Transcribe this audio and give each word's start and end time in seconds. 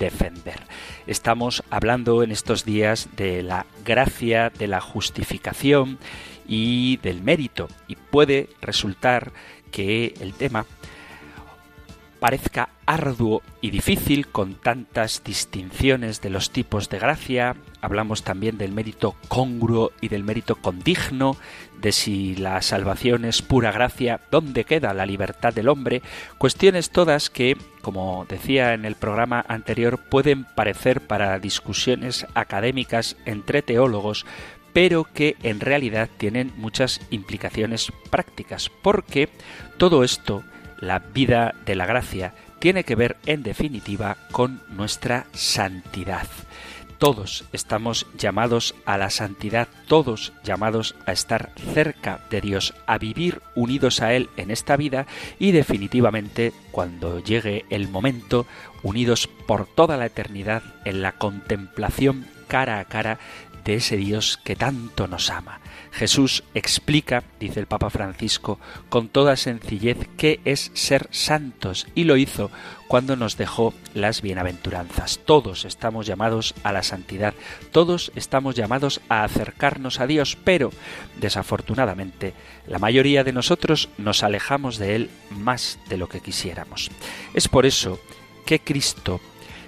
defender. 0.00 0.58
Estamos 1.06 1.62
hablando 1.70 2.24
en 2.24 2.32
estos 2.32 2.64
días 2.64 3.08
de 3.16 3.44
la 3.44 3.66
gracia, 3.84 4.50
de 4.50 4.66
la 4.66 4.80
justificación 4.80 5.98
y 6.48 6.96
del 6.96 7.22
mérito. 7.22 7.68
Y 7.86 7.94
puede 7.94 8.48
resultar 8.60 9.32
que 9.70 10.14
el 10.20 10.32
tema 10.32 10.66
parezca 12.18 12.70
arduo 12.86 13.42
y 13.60 13.70
difícil 13.70 14.26
con 14.26 14.54
tantas 14.54 15.22
distinciones 15.22 16.20
de 16.20 16.30
los 16.30 16.50
tipos 16.50 16.88
de 16.88 16.98
gracia. 16.98 17.56
Hablamos 17.80 18.24
también 18.24 18.58
del 18.58 18.72
mérito 18.72 19.14
congruo 19.28 19.92
y 20.00 20.08
del 20.08 20.24
mérito 20.24 20.56
condigno, 20.56 21.36
de 21.80 21.92
si 21.92 22.36
la 22.36 22.60
salvación 22.62 23.24
es 23.24 23.42
pura 23.42 23.72
gracia, 23.72 24.20
dónde 24.30 24.64
queda 24.64 24.94
la 24.94 25.06
libertad 25.06 25.52
del 25.52 25.68
hombre, 25.68 26.02
cuestiones 26.38 26.90
todas 26.90 27.30
que, 27.30 27.56
como 27.82 28.26
decía 28.28 28.74
en 28.74 28.84
el 28.84 28.94
programa 28.94 29.44
anterior, 29.48 29.98
pueden 29.98 30.44
parecer 30.44 31.00
para 31.00 31.38
discusiones 31.38 32.26
académicas 32.34 33.16
entre 33.24 33.62
teólogos, 33.62 34.26
pero 34.72 35.04
que 35.04 35.36
en 35.42 35.60
realidad 35.60 36.08
tienen 36.16 36.52
muchas 36.56 37.00
implicaciones 37.10 37.92
prácticas, 38.10 38.70
porque 38.82 39.28
todo 39.78 40.04
esto, 40.04 40.44
la 40.78 40.98
vida 40.98 41.54
de 41.66 41.74
la 41.74 41.86
gracia, 41.86 42.34
tiene 42.58 42.84
que 42.84 42.94
ver 42.94 43.16
en 43.26 43.42
definitiva 43.42 44.16
con 44.30 44.62
nuestra 44.68 45.26
santidad. 45.32 46.26
Todos 47.00 47.46
estamos 47.54 48.06
llamados 48.18 48.74
a 48.84 48.98
la 48.98 49.08
santidad, 49.08 49.68
todos 49.88 50.34
llamados 50.44 50.94
a 51.06 51.12
estar 51.12 51.50
cerca 51.72 52.20
de 52.28 52.42
Dios, 52.42 52.74
a 52.86 52.98
vivir 52.98 53.40
unidos 53.54 54.02
a 54.02 54.12
Él 54.12 54.28
en 54.36 54.50
esta 54.50 54.76
vida 54.76 55.06
y 55.38 55.52
definitivamente, 55.52 56.52
cuando 56.70 57.18
llegue 57.18 57.64
el 57.70 57.88
momento, 57.88 58.46
unidos 58.82 59.30
por 59.46 59.64
toda 59.64 59.96
la 59.96 60.04
eternidad 60.04 60.62
en 60.84 61.00
la 61.00 61.12
contemplación 61.12 62.26
cara 62.48 62.80
a 62.80 62.84
cara 62.84 63.18
de 63.64 63.76
ese 63.76 63.96
Dios 63.96 64.38
que 64.44 64.54
tanto 64.54 65.06
nos 65.06 65.30
ama. 65.30 65.60
Jesús 65.92 66.44
explica, 66.54 67.24
dice 67.38 67.60
el 67.60 67.66
Papa 67.66 67.90
Francisco, 67.90 68.58
con 68.88 69.08
toda 69.08 69.36
sencillez 69.36 70.08
qué 70.16 70.40
es 70.44 70.70
ser 70.74 71.08
santos 71.10 71.86
y 71.94 72.04
lo 72.04 72.16
hizo 72.16 72.50
cuando 72.88 73.16
nos 73.16 73.36
dejó 73.36 73.74
las 73.94 74.22
bienaventuranzas. 74.22 75.20
Todos 75.24 75.64
estamos 75.64 76.06
llamados 76.06 76.54
a 76.62 76.72
la 76.72 76.82
santidad, 76.82 77.34
todos 77.72 78.12
estamos 78.14 78.54
llamados 78.54 79.00
a 79.08 79.24
acercarnos 79.24 80.00
a 80.00 80.06
Dios, 80.06 80.36
pero 80.42 80.70
desafortunadamente 81.20 82.34
la 82.66 82.78
mayoría 82.78 83.24
de 83.24 83.32
nosotros 83.32 83.88
nos 83.98 84.22
alejamos 84.22 84.78
de 84.78 84.96
Él 84.96 85.10
más 85.30 85.78
de 85.88 85.98
lo 85.98 86.08
que 86.08 86.20
quisiéramos. 86.20 86.90
Es 87.34 87.48
por 87.48 87.66
eso 87.66 88.00
que 88.46 88.60
Cristo 88.60 89.20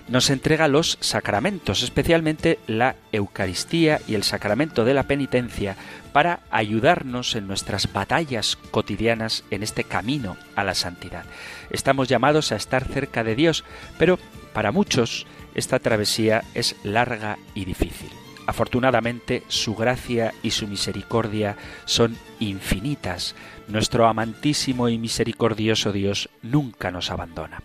nos 0.09 0.31
entrega 0.31 0.69
los 0.69 0.99
sacramentos, 1.01 1.83
especialmente 1.83 2.59
la 2.67 2.97
Eucaristía 3.13 4.01
y 4.07 4.15
el 4.15 4.23
sacramento 4.23 4.85
de 4.85 4.95
la 4.95 5.05
penitencia, 5.05 5.77
para 6.13 6.41
ayudarnos 6.51 7.35
en 7.37 7.47
nuestras 7.47 7.93
batallas 7.93 8.57
cotidianas 8.71 9.45
en 9.51 9.63
este 9.63 9.85
camino 9.85 10.37
a 10.57 10.65
la 10.65 10.75
santidad. 10.75 11.25
Estamos 11.71 12.09
llamados 12.09 12.53
a 12.53 12.57
estar 12.57 12.85
cerca 12.85 13.25
de 13.25 13.35
Dios, 13.35 13.65
pero 13.99 14.19
para 14.53 14.73
muchos 14.73 15.27
esta 15.55 15.79
travesía 15.79 16.45
es 16.55 16.77
larga 16.83 17.39
y 17.55 17.65
difícil. 17.65 18.11
Afortunadamente, 18.47 19.45
su 19.49 19.75
gracia 19.75 20.35
y 20.43 20.51
su 20.51 20.67
misericordia 20.67 21.57
son 21.85 22.17
infinitas. 22.41 23.35
Nuestro 23.69 24.07
amantísimo 24.07 24.89
y 24.89 24.99
misericordioso 24.99 25.93
Dios 25.93 26.29
nunca 26.43 26.91
nos 26.91 27.11
abandona. 27.11 27.63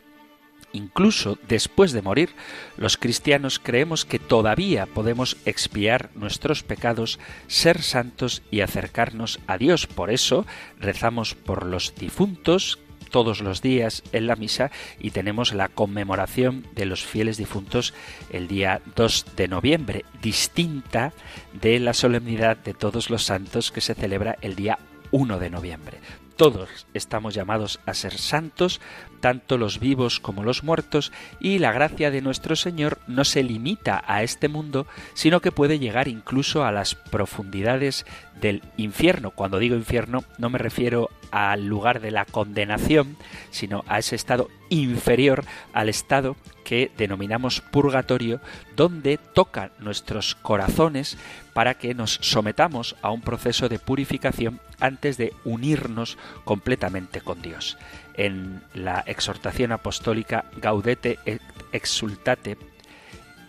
Incluso 0.77 1.39
después 1.47 1.91
de 1.91 2.03
morir, 2.03 2.29
los 2.77 2.97
cristianos 2.97 3.57
creemos 3.57 4.05
que 4.05 4.19
todavía 4.19 4.85
podemos 4.85 5.35
expiar 5.45 6.11
nuestros 6.13 6.61
pecados, 6.61 7.19
ser 7.47 7.81
santos 7.81 8.43
y 8.51 8.61
acercarnos 8.61 9.39
a 9.47 9.57
Dios. 9.57 9.87
Por 9.87 10.11
eso 10.11 10.45
rezamos 10.79 11.33
por 11.33 11.65
los 11.65 11.95
difuntos 11.95 12.77
todos 13.09 13.41
los 13.41 13.63
días 13.63 14.03
en 14.11 14.27
la 14.27 14.35
misa 14.35 14.69
y 14.99 15.09
tenemos 15.09 15.51
la 15.51 15.69
conmemoración 15.69 16.67
de 16.75 16.85
los 16.85 17.03
fieles 17.03 17.37
difuntos 17.37 17.95
el 18.29 18.47
día 18.47 18.81
2 18.95 19.25
de 19.35 19.47
noviembre, 19.47 20.05
distinta 20.21 21.11
de 21.59 21.79
la 21.79 21.93
solemnidad 21.93 22.57
de 22.57 22.75
todos 22.75 23.09
los 23.09 23.23
santos 23.23 23.71
que 23.71 23.81
se 23.81 23.95
celebra 23.95 24.37
el 24.41 24.55
día 24.55 24.77
1 25.09 25.39
de 25.39 25.49
noviembre. 25.49 25.97
Todos 26.37 26.85
estamos 26.93 27.33
llamados 27.33 27.79
a 27.87 27.95
ser 27.95 28.15
santos, 28.15 28.79
tanto 29.21 29.57
los 29.57 29.79
vivos 29.79 30.19
como 30.19 30.43
los 30.43 30.63
muertos, 30.63 31.11
y 31.39 31.57
la 31.57 31.71
gracia 31.71 32.11
de 32.11 32.21
nuestro 32.21 32.55
Señor 32.55 32.99
no 33.07 33.25
se 33.25 33.41
limita 33.41 34.03
a 34.05 34.21
este 34.21 34.47
mundo, 34.47 34.85
sino 35.15 35.41
que 35.41 35.51
puede 35.51 35.79
llegar 35.79 36.07
incluso 36.07 36.63
a 36.63 36.71
las 36.71 36.93
profundidades 36.93 38.05
del 38.39 38.61
infierno. 38.77 39.31
Cuando 39.31 39.57
digo 39.57 39.75
infierno 39.75 40.25
no 40.37 40.51
me 40.51 40.59
refiero 40.59 41.09
al 41.31 41.65
lugar 41.65 42.01
de 42.01 42.11
la 42.11 42.25
condenación, 42.25 43.17
sino 43.49 43.83
a 43.87 43.97
ese 43.97 44.15
estado 44.15 44.47
inferior 44.69 45.43
al 45.73 45.89
estado 45.89 46.35
que 46.67 46.91
denominamos 46.97 47.61
purgatorio, 47.61 48.41
donde 48.75 49.17
toca 49.17 49.71
nuestros 49.79 50.35
corazones 50.35 51.17
para 51.53 51.75
que 51.75 51.93
nos 51.93 52.19
sometamos 52.21 52.97
a 53.01 53.09
un 53.09 53.21
proceso 53.21 53.69
de 53.69 53.79
purificación 53.79 54.59
antes 54.81 55.15
de 55.15 55.31
unirnos 55.45 56.17
completamente 56.43 57.21
con 57.21 57.41
Dios. 57.41 57.77
En 58.15 58.61
la 58.73 58.99
exhortación 59.07 59.71
apostólica 59.71 60.43
Gaudete 60.57 61.19
et 61.25 61.41
exultate 61.71 62.57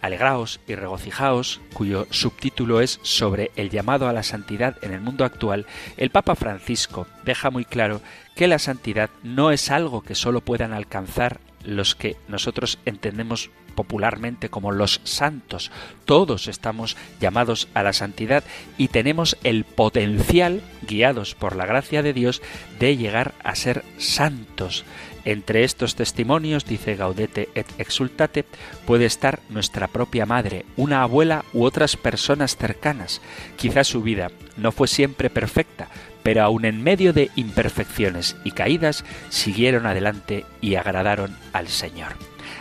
Alegraos 0.00 0.60
y 0.68 0.76
regocijaos, 0.76 1.60
cuyo 1.72 2.06
subtítulo 2.10 2.80
es 2.80 3.00
sobre 3.02 3.50
el 3.56 3.68
llamado 3.68 4.06
a 4.06 4.12
la 4.12 4.22
santidad 4.22 4.76
en 4.82 4.92
el 4.92 5.00
mundo 5.00 5.24
actual, 5.24 5.66
el 5.96 6.10
Papa 6.10 6.36
Francisco 6.36 7.08
deja 7.24 7.50
muy 7.50 7.64
claro 7.64 8.00
que 8.36 8.46
la 8.46 8.60
santidad 8.60 9.10
no 9.24 9.50
es 9.50 9.72
algo 9.72 10.02
que 10.02 10.14
solo 10.14 10.40
puedan 10.40 10.72
alcanzar 10.72 11.40
los 11.68 11.94
que 11.94 12.16
nosotros 12.28 12.78
entendemos 12.84 13.50
popularmente 13.74 14.48
como 14.48 14.72
los 14.72 15.00
santos. 15.04 15.70
Todos 16.04 16.48
estamos 16.48 16.96
llamados 17.20 17.68
a 17.74 17.82
la 17.82 17.92
santidad 17.92 18.42
y 18.76 18.88
tenemos 18.88 19.36
el 19.44 19.64
potencial, 19.64 20.62
guiados 20.82 21.34
por 21.34 21.54
la 21.54 21.66
gracia 21.66 22.02
de 22.02 22.12
Dios, 22.12 22.42
de 22.80 22.96
llegar 22.96 23.34
a 23.44 23.54
ser 23.54 23.84
santos. 23.98 24.84
Entre 25.24 25.62
estos 25.62 25.94
testimonios, 25.94 26.64
dice 26.64 26.96
Gaudete 26.96 27.50
et 27.54 27.66
Exultate, 27.78 28.46
puede 28.86 29.04
estar 29.04 29.40
nuestra 29.50 29.86
propia 29.86 30.24
madre, 30.24 30.64
una 30.76 31.02
abuela 31.02 31.44
u 31.52 31.64
otras 31.64 31.96
personas 31.96 32.56
cercanas. 32.56 33.20
Quizás 33.56 33.88
su 33.88 34.02
vida 34.02 34.30
no 34.56 34.72
fue 34.72 34.88
siempre 34.88 35.28
perfecta, 35.28 35.88
pero 36.28 36.44
aun 36.44 36.66
en 36.66 36.82
medio 36.82 37.14
de 37.14 37.30
imperfecciones 37.36 38.36
y 38.44 38.50
caídas, 38.50 39.02
siguieron 39.30 39.86
adelante 39.86 40.44
y 40.60 40.74
agradaron 40.74 41.34
al 41.54 41.68
Señor. 41.68 42.12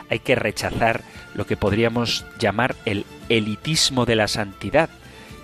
Hay 0.09 0.19
que 0.19 0.35
rechazar 0.35 1.01
lo 1.35 1.45
que 1.45 1.57
podríamos 1.57 2.25
llamar 2.39 2.77
el 2.85 3.05
elitismo 3.27 4.05
de 4.05 4.15
la 4.15 4.29
santidad 4.29 4.87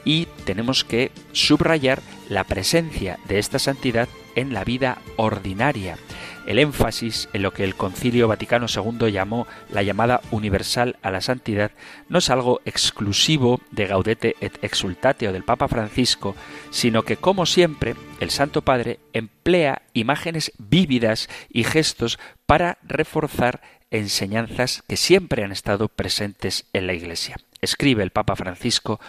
y 0.05 0.27
tenemos 0.45 0.83
que 0.83 1.11
subrayar 1.31 2.01
la 2.29 2.43
presencia 2.43 3.19
de 3.27 3.39
esta 3.39 3.59
santidad 3.59 4.07
en 4.35 4.53
la 4.53 4.63
vida 4.63 4.97
ordinaria 5.15 5.97
el 6.45 6.59
énfasis 6.59 7.29
en 7.33 7.41
lo 7.41 7.53
que 7.53 7.63
el 7.63 7.75
Concilio 7.75 8.27
Vaticano 8.27 8.67
II 8.67 9.11
llamó 9.11 9.47
la 9.71 9.83
llamada 9.83 10.21
universal 10.31 10.97
a 11.01 11.11
la 11.11 11.21
santidad 11.21 11.71
no 12.09 12.19
es 12.19 12.29
algo 12.29 12.61
exclusivo 12.65 13.61
de 13.71 13.87
Gaudete 13.87 14.35
et 14.41 14.63
Exultate 14.63 15.27
o 15.27 15.33
del 15.33 15.43
Papa 15.43 15.67
Francisco, 15.67 16.35
sino 16.69 17.03
que, 17.03 17.17
como 17.17 17.45
siempre, 17.45 17.95
el 18.19 18.29
Santo 18.29 18.61
Padre 18.61 18.99
emplea 19.13 19.83
imágenes 19.93 20.51
vívidas 20.57 21.29
y 21.49 21.63
gestos 21.63 22.19
para 22.45 22.77
reforzar 22.83 23.61
enseñanzas 23.91 24.83
que 24.87 24.97
siempre 24.97 25.43
han 25.43 25.51
estado 25.51 25.87
presentes 25.87 26.65
en 26.73 26.87
la 26.87 26.93
Iglesia. 26.93 27.37
Escribe 27.63 28.03
el 28.03 28.11
Papa 28.11 28.35
Francisco 28.35 28.99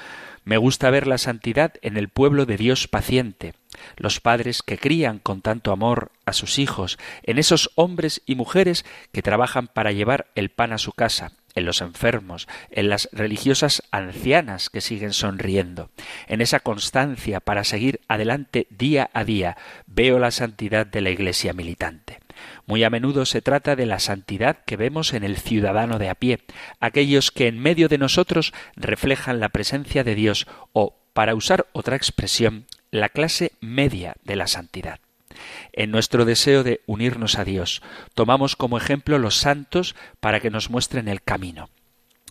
me 0.44 0.58
gusta 0.58 0.90
ver 0.90 1.06
la 1.06 1.18
santidad 1.18 1.72
en 1.82 1.96
el 1.96 2.08
pueblo 2.08 2.46
de 2.46 2.56
Dios 2.56 2.86
paciente, 2.86 3.54
los 3.96 4.20
padres 4.20 4.62
que 4.62 4.78
crían 4.78 5.18
con 5.18 5.40
tanto 5.40 5.72
amor 5.72 6.12
a 6.26 6.32
sus 6.32 6.58
hijos, 6.58 6.98
en 7.22 7.38
esos 7.38 7.70
hombres 7.74 8.22
y 8.26 8.34
mujeres 8.34 8.84
que 9.10 9.22
trabajan 9.22 9.68
para 9.68 9.90
llevar 9.90 10.26
el 10.34 10.50
pan 10.50 10.72
a 10.72 10.78
su 10.78 10.92
casa, 10.92 11.32
en 11.54 11.64
los 11.64 11.80
enfermos, 11.80 12.46
en 12.70 12.90
las 12.90 13.08
religiosas 13.10 13.82
ancianas 13.90 14.70
que 14.70 14.82
siguen 14.82 15.14
sonriendo, 15.14 15.90
en 16.28 16.40
esa 16.40 16.60
constancia 16.60 17.40
para 17.40 17.64
seguir 17.64 18.02
adelante 18.06 18.66
día 18.70 19.10
a 19.14 19.24
día, 19.24 19.56
veo 19.86 20.18
la 20.18 20.30
santidad 20.30 20.86
de 20.86 21.00
la 21.00 21.10
Iglesia 21.10 21.54
militante. 21.54 22.23
Muy 22.66 22.84
a 22.84 22.90
menudo 22.90 23.26
se 23.26 23.42
trata 23.42 23.76
de 23.76 23.86
la 23.86 23.98
santidad 23.98 24.58
que 24.64 24.76
vemos 24.76 25.12
en 25.12 25.24
el 25.24 25.36
ciudadano 25.36 25.98
de 25.98 26.08
a 26.08 26.14
pie, 26.14 26.40
aquellos 26.80 27.30
que 27.30 27.46
en 27.46 27.58
medio 27.58 27.88
de 27.88 27.98
nosotros 27.98 28.52
reflejan 28.76 29.40
la 29.40 29.48
presencia 29.48 30.04
de 30.04 30.14
Dios 30.14 30.46
o, 30.72 30.96
para 31.12 31.34
usar 31.34 31.66
otra 31.72 31.96
expresión, 31.96 32.66
la 32.90 33.08
clase 33.08 33.52
media 33.60 34.14
de 34.24 34.36
la 34.36 34.46
santidad. 34.46 35.00
En 35.72 35.90
nuestro 35.90 36.24
deseo 36.24 36.62
de 36.62 36.80
unirnos 36.86 37.38
a 37.38 37.44
Dios, 37.44 37.82
tomamos 38.14 38.56
como 38.56 38.78
ejemplo 38.78 39.18
los 39.18 39.36
santos 39.36 39.94
para 40.20 40.40
que 40.40 40.50
nos 40.50 40.70
muestren 40.70 41.08
el 41.08 41.22
camino. 41.22 41.70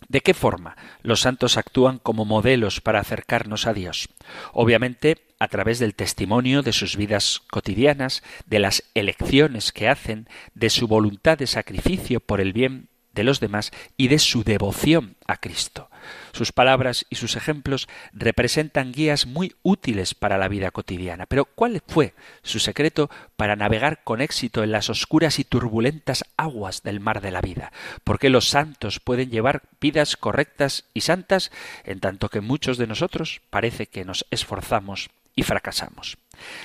¿De 0.08 0.20
qué 0.20 0.34
forma 0.34 0.76
los 1.02 1.20
santos 1.20 1.56
actúan 1.56 1.98
como 1.98 2.24
modelos 2.24 2.80
para 2.80 3.00
acercarnos 3.00 3.66
a 3.66 3.72
Dios? 3.72 4.08
Obviamente 4.52 5.23
a 5.38 5.48
través 5.48 5.78
del 5.78 5.94
testimonio 5.94 6.62
de 6.62 6.72
sus 6.72 6.96
vidas 6.96 7.42
cotidianas, 7.50 8.22
de 8.46 8.58
las 8.58 8.84
elecciones 8.94 9.72
que 9.72 9.88
hacen, 9.88 10.28
de 10.54 10.70
su 10.70 10.86
voluntad 10.86 11.38
de 11.38 11.46
sacrificio 11.46 12.20
por 12.20 12.40
el 12.40 12.52
bien 12.52 12.88
de 13.14 13.24
los 13.24 13.40
demás 13.40 13.70
y 13.96 14.08
de 14.08 14.18
su 14.18 14.42
devoción 14.42 15.16
a 15.26 15.36
Cristo. 15.36 15.88
Sus 16.32 16.52
palabras 16.52 17.06
y 17.08 17.16
sus 17.16 17.36
ejemplos 17.36 17.88
representan 18.12 18.92
guías 18.92 19.26
muy 19.26 19.54
útiles 19.62 20.14
para 20.14 20.36
la 20.36 20.48
vida 20.48 20.70
cotidiana. 20.70 21.26
Pero 21.26 21.44
¿cuál 21.44 21.80
fue 21.86 22.14
su 22.42 22.58
secreto 22.58 23.08
para 23.36 23.56
navegar 23.56 24.02
con 24.04 24.20
éxito 24.20 24.62
en 24.62 24.72
las 24.72 24.90
oscuras 24.90 25.38
y 25.38 25.44
turbulentas 25.44 26.24
aguas 26.36 26.82
del 26.82 27.00
mar 27.00 27.20
de 27.20 27.30
la 27.30 27.40
vida? 27.40 27.72
¿Por 28.02 28.18
qué 28.18 28.30
los 28.30 28.48
santos 28.48 29.00
pueden 29.00 29.30
llevar 29.30 29.62
vidas 29.80 30.16
correctas 30.16 30.84
y 30.92 31.02
santas 31.02 31.52
en 31.84 32.00
tanto 32.00 32.28
que 32.28 32.40
muchos 32.40 32.76
de 32.76 32.86
nosotros 32.86 33.40
parece 33.48 33.86
que 33.86 34.04
nos 34.04 34.26
esforzamos 34.30 35.10
y 35.34 35.42
fracasamos? 35.42 36.18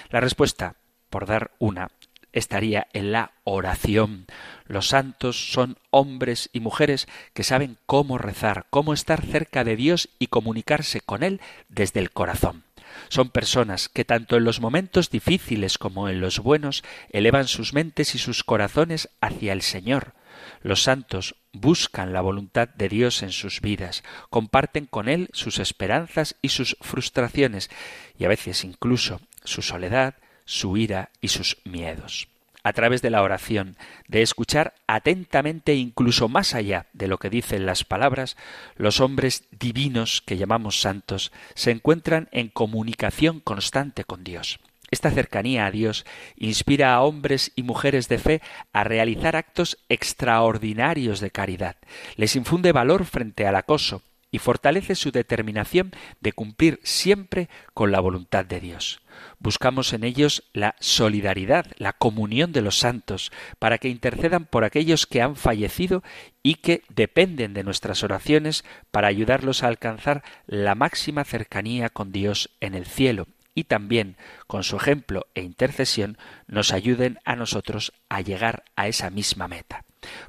La 0.09 0.19
respuesta, 0.19 0.75
por 1.09 1.25
dar 1.25 1.51
una, 1.59 1.89
estaría 2.33 2.87
en 2.93 3.11
la 3.11 3.31
oración. 3.43 4.25
Los 4.65 4.87
santos 4.87 5.51
son 5.51 5.77
hombres 5.89 6.49
y 6.53 6.59
mujeres 6.59 7.07
que 7.33 7.43
saben 7.43 7.77
cómo 7.85 8.17
rezar, 8.17 8.67
cómo 8.69 8.93
estar 8.93 9.25
cerca 9.25 9.63
de 9.63 9.75
Dios 9.75 10.09
y 10.19 10.27
comunicarse 10.27 11.01
con 11.01 11.23
Él 11.23 11.41
desde 11.67 11.99
el 11.99 12.11
corazón. 12.11 12.63
Son 13.07 13.29
personas 13.29 13.89
que 13.89 14.05
tanto 14.05 14.35
en 14.35 14.43
los 14.43 14.61
momentos 14.61 15.09
difíciles 15.09 15.77
como 15.77 16.09
en 16.09 16.21
los 16.21 16.39
buenos 16.39 16.83
elevan 17.11 17.47
sus 17.47 17.73
mentes 17.73 18.15
y 18.15 18.17
sus 18.17 18.43
corazones 18.43 19.09
hacia 19.21 19.53
el 19.53 19.61
Señor. 19.61 20.13
Los 20.61 20.83
santos 20.83 21.35
buscan 21.53 22.13
la 22.13 22.21
voluntad 22.21 22.69
de 22.69 22.89
Dios 22.89 23.23
en 23.23 23.31
sus 23.31 23.61
vidas, 23.61 24.03
comparten 24.29 24.85
con 24.85 25.09
Él 25.09 25.29
sus 25.33 25.59
esperanzas 25.59 26.35
y 26.41 26.49
sus 26.49 26.77
frustraciones, 26.81 27.69
y 28.17 28.25
a 28.25 28.29
veces 28.29 28.63
incluso 28.63 29.21
su 29.43 29.61
soledad, 29.61 30.15
su 30.45 30.77
ira 30.77 31.09
y 31.21 31.29
sus 31.29 31.57
miedos. 31.63 32.27
A 32.61 32.73
través 32.73 33.01
de 33.01 33.09
la 33.09 33.23
oración, 33.23 33.77
de 34.07 34.21
escuchar 34.21 34.73
atentamente 34.85 35.75
incluso 35.75 36.27
más 36.27 36.55
allá 36.55 36.87
de 36.91 37.07
lo 37.07 37.17
que 37.17 37.29
dicen 37.29 37.65
las 37.65 37.85
palabras, 37.85 38.35
los 38.75 38.99
hombres 38.99 39.45
divinos 39.51 40.21
que 40.21 40.37
llamamos 40.37 40.81
santos 40.81 41.31
se 41.55 41.71
encuentran 41.71 42.27
en 42.31 42.49
comunicación 42.49 43.39
constante 43.39 44.03
con 44.03 44.25
Dios. 44.25 44.59
Esta 44.91 45.11
cercanía 45.11 45.65
a 45.65 45.71
Dios 45.71 46.05
inspira 46.35 46.93
a 46.93 47.01
hombres 47.01 47.51
y 47.55 47.63
mujeres 47.63 48.09
de 48.09 48.17
fe 48.17 48.41
a 48.73 48.83
realizar 48.83 49.35
actos 49.35 49.77
extraordinarios 49.89 51.19
de 51.19 51.31
caridad, 51.31 51.75
les 52.15 52.35
infunde 52.35 52.71
valor 52.71 53.05
frente 53.05 53.45
al 53.45 53.55
acoso 53.55 54.01
y 54.31 54.39
fortalece 54.39 54.95
su 54.95 55.11
determinación 55.11 55.91
de 56.19 56.33
cumplir 56.33 56.79
siempre 56.83 57.49
con 57.73 57.91
la 57.91 57.99
voluntad 57.99 58.45
de 58.45 58.59
Dios. 58.59 59.01
Buscamos 59.39 59.91
en 59.93 60.03
ellos 60.03 60.43
la 60.53 60.75
solidaridad, 60.79 61.65
la 61.77 61.93
comunión 61.93 62.51
de 62.51 62.61
los 62.61 62.77
santos, 62.77 63.31
para 63.57 63.79
que 63.79 63.89
intercedan 63.89 64.45
por 64.45 64.63
aquellos 64.63 65.07
que 65.07 65.21
han 65.21 65.35
fallecido 65.35 66.03
y 66.43 66.55
que 66.55 66.83
dependen 66.89 67.53
de 67.53 67.63
nuestras 67.63 68.03
oraciones 68.03 68.63
para 68.91 69.07
ayudarlos 69.07 69.63
a 69.63 69.67
alcanzar 69.67 70.23
la 70.45 70.75
máxima 70.75 71.23
cercanía 71.23 71.89
con 71.89 72.11
Dios 72.11 72.51
en 72.59 72.75
el 72.75 72.85
cielo 72.85 73.27
y 73.53 73.65
también 73.65 74.15
con 74.47 74.63
su 74.63 74.77
ejemplo 74.77 75.27
e 75.35 75.41
intercesión 75.41 76.17
nos 76.47 76.71
ayuden 76.71 77.19
a 77.25 77.35
nosotros 77.35 77.93
a 78.09 78.21
llegar 78.21 78.63
a 78.75 78.87
esa 78.87 79.09
misma 79.09 79.47
meta. 79.47 79.85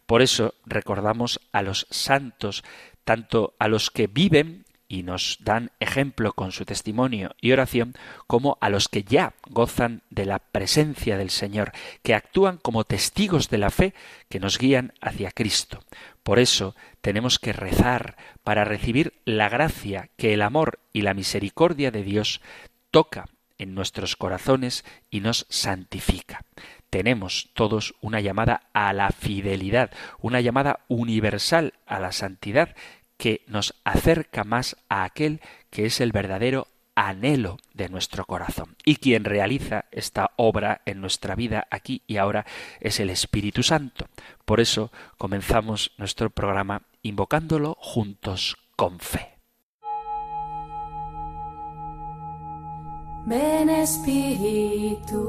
Por 0.07 0.23
eso 0.23 0.55
recordamos 0.67 1.41
a 1.53 1.63
los 1.63 1.87
santos, 1.91 2.65
tanto 3.05 3.55
a 3.59 3.69
los 3.69 3.91
que 3.91 4.07
viven 4.07 4.65
y 4.91 5.05
nos 5.05 5.39
dan 5.41 5.71
ejemplo 5.79 6.33
con 6.33 6.51
su 6.51 6.65
testimonio 6.65 7.37
y 7.41 7.53
oración, 7.53 7.95
como 8.27 8.59
a 8.61 8.69
los 8.69 8.89
que 8.89 9.05
ya 9.05 9.35
gozan 9.49 10.03
de 10.11 10.27
la 10.27 10.41
presencia 10.41 11.17
del 11.17 11.31
Señor, 11.31 11.71
que 12.03 12.13
actúan 12.13 12.57
como 12.57 12.83
testigos 12.83 13.49
de 13.51 13.59
la 13.59 13.71
fe 13.71 13.95
que 14.29 14.41
nos 14.41 14.59
guían 14.59 14.93
hacia 15.01 15.31
Cristo. 15.31 15.79
Por 16.25 16.41
eso 16.41 16.75
tenemos 17.03 17.39
que 17.39 17.53
rezar 17.53 18.17
para 18.43 18.65
recibir 18.65 19.15
la 19.25 19.49
gracia 19.49 20.11
que 20.17 20.35
el 20.35 20.43
amor 20.43 20.81
y 20.93 21.03
la 21.03 21.15
misericordia 21.15 21.93
de 21.93 22.03
Dios 22.03 22.41
toca 22.91 23.27
en 23.59 23.75
nuestros 23.75 24.17
corazones 24.17 24.85
y 25.11 25.21
nos 25.21 25.47
santifica. 25.51 26.45
Tenemos 26.89 27.51
todos 27.55 27.95
una 28.01 28.21
llamada 28.21 28.63
a 28.73 28.93
la 28.93 29.11
fidelidad, 29.11 29.91
una 30.21 30.41
llamada 30.41 30.81
universal 30.89 31.75
a 31.87 32.01
la 32.01 32.13
santidad 32.13 32.75
que 33.17 33.43
nos 33.47 33.75
acerca 33.85 34.45
más 34.45 34.77
a 34.89 35.05
aquel 35.05 35.41
que 35.69 35.85
es 35.85 36.01
el 36.01 36.11
verdadero 36.11 36.69
anhelo 36.95 37.59
de 37.75 37.89
nuestro 37.89 38.25
corazón. 38.25 38.77
Y 38.85 38.97
quien 38.97 39.25
realiza 39.25 39.85
esta 39.91 40.33
obra 40.37 40.83
en 40.87 41.01
nuestra 41.01 41.35
vida 41.35 41.67
aquí 41.71 42.03
y 42.07 42.17
ahora 42.17 42.47
es 42.81 42.99
el 42.99 43.11
Espíritu 43.11 43.63
Santo. 43.63 44.07
Por 44.45 44.61
eso 44.61 44.91
comenzamos 45.17 45.93
nuestro 45.99 46.31
programa 46.31 46.83
invocándolo 47.03 47.77
juntos 47.81 48.57
con 48.75 48.99
fe. 49.01 49.30
Ven 53.31 53.71
Espíritu, 53.71 55.23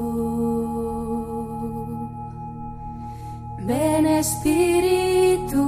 ven 3.60 4.06
Espíritu, 4.06 5.62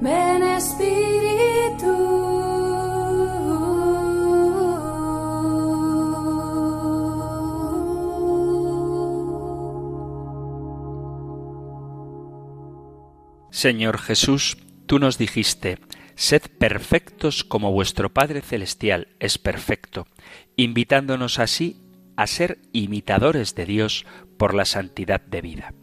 ven 0.00 0.42
Espíritu. 0.44 1.96
Señor 13.50 13.98
Jesús, 13.98 14.56
tú 14.86 15.00
nos 15.00 15.18
dijiste, 15.18 15.80
Sed 16.18 16.42
perfectos 16.58 17.44
como 17.44 17.70
vuestro 17.70 18.12
Padre 18.12 18.40
Celestial 18.40 19.06
es 19.20 19.38
perfecto, 19.38 20.08
invitándonos 20.56 21.38
así 21.38 21.76
a 22.16 22.26
ser 22.26 22.58
imitadores 22.72 23.54
de 23.54 23.66
Dios 23.66 24.04
por 24.36 24.52
la 24.52 24.64
santidad 24.64 25.20
de 25.20 25.40
vida. 25.42 25.74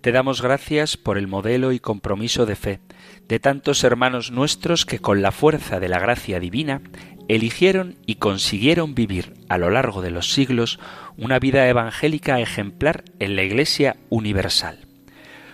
Te 0.00 0.12
damos 0.12 0.40
gracias 0.40 0.96
por 0.96 1.18
el 1.18 1.26
modelo 1.26 1.72
y 1.72 1.78
compromiso 1.78 2.46
de 2.46 2.56
fe 2.56 2.80
de 3.28 3.38
tantos 3.38 3.84
hermanos 3.84 4.30
nuestros 4.30 4.86
que 4.86 4.98
con 4.98 5.20
la 5.20 5.30
fuerza 5.30 5.78
de 5.78 5.90
la 5.90 5.98
gracia 5.98 6.40
divina 6.40 6.80
eligieron 7.28 7.98
y 8.06 8.14
consiguieron 8.14 8.94
vivir 8.94 9.34
a 9.50 9.58
lo 9.58 9.68
largo 9.68 10.00
de 10.00 10.10
los 10.10 10.32
siglos 10.32 10.80
una 11.18 11.38
vida 11.38 11.68
evangélica 11.68 12.40
ejemplar 12.40 13.04
en 13.18 13.36
la 13.36 13.42
Iglesia 13.42 13.96
universal. 14.08 14.86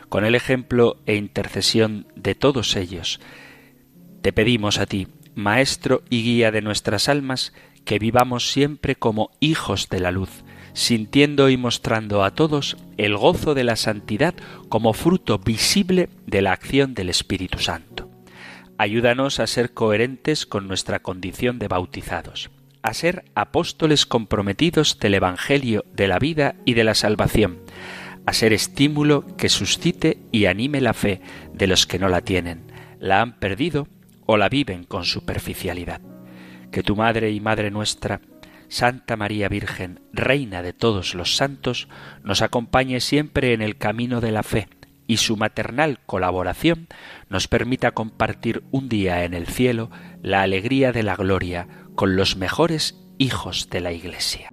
Con 0.08 0.24
el 0.24 0.36
ejemplo 0.36 0.98
e 1.06 1.16
intercesión 1.16 2.06
de 2.14 2.36
todos 2.36 2.76
ellos, 2.76 3.18
te 4.22 4.32
pedimos 4.32 4.78
a 4.78 4.86
ti, 4.86 5.08
Maestro 5.34 6.02
y 6.08 6.22
guía 6.22 6.50
de 6.50 6.62
nuestras 6.62 7.08
almas, 7.08 7.52
que 7.84 7.98
vivamos 7.98 8.50
siempre 8.50 8.94
como 8.94 9.30
hijos 9.40 9.88
de 9.88 10.00
la 10.00 10.12
luz, 10.12 10.44
sintiendo 10.72 11.50
y 11.50 11.56
mostrando 11.56 12.22
a 12.24 12.30
todos 12.30 12.76
el 12.96 13.16
gozo 13.16 13.54
de 13.54 13.64
la 13.64 13.76
santidad 13.76 14.34
como 14.68 14.92
fruto 14.92 15.38
visible 15.38 16.08
de 16.26 16.42
la 16.42 16.52
acción 16.52 16.94
del 16.94 17.10
Espíritu 17.10 17.58
Santo. 17.58 18.08
Ayúdanos 18.78 19.40
a 19.40 19.46
ser 19.46 19.74
coherentes 19.74 20.46
con 20.46 20.68
nuestra 20.68 21.00
condición 21.00 21.58
de 21.58 21.68
bautizados, 21.68 22.50
a 22.82 22.94
ser 22.94 23.24
apóstoles 23.34 24.06
comprometidos 24.06 24.98
del 24.98 25.14
Evangelio 25.14 25.84
de 25.92 26.08
la 26.08 26.18
vida 26.18 26.54
y 26.64 26.74
de 26.74 26.84
la 26.84 26.94
salvación, 26.94 27.58
a 28.26 28.32
ser 28.32 28.52
estímulo 28.52 29.26
que 29.36 29.48
suscite 29.48 30.18
y 30.30 30.46
anime 30.46 30.80
la 30.80 30.94
fe 30.94 31.20
de 31.52 31.66
los 31.66 31.86
que 31.86 31.98
no 31.98 32.08
la 32.08 32.20
tienen, 32.22 32.72
la 32.98 33.20
han 33.20 33.38
perdido 33.38 33.88
o 34.26 34.36
la 34.36 34.48
viven 34.48 34.84
con 34.84 35.04
superficialidad. 35.04 36.00
Que 36.70 36.82
tu 36.82 36.96
Madre 36.96 37.30
y 37.30 37.40
Madre 37.40 37.70
nuestra, 37.70 38.20
Santa 38.68 39.16
María 39.16 39.48
Virgen, 39.48 40.00
Reina 40.12 40.62
de 40.62 40.72
todos 40.72 41.14
los 41.14 41.36
santos, 41.36 41.88
nos 42.22 42.40
acompañe 42.40 43.00
siempre 43.00 43.52
en 43.52 43.60
el 43.60 43.76
camino 43.76 44.20
de 44.20 44.32
la 44.32 44.42
fe 44.42 44.68
y 45.06 45.18
su 45.18 45.36
maternal 45.36 45.98
colaboración 46.06 46.88
nos 47.28 47.48
permita 47.48 47.90
compartir 47.90 48.62
un 48.70 48.88
día 48.88 49.24
en 49.24 49.34
el 49.34 49.46
cielo 49.46 49.90
la 50.22 50.42
alegría 50.42 50.92
de 50.92 51.02
la 51.02 51.16
gloria 51.16 51.68
con 51.94 52.16
los 52.16 52.36
mejores 52.36 52.98
hijos 53.18 53.68
de 53.68 53.80
la 53.80 53.92
Iglesia. 53.92 54.50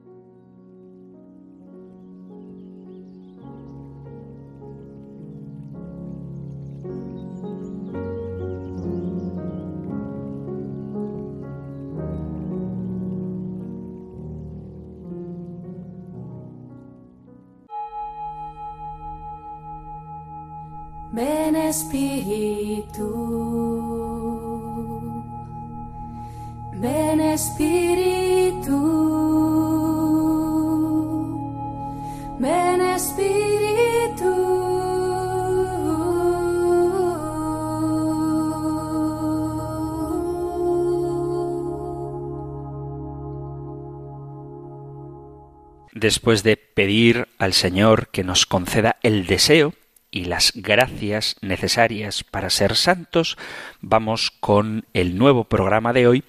Después 46.00 46.44
de 46.44 46.56
pedir 46.56 47.28
al 47.40 47.52
Señor 47.52 48.08
que 48.08 48.24
nos 48.24 48.46
conceda 48.46 48.96
el 49.04 49.28
deseo 49.28 49.74
y 50.12 50.24
las 50.24 50.54
gracias 50.56 51.36
necesarias 51.42 52.24
para 52.24 52.50
ser 52.50 52.78
santos, 52.78 53.38
vamos 53.82 54.32
con 54.32 54.86
el 54.94 55.18
nuevo 55.18 55.44
programa 55.44 55.92
de 55.92 56.08
hoy, 56.08 56.24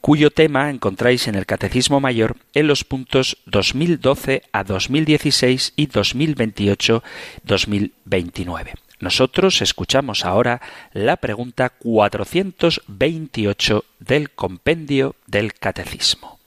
cuyo 0.00 0.30
tema 0.30 0.70
encontráis 0.70 1.26
en 1.26 1.34
el 1.34 1.46
Catecismo 1.46 1.98
Mayor 1.98 2.36
en 2.54 2.68
los 2.68 2.84
puntos 2.84 3.38
2012 3.46 4.42
a 4.52 4.62
2016 4.62 5.72
y 5.74 5.88
2028-2029. 5.88 8.74
Nosotros 9.00 9.62
escuchamos 9.62 10.24
ahora 10.24 10.60
la 10.92 11.16
pregunta 11.16 11.70
428 11.70 13.84
del 13.98 14.30
compendio 14.30 15.16
del 15.26 15.54
Catecismo. 15.54 16.37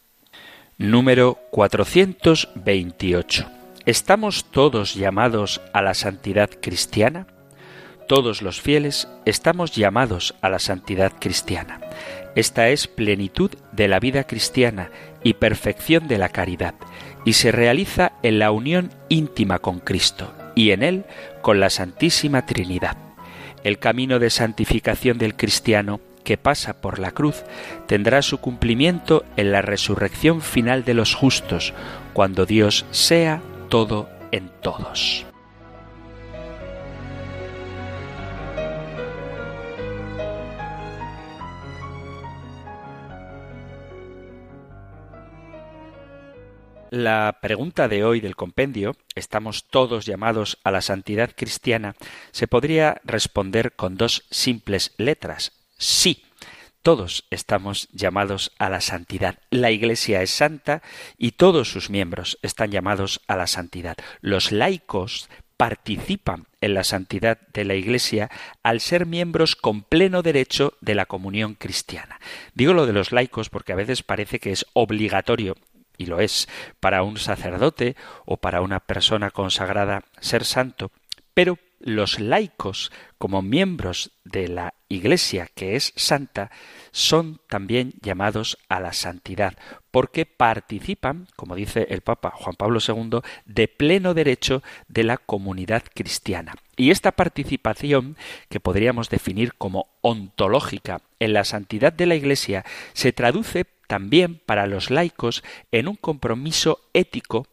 Número 0.82 1.38
428. 1.52 3.46
¿Estamos 3.86 4.46
todos 4.46 4.96
llamados 4.96 5.62
a 5.74 5.84
la 5.84 5.94
santidad 5.94 6.50
cristiana? 6.60 7.28
Todos 8.08 8.42
los 8.42 8.62
fieles 8.62 9.08
estamos 9.26 9.76
llamados 9.76 10.34
a 10.42 10.50
la 10.50 10.58
santidad 10.58 11.12
cristiana. 11.20 11.80
Esta 12.36 12.70
es 12.70 12.88
plenitud 12.88 13.52
de 13.72 13.88
la 13.88 14.00
vida 14.00 14.24
cristiana 14.24 14.90
y 15.24 15.36
perfección 15.36 16.08
de 16.08 16.18
la 16.18 16.30
caridad, 16.30 16.74
y 17.26 17.34
se 17.34 17.52
realiza 17.52 18.14
en 18.24 18.40
la 18.40 18.50
unión 18.50 18.90
íntima 19.08 19.60
con 19.60 19.82
Cristo 19.82 20.34
y 20.56 20.72
en 20.72 20.82
Él 20.82 21.06
con 21.44 21.60
la 21.60 21.70
Santísima 21.70 22.48
Trinidad. 22.48 22.98
El 23.64 23.78
camino 23.78 24.18
de 24.18 24.32
santificación 24.32 25.20
del 25.20 25.36
cristiano 25.36 26.02
que 26.24 26.38
pasa 26.38 26.82
por 26.82 27.00
la 27.00 27.12
cruz 27.12 27.44
tendrá 27.88 28.22
su 28.22 28.40
cumplimiento 28.40 29.26
en 29.38 29.52
la 29.52 29.62
resurrección 29.62 30.42
final 30.42 30.84
de 30.84 30.94
los 30.94 31.16
justos, 31.16 31.74
cuando 32.14 32.46
Dios 32.46 32.86
sea 32.92 33.42
todo 33.70 34.10
en 34.32 34.50
todos. 34.62 35.26
La 46.92 47.38
pregunta 47.42 47.88
de 47.88 48.04
hoy 48.04 48.20
del 48.20 48.36
compendio, 48.36 48.98
¿estamos 49.16 49.64
todos 49.64 50.06
llamados 50.06 50.60
a 50.66 50.72
la 50.72 50.82
santidad 50.82 51.32
cristiana? 51.34 51.96
se 52.32 52.48
podría 52.48 53.00
responder 53.06 53.78
con 53.78 53.96
dos 53.96 54.26
simples 54.30 54.94
letras, 54.98 55.54
sí. 55.82 56.24
Todos 56.84 57.26
estamos 57.30 57.90
llamados 57.92 58.54
a 58.58 58.68
la 58.70 58.82
santidad. 58.82 59.38
La 59.52 59.70
Iglesia 59.70 60.24
es 60.24 60.32
santa 60.32 60.82
y 61.16 61.34
todos 61.34 61.72
sus 61.72 61.92
miembros 61.92 62.40
están 62.42 62.72
llamados 62.72 63.22
a 63.28 63.36
la 63.36 63.46
santidad. 63.46 63.98
Los 64.22 64.52
laicos 64.52 65.30
participan 65.58 66.48
en 66.60 66.74
la 66.74 66.84
santidad 66.84 67.38
de 67.54 67.66
la 67.66 67.76
Iglesia 67.76 68.32
al 68.64 68.80
ser 68.80 69.06
miembros 69.06 69.56
con 69.56 69.84
pleno 69.84 70.24
derecho 70.24 70.74
de 70.82 70.96
la 70.96 71.06
comunión 71.06 71.54
cristiana. 71.54 72.20
Digo 72.56 72.74
lo 72.74 72.88
de 72.88 72.94
los 72.94 73.12
laicos 73.12 73.50
porque 73.50 73.74
a 73.74 73.76
veces 73.76 74.02
parece 74.02 74.40
que 74.40 74.52
es 74.52 74.66
obligatorio 74.74 75.56
y 76.00 76.08
lo 76.08 76.20
es 76.20 76.50
para 76.80 77.04
un 77.04 77.18
sacerdote 77.18 77.96
o 78.26 78.38
para 78.38 78.62
una 78.62 78.80
persona 78.80 79.30
consagrada 79.30 80.04
ser 80.20 80.46
santo, 80.46 80.90
pero 81.36 81.60
los 81.84 82.20
laicos, 82.20 82.92
como 83.18 83.42
miembros 83.42 84.12
de 84.24 84.48
la 84.48 84.74
Iglesia 84.90 85.48
que 85.54 85.76
es 85.76 85.94
santa, 85.96 86.52
son 86.92 87.40
también 87.48 87.94
llamados 88.02 88.58
a 88.70 88.80
la 88.80 88.94
santidad, 88.94 89.58
porque 89.92 90.26
participan, 90.26 91.28
como 91.36 91.56
dice 91.56 91.88
el 91.90 92.02
Papa 92.02 92.32
Juan 92.34 92.56
Pablo 92.56 92.80
II, 92.86 93.22
de 93.46 93.68
pleno 93.68 94.14
derecho 94.14 94.64
de 94.88 95.04
la 95.04 95.18
comunidad 95.18 95.84
cristiana. 95.94 96.56
Y 96.76 96.92
esta 96.92 97.12
participación, 97.12 98.18
que 98.50 98.60
podríamos 98.60 99.10
definir 99.10 99.54
como 99.54 99.88
ontológica 100.02 101.02
en 101.20 101.34
la 101.34 101.44
santidad 101.44 101.94
de 101.94 102.06
la 102.06 102.16
Iglesia, 102.16 102.66
se 102.94 103.14
traduce 103.14 103.66
también 103.88 104.42
para 104.46 104.68
los 104.68 104.90
laicos 104.90 105.44
en 105.72 105.88
un 105.88 105.96
compromiso 105.96 106.80
ético 106.94 107.46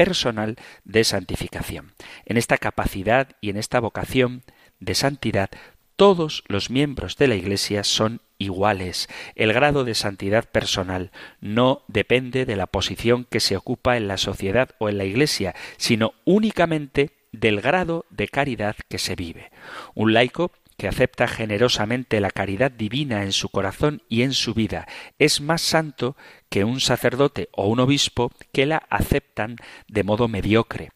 personal 0.00 0.56
de 0.84 1.04
santificación. 1.04 1.92
En 2.24 2.38
esta 2.38 2.56
capacidad 2.56 3.28
y 3.42 3.50
en 3.50 3.58
esta 3.58 3.80
vocación 3.80 4.42
de 4.78 4.94
santidad, 4.94 5.50
todos 5.96 6.42
los 6.48 6.70
miembros 6.70 7.18
de 7.18 7.28
la 7.28 7.34
Iglesia 7.34 7.84
son 7.84 8.22
iguales. 8.38 9.10
El 9.34 9.52
grado 9.52 9.84
de 9.84 9.94
santidad 9.94 10.48
personal 10.48 11.10
no 11.42 11.82
depende 11.86 12.46
de 12.46 12.56
la 12.56 12.66
posición 12.66 13.26
que 13.28 13.40
se 13.40 13.58
ocupa 13.58 13.98
en 13.98 14.08
la 14.08 14.16
sociedad 14.16 14.70
o 14.78 14.88
en 14.88 14.96
la 14.96 15.04
Iglesia, 15.04 15.54
sino 15.76 16.14
únicamente 16.24 17.10
del 17.32 17.60
grado 17.60 18.06
de 18.08 18.26
caridad 18.28 18.76
que 18.88 18.96
se 18.96 19.16
vive. 19.16 19.50
Un 19.94 20.14
laico 20.14 20.50
que 20.80 20.88
acepta 20.88 21.28
generosamente 21.28 22.22
la 22.22 22.30
caridad 22.30 22.70
divina 22.70 23.22
en 23.22 23.32
su 23.32 23.50
corazón 23.50 24.02
y 24.08 24.22
en 24.22 24.32
su 24.32 24.54
vida, 24.54 24.88
es 25.18 25.42
más 25.42 25.60
santo 25.60 26.16
que 26.48 26.64
un 26.64 26.80
sacerdote 26.80 27.50
o 27.52 27.68
un 27.68 27.80
obispo 27.80 28.32
que 28.50 28.64
la 28.64 28.78
aceptan 28.88 29.56
de 29.88 30.04
modo 30.04 30.26
mediocre. 30.26 30.88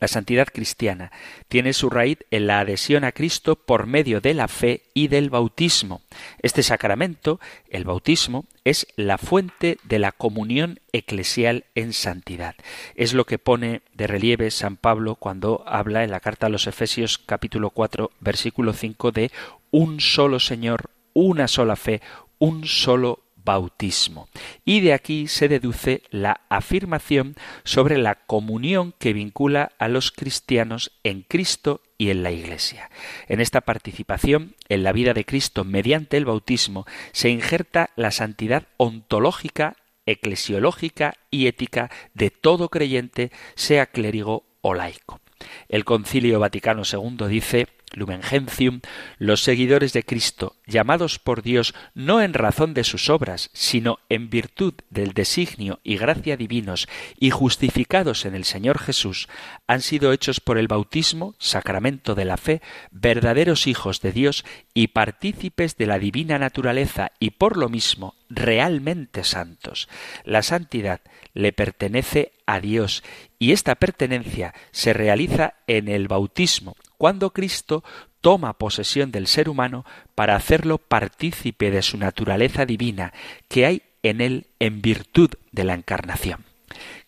La 0.00 0.08
santidad 0.08 0.48
cristiana 0.52 1.12
tiene 1.48 1.72
su 1.72 1.88
raíz 1.88 2.18
en 2.30 2.46
la 2.46 2.60
adhesión 2.60 3.04
a 3.04 3.12
Cristo 3.12 3.56
por 3.56 3.86
medio 3.86 4.20
de 4.20 4.34
la 4.34 4.48
fe 4.48 4.82
y 4.92 5.08
del 5.08 5.30
bautismo. 5.30 6.02
Este 6.42 6.62
sacramento, 6.62 7.40
el 7.68 7.84
bautismo, 7.84 8.44
es 8.64 8.86
la 8.96 9.18
fuente 9.18 9.78
de 9.84 9.98
la 9.98 10.12
comunión 10.12 10.80
eclesial 10.92 11.64
en 11.74 11.92
santidad. 11.92 12.54
Es 12.94 13.14
lo 13.14 13.24
que 13.24 13.38
pone 13.38 13.82
de 13.92 14.06
relieve 14.06 14.50
San 14.50 14.76
Pablo 14.76 15.14
cuando 15.14 15.62
habla 15.66 16.04
en 16.04 16.10
la 16.10 16.20
carta 16.20 16.46
a 16.46 16.50
los 16.50 16.66
Efesios 16.66 17.18
capítulo 17.18 17.70
4 17.70 18.10
versículo 18.20 18.72
5 18.72 19.12
de 19.12 19.30
un 19.70 20.00
solo 20.00 20.40
Señor, 20.40 20.90
una 21.12 21.48
sola 21.48 21.76
fe, 21.76 22.00
un 22.38 22.66
solo 22.66 23.23
bautismo. 23.44 24.28
Y 24.64 24.80
de 24.80 24.92
aquí 24.92 25.28
se 25.28 25.48
deduce 25.48 26.02
la 26.10 26.40
afirmación 26.48 27.34
sobre 27.64 27.98
la 27.98 28.14
comunión 28.14 28.94
que 28.98 29.12
vincula 29.12 29.72
a 29.78 29.88
los 29.88 30.10
cristianos 30.10 30.92
en 31.04 31.22
Cristo 31.22 31.82
y 31.98 32.10
en 32.10 32.22
la 32.22 32.32
Iglesia. 32.32 32.90
En 33.28 33.40
esta 33.40 33.60
participación 33.60 34.54
en 34.68 34.82
la 34.82 34.92
vida 34.92 35.14
de 35.14 35.24
Cristo 35.24 35.64
mediante 35.64 36.16
el 36.16 36.24
bautismo 36.24 36.86
se 37.12 37.30
injerta 37.30 37.90
la 37.96 38.10
santidad 38.10 38.66
ontológica 38.76 39.76
eclesiológica 40.06 41.14
y 41.30 41.46
ética 41.46 41.90
de 42.12 42.30
todo 42.30 42.68
creyente, 42.68 43.30
sea 43.54 43.86
clérigo 43.86 44.44
o 44.60 44.74
laico. 44.74 45.20
El 45.68 45.84
Concilio 45.84 46.40
Vaticano 46.40 46.82
II 46.90 47.26
dice 47.28 47.68
Lumen 47.94 48.22
Gentium, 48.22 48.80
los 49.18 49.42
seguidores 49.42 49.92
de 49.92 50.02
Cristo, 50.02 50.56
llamados 50.66 51.18
por 51.18 51.42
Dios 51.42 51.74
no 51.94 52.20
en 52.20 52.34
razón 52.34 52.74
de 52.74 52.84
sus 52.84 53.10
obras, 53.10 53.50
sino 53.52 53.98
en 54.08 54.30
virtud 54.30 54.74
del 54.90 55.12
designio 55.12 55.80
y 55.82 55.96
gracia 55.96 56.36
divinos 56.36 56.88
y 57.18 57.30
justificados 57.30 58.24
en 58.24 58.34
el 58.34 58.44
Señor 58.44 58.78
Jesús, 58.78 59.28
han 59.66 59.80
sido 59.80 60.12
hechos 60.12 60.40
por 60.40 60.58
el 60.58 60.68
bautismo, 60.68 61.34
sacramento 61.38 62.14
de 62.14 62.24
la 62.24 62.36
fe, 62.36 62.62
verdaderos 62.90 63.66
hijos 63.66 64.00
de 64.00 64.12
Dios 64.12 64.44
y 64.72 64.88
partícipes 64.88 65.76
de 65.76 65.86
la 65.86 65.98
divina 65.98 66.38
naturaleza 66.38 67.12
y 67.18 67.30
por 67.30 67.56
lo 67.56 67.68
mismo 67.68 68.14
realmente 68.28 69.24
santos. 69.24 69.88
La 70.24 70.42
santidad 70.42 71.00
le 71.34 71.52
pertenece 71.52 72.32
a 72.46 72.60
Dios 72.60 73.02
y 73.38 73.52
esta 73.52 73.74
pertenencia 73.74 74.54
se 74.70 74.92
realiza 74.92 75.54
en 75.66 75.88
el 75.88 76.08
bautismo, 76.08 76.76
cuando 76.98 77.30
Cristo 77.30 77.84
toma 78.20 78.54
posesión 78.54 79.12
del 79.12 79.26
ser 79.26 79.48
humano 79.48 79.84
para 80.14 80.36
hacerlo 80.36 80.78
partícipe 80.78 81.70
de 81.70 81.82
su 81.82 81.98
naturaleza 81.98 82.64
divina 82.64 83.12
que 83.48 83.66
hay 83.66 83.82
en 84.02 84.20
él 84.20 84.46
en 84.58 84.80
virtud 84.80 85.30
de 85.52 85.64
la 85.64 85.74
encarnación. 85.74 86.44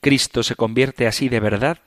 Cristo 0.00 0.42
se 0.42 0.54
convierte 0.54 1.06
así 1.06 1.28
de 1.28 1.40
verdad 1.40 1.78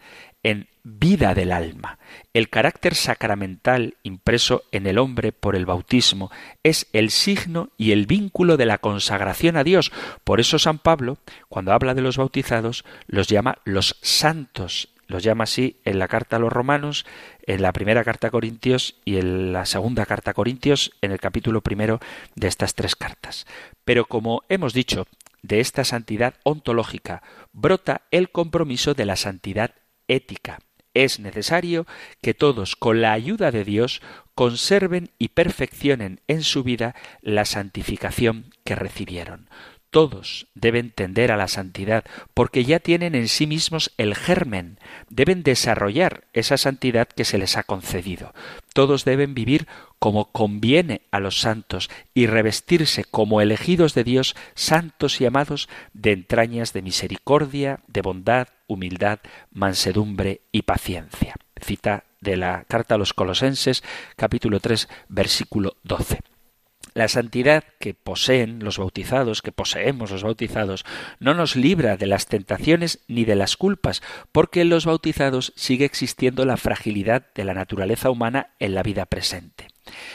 en 0.44 0.68
vida 0.84 1.34
del 1.36 1.52
alma. 1.52 2.00
El 2.34 2.50
carácter 2.50 2.96
sacramental 2.96 3.96
impreso 4.04 4.64
en 4.72 4.88
el 4.88 4.98
hombre 4.98 5.32
por 5.32 5.56
el 5.56 5.66
bautismo 5.66 6.32
es 6.64 6.88
el 6.94 7.12
signo 7.12 7.70
y 7.78 7.92
el 7.92 8.06
vínculo 8.06 8.58
de 8.58 8.66
la 8.66 8.78
consagración 8.78 9.58
a 9.58 9.64
Dios. 9.64 9.92
Por 10.24 10.40
eso 10.40 10.58
San 10.58 10.80
Pablo, 10.80 11.18
cuando 11.50 11.74
habla 11.74 11.94
de 11.94 12.02
los 12.02 12.18
bautizados, 12.18 12.86
los 13.08 13.28
llama 13.28 13.58
los 13.66 13.98
santos. 14.02 14.90
Los 15.10 15.24
llama 15.24 15.46
así 15.46 15.82
en 15.86 15.98
la 15.98 16.08
carta 16.08 16.36
a 16.36 16.40
los 16.40 16.54
romanos, 16.54 17.04
en 17.42 17.64
la 17.64 17.74
primera 17.74 18.04
carta 18.04 18.28
a 18.28 18.32
Corintios 18.32 18.96
y 19.04 19.18
en 19.18 19.52
la 19.52 19.66
segunda 19.66 20.06
carta 20.06 20.32
a 20.32 20.34
Corintios, 20.36 20.92
en 21.02 21.12
el 21.12 21.20
capítulo 21.20 21.62
primero 21.62 22.00
de 22.36 22.48
estas 22.48 22.76
tres 22.76 22.96
cartas. 22.96 23.48
Pero 23.84 24.06
como 24.06 24.44
hemos 24.50 24.72
dicho, 24.72 25.08
de 25.42 25.62
esta 25.62 25.84
santidad 25.84 26.36
ontológica 26.44 27.24
brota 27.54 28.04
el 28.12 28.30
compromiso 28.30 28.94
de 28.94 29.06
la 29.06 29.16
santidad 29.16 29.74
ética. 30.08 30.60
Es 30.94 31.20
necesario 31.20 31.88
que 32.22 32.36
todos, 32.36 32.76
con 32.76 33.02
la 33.02 33.12
ayuda 33.12 33.50
de 33.50 33.64
Dios, 33.64 34.02
conserven 34.36 35.10
y 35.18 35.30
perfeccionen 35.30 36.22
en 36.28 36.44
su 36.44 36.64
vida 36.64 36.94
la 37.22 37.46
santificación 37.46 38.54
que 38.64 38.76
recibieron. 38.76 39.50
Todos 39.92 40.46
deben 40.54 40.92
tender 40.92 41.32
a 41.32 41.38
la 41.38 41.48
santidad 41.48 42.04
porque 42.36 42.64
ya 42.64 42.80
tienen 42.80 43.16
en 43.16 43.28
sí 43.28 43.48
mismos 43.48 43.92
el 43.98 44.14
germen, 44.14 44.78
deben 45.10 45.42
desarrollar 45.42 46.26
esa 46.34 46.58
santidad 46.58 47.08
que 47.08 47.26
se 47.26 47.40
les 47.40 47.58
ha 47.58 47.64
concedido. 47.64 48.34
Todos 48.74 49.04
deben 49.04 49.34
vivir 49.34 49.68
como 49.98 50.32
conviene 50.32 51.02
a 51.10 51.20
los 51.20 51.40
santos 51.40 51.90
y 52.14 52.28
revestirse 52.28 53.04
como 53.04 53.42
elegidos 53.42 53.96
de 53.96 54.04
Dios, 54.04 54.36
santos 54.54 55.22
y 55.22 55.26
amados, 55.26 55.70
de 55.94 56.12
entrañas 56.12 56.72
de 56.72 56.84
misericordia, 56.84 57.80
de 57.88 58.02
bondad, 58.02 58.48
humildad, 58.68 59.20
mansedumbre 59.52 60.42
y 60.52 60.62
paciencia. 60.62 61.34
Cita 61.60 62.04
de 62.22 62.38
la 62.38 62.64
carta 62.66 62.96
a 62.96 62.98
los 63.00 63.14
Colosenses, 63.14 63.84
capítulo 64.16 64.60
3, 64.60 64.88
versículo 65.08 65.78
12. 65.84 66.20
La 67.00 67.08
santidad 67.08 67.64
que 67.80 67.94
poseen 67.94 68.60
los 68.62 68.78
bautizados, 68.78 69.42
que 69.42 69.54
poseemos 69.54 70.12
los 70.12 70.22
bautizados, 70.22 70.84
no 71.22 71.34
nos 71.34 71.56
libra 71.56 71.96
de 71.96 72.08
las 72.08 72.26
tentaciones 72.26 73.06
ni 73.08 73.24
de 73.24 73.38
las 73.38 73.56
culpas, 73.56 74.02
porque 74.34 74.60
en 74.60 74.70
los 74.70 74.86
bautizados 74.86 75.54
sigue 75.56 75.86
existiendo 75.86 76.44
la 76.44 76.58
fragilidad 76.58 77.28
de 77.34 77.46
la 77.46 77.54
naturaleza 77.54 78.10
humana 78.10 78.50
en 78.60 78.76
la 78.76 78.84
vida 78.84 79.06
presente. 79.06 79.68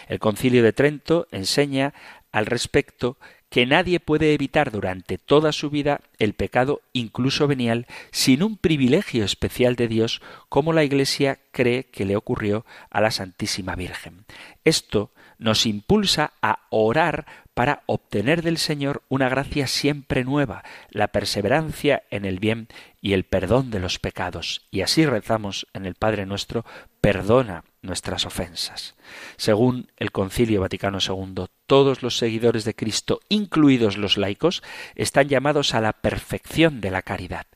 El 0.09 0.19
concilio 0.19 0.63
de 0.63 0.75
Trento 0.75 1.27
enseña 1.31 1.95
al 2.33 2.45
respecto 2.45 3.17
que 3.55 3.67
nadie 3.67 4.01
puede 4.01 4.35
evitar 4.35 4.73
durante 4.73 5.17
toda 5.17 5.53
su 5.53 5.71
vida 5.71 6.01
el 6.19 6.35
pecado 6.35 6.81
incluso 6.93 7.47
venial 7.47 7.87
sin 8.11 8.43
un 8.43 8.57
privilegio 8.57 9.25
especial 9.25 9.77
de 9.77 9.87
Dios 9.87 10.23
como 10.49 10.73
la 10.73 10.83
Iglesia 10.83 11.39
cree 11.53 11.85
que 11.85 12.05
le 12.05 12.17
ocurrió 12.17 12.67
a 12.91 13.01
la 13.01 13.13
Santísima 13.13 13.77
Virgen. 13.77 14.25
Esto 14.65 15.13
nos 15.39 15.67
impulsa 15.67 16.33
a 16.43 16.67
orar 16.71 17.27
para 17.55 17.85
obtener 17.87 18.43
del 18.43 18.59
Señor 18.59 19.05
una 19.09 19.29
gracia 19.29 19.69
siempre 19.69 20.25
nueva, 20.25 20.65
la 20.91 21.07
perseverancia 21.07 22.03
en 22.11 22.25
el 22.25 22.41
bien 22.41 22.67
y 23.01 23.13
el 23.13 23.23
perdón 23.23 23.71
de 23.71 23.79
los 23.79 24.01
pecados. 24.01 24.63
Y 24.73 24.81
así 24.81 25.07
rezamos 25.07 25.69
en 25.75 25.87
el 25.87 25.95
Padre 25.95 26.27
nuestro, 26.27 26.65
perdona 27.01 27.63
nuestras 27.85 28.27
ofensas. 28.27 28.95
Según 29.37 29.91
el 29.97 30.11
Concilio 30.11 30.61
Vaticano 30.61 30.99
II, 30.99 31.47
todos 31.67 32.03
los 32.03 32.17
seguidores 32.17 32.65
de 32.65 32.75
Cristo, 32.75 33.21
incluidos 33.29 33.97
los 33.97 34.17
laicos, 34.17 34.63
están 34.95 35.29
llamados 35.29 35.75
a 35.75 35.81
la 35.81 35.93
perfección 35.93 36.81
de 36.81 36.91
la 36.91 37.03
caridad. 37.03 37.47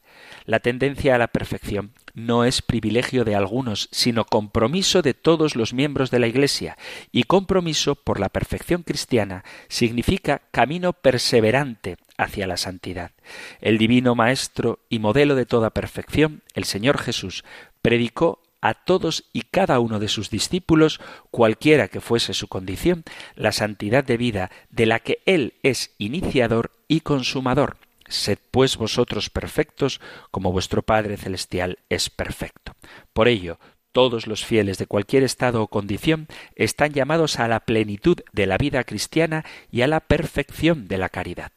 La 0.45 0.61
tendencia 0.61 1.14
a 1.14 1.19
la 1.19 1.29
perfección 1.29 1.93
no 2.14 2.45
es 2.45 2.62
privilegio 2.62 3.25
de 3.25 3.35
algunos, 3.35 3.88
sino 3.93 4.25
compromiso 4.25 5.03
de 5.03 5.14
todos 5.14 5.57
los 5.57 5.73
miembros 5.73 6.11
de 6.11 6.19
la 6.19 6.27
Iglesia, 6.27 6.77
y 7.12 7.25
compromiso 7.25 7.95
por 7.95 8.19
la 8.19 8.29
perfección 8.29 8.83
cristiana 8.83 9.45
significa 9.69 10.43
camino 10.51 10.93
perseverante 10.93 11.97
hacia 12.17 12.47
la 12.47 12.57
santidad. 12.57 13.12
El 13.61 13.79
divino 13.79 14.14
Maestro 14.14 14.81
y 14.88 14.99
modelo 14.99 15.35
de 15.35 15.47
toda 15.47 15.71
perfección, 15.71 16.43
el 16.55 16.64
Señor 16.64 16.99
Jesús, 16.99 17.45
predicó 17.83 18.41
a 18.61 18.75
todos 18.75 19.25
y 19.33 19.42
cada 19.42 19.81
uno 19.81 19.99
de 19.99 20.09
sus 20.09 20.31
discípulos, 20.31 21.01
cualquiera 21.31 21.88
que 21.88 22.01
fuese 22.01 22.35
su 22.35 22.49
condición, 22.49 23.05
la 23.35 23.53
santidad 23.53 24.05
de 24.05 24.16
vida 24.16 24.51
de 24.71 24.87
la 24.87 25.01
que 25.01 25.21
Él 25.27 25.55
es 25.62 25.94
iniciador 25.99 26.73
y 26.88 27.01
consumador. 27.01 27.77
Sed 28.09 28.38
pues 28.51 28.77
vosotros 28.77 29.31
perfectos, 29.31 30.01
como 30.31 30.51
vuestro 30.53 30.83
Padre 30.83 31.16
Celestial 31.16 31.79
es 31.88 32.09
perfecto. 32.09 32.75
Por 33.12 33.29
ello, 33.29 33.59
todos 33.92 34.27
los 34.27 34.44
fieles 34.44 34.79
de 34.79 34.87
cualquier 34.87 35.23
estado 35.23 35.62
o 35.62 35.68
condición 35.68 36.29
están 36.55 36.92
llamados 36.92 37.38
a 37.38 37.49
la 37.49 37.61
plenitud 37.61 38.18
de 38.33 38.47
la 38.47 38.59
vida 38.59 38.85
cristiana 38.85 39.44
y 39.71 39.83
a 39.83 39.87
la 39.87 40.01
perfección 40.01 40.88
de 40.88 40.99
la 40.99 41.09
caridad. 41.09 41.53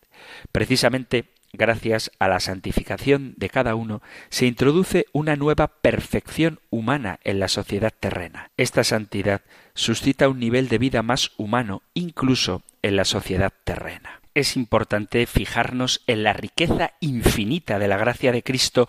Precisamente 0.52 1.31
gracias 1.54 2.12
a 2.20 2.28
la 2.28 2.40
santificación 2.40 3.34
de 3.38 3.50
cada 3.50 3.76
uno, 3.76 4.02
se 4.30 4.46
introduce 4.46 5.06
una 5.12 5.36
nueva 5.36 5.68
perfección 5.68 6.60
humana 6.70 7.20
en 7.24 7.40
la 7.40 7.48
sociedad 7.48 7.94
terrena. 7.98 8.52
Esta 8.58 8.84
santidad 8.84 9.42
suscita 9.74 10.30
un 10.30 10.40
nivel 10.40 10.70
de 10.70 10.78
vida 10.78 11.04
más 11.04 11.32
humano 11.38 11.84
incluso 11.94 12.64
en 12.82 12.96
la 12.96 13.06
sociedad 13.06 13.54
terrena 13.64 14.22
es 14.34 14.56
importante 14.56 15.26
fijarnos 15.26 16.04
en 16.08 16.24
la 16.24 16.34
riqueza 16.34 16.94
infinita 17.00 17.80
de 17.80 17.88
la 17.88 17.98
gracia 17.98 18.32
de 18.32 18.44
Cristo 18.44 18.88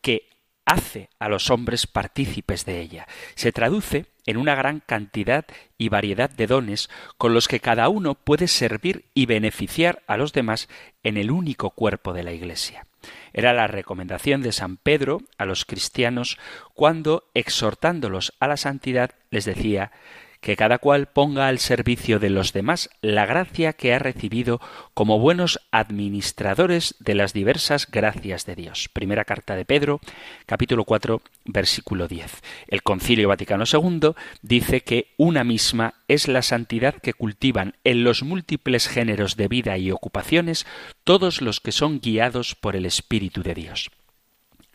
que 0.00 0.28
hace 0.64 1.10
a 1.18 1.28
los 1.28 1.50
hombres 1.50 1.86
partícipes 1.86 2.64
de 2.64 2.80
ella. 2.80 3.06
Se 3.34 3.52
traduce 3.52 4.06
en 4.26 4.36
una 4.36 4.54
gran 4.54 4.80
cantidad 4.80 5.44
y 5.78 5.88
variedad 5.88 6.30
de 6.30 6.46
dones 6.46 6.90
con 7.16 7.34
los 7.34 7.48
que 7.48 7.60
cada 7.60 7.88
uno 7.88 8.14
puede 8.14 8.48
servir 8.48 9.04
y 9.14 9.26
beneficiar 9.26 10.02
a 10.06 10.16
los 10.16 10.32
demás 10.32 10.68
en 11.02 11.16
el 11.16 11.30
único 11.30 11.70
cuerpo 11.70 12.12
de 12.12 12.22
la 12.22 12.32
Iglesia. 12.32 12.86
Era 13.32 13.52
la 13.52 13.66
recomendación 13.66 14.42
de 14.42 14.52
San 14.52 14.76
Pedro 14.76 15.22
a 15.38 15.44
los 15.44 15.64
cristianos 15.64 16.38
cuando, 16.74 17.24
exhortándolos 17.34 18.34
a 18.40 18.48
la 18.48 18.56
santidad, 18.56 19.12
les 19.30 19.44
decía 19.44 19.92
que 20.40 20.56
cada 20.56 20.78
cual 20.78 21.06
ponga 21.06 21.48
al 21.48 21.58
servicio 21.58 22.18
de 22.18 22.30
los 22.30 22.52
demás 22.52 22.90
la 23.02 23.26
gracia 23.26 23.72
que 23.72 23.94
ha 23.94 23.98
recibido 23.98 24.60
como 24.94 25.18
buenos 25.18 25.60
administradores 25.70 26.94
de 26.98 27.14
las 27.14 27.32
diversas 27.32 27.86
gracias 27.90 28.46
de 28.46 28.56
Dios. 28.56 28.88
Primera 28.92 29.24
carta 29.24 29.56
de 29.56 29.64
Pedro, 29.64 30.00
capítulo 30.46 30.84
4, 30.84 31.20
versículo 31.44 32.08
10. 32.08 32.42
El 32.68 32.82
Concilio 32.82 33.28
Vaticano 33.28 33.64
II 33.70 34.12
dice 34.42 34.80
que 34.80 35.08
una 35.16 35.44
misma 35.44 35.94
es 36.08 36.28
la 36.28 36.42
santidad 36.42 36.94
que 36.94 37.14
cultivan 37.14 37.74
en 37.84 38.04
los 38.04 38.22
múltiples 38.22 38.88
géneros 38.88 39.36
de 39.36 39.48
vida 39.48 39.76
y 39.78 39.90
ocupaciones 39.90 40.66
todos 41.04 41.42
los 41.42 41.60
que 41.60 41.72
son 41.72 42.00
guiados 42.00 42.54
por 42.54 42.76
el 42.76 42.86
Espíritu 42.86 43.42
de 43.42 43.54
Dios. 43.54 43.90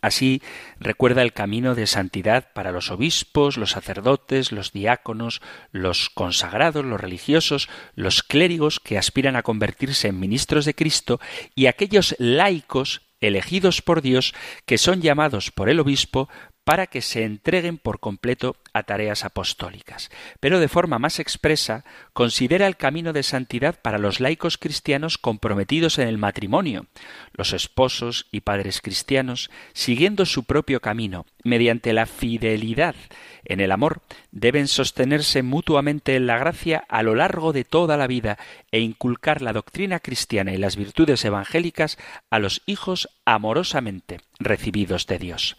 Así 0.06 0.40
recuerda 0.78 1.22
el 1.22 1.32
camino 1.32 1.74
de 1.74 1.88
santidad 1.88 2.52
para 2.52 2.70
los 2.70 2.92
obispos, 2.92 3.56
los 3.56 3.72
sacerdotes, 3.72 4.52
los 4.52 4.70
diáconos, 4.70 5.42
los 5.72 6.10
consagrados, 6.10 6.84
los 6.84 7.00
religiosos, 7.00 7.68
los 7.96 8.22
clérigos 8.22 8.78
que 8.78 8.98
aspiran 8.98 9.34
a 9.34 9.42
convertirse 9.42 10.06
en 10.06 10.20
ministros 10.20 10.64
de 10.64 10.76
Cristo 10.76 11.18
y 11.56 11.66
aquellos 11.66 12.14
laicos 12.20 13.02
elegidos 13.20 13.82
por 13.82 14.00
Dios 14.00 14.32
que 14.64 14.78
son 14.78 15.02
llamados 15.02 15.50
por 15.50 15.68
el 15.68 15.80
obispo 15.80 16.28
para 16.66 16.88
que 16.88 17.00
se 17.00 17.22
entreguen 17.22 17.78
por 17.78 18.00
completo 18.00 18.56
a 18.72 18.82
tareas 18.82 19.24
apostólicas. 19.24 20.10
Pero 20.40 20.58
de 20.58 20.66
forma 20.66 20.98
más 20.98 21.20
expresa, 21.20 21.84
considera 22.12 22.66
el 22.66 22.76
camino 22.76 23.12
de 23.12 23.22
santidad 23.22 23.80
para 23.80 23.98
los 23.98 24.18
laicos 24.18 24.58
cristianos 24.58 25.16
comprometidos 25.16 26.00
en 26.00 26.08
el 26.08 26.18
matrimonio, 26.18 26.86
los 27.34 27.52
esposos 27.52 28.26
y 28.32 28.40
padres 28.40 28.80
cristianos, 28.80 29.48
siguiendo 29.74 30.26
su 30.26 30.42
propio 30.42 30.80
camino, 30.80 31.24
mediante 31.44 31.92
la 31.92 32.04
fidelidad 32.04 32.96
en 33.44 33.60
el 33.60 33.70
amor, 33.70 34.02
deben 34.32 34.66
sostenerse 34.66 35.44
mutuamente 35.44 36.16
en 36.16 36.26
la 36.26 36.36
gracia 36.36 36.84
a 36.88 37.04
lo 37.04 37.14
largo 37.14 37.52
de 37.52 37.62
toda 37.62 37.96
la 37.96 38.08
vida 38.08 38.38
e 38.72 38.80
inculcar 38.80 39.40
la 39.40 39.52
doctrina 39.52 40.00
cristiana 40.00 40.52
y 40.52 40.56
las 40.56 40.74
virtudes 40.74 41.24
evangélicas 41.24 41.96
a 42.28 42.40
los 42.40 42.62
hijos 42.66 43.08
amorosamente 43.26 44.20
recibidos 44.38 45.06
de 45.06 45.18
Dios. 45.18 45.56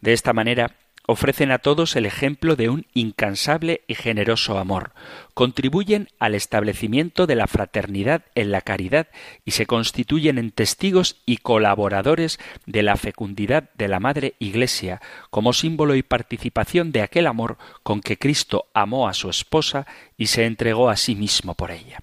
De 0.00 0.12
esta 0.12 0.32
manera, 0.32 0.74
ofrecen 1.10 1.50
a 1.50 1.58
todos 1.58 1.96
el 1.96 2.06
ejemplo 2.06 2.54
de 2.54 2.68
un 2.68 2.86
incansable 2.94 3.82
y 3.88 3.94
generoso 3.94 4.58
amor, 4.58 4.92
contribuyen 5.34 6.08
al 6.20 6.36
establecimiento 6.36 7.26
de 7.26 7.34
la 7.34 7.48
fraternidad 7.48 8.22
en 8.36 8.52
la 8.52 8.60
caridad 8.60 9.08
y 9.44 9.50
se 9.50 9.66
constituyen 9.66 10.38
en 10.38 10.52
testigos 10.52 11.16
y 11.26 11.38
colaboradores 11.38 12.38
de 12.66 12.84
la 12.84 12.96
fecundidad 12.96 13.70
de 13.74 13.88
la 13.88 13.98
Madre 13.98 14.34
Iglesia 14.38 15.00
como 15.30 15.52
símbolo 15.52 15.96
y 15.96 16.04
participación 16.04 16.92
de 16.92 17.02
aquel 17.02 17.26
amor 17.26 17.58
con 17.82 18.02
que 18.02 18.16
Cristo 18.16 18.66
amó 18.72 19.08
a 19.08 19.14
su 19.14 19.28
esposa 19.28 19.86
y 20.16 20.26
se 20.26 20.46
entregó 20.46 20.90
a 20.90 20.96
sí 20.96 21.16
mismo 21.16 21.54
por 21.54 21.72
ella. 21.72 21.98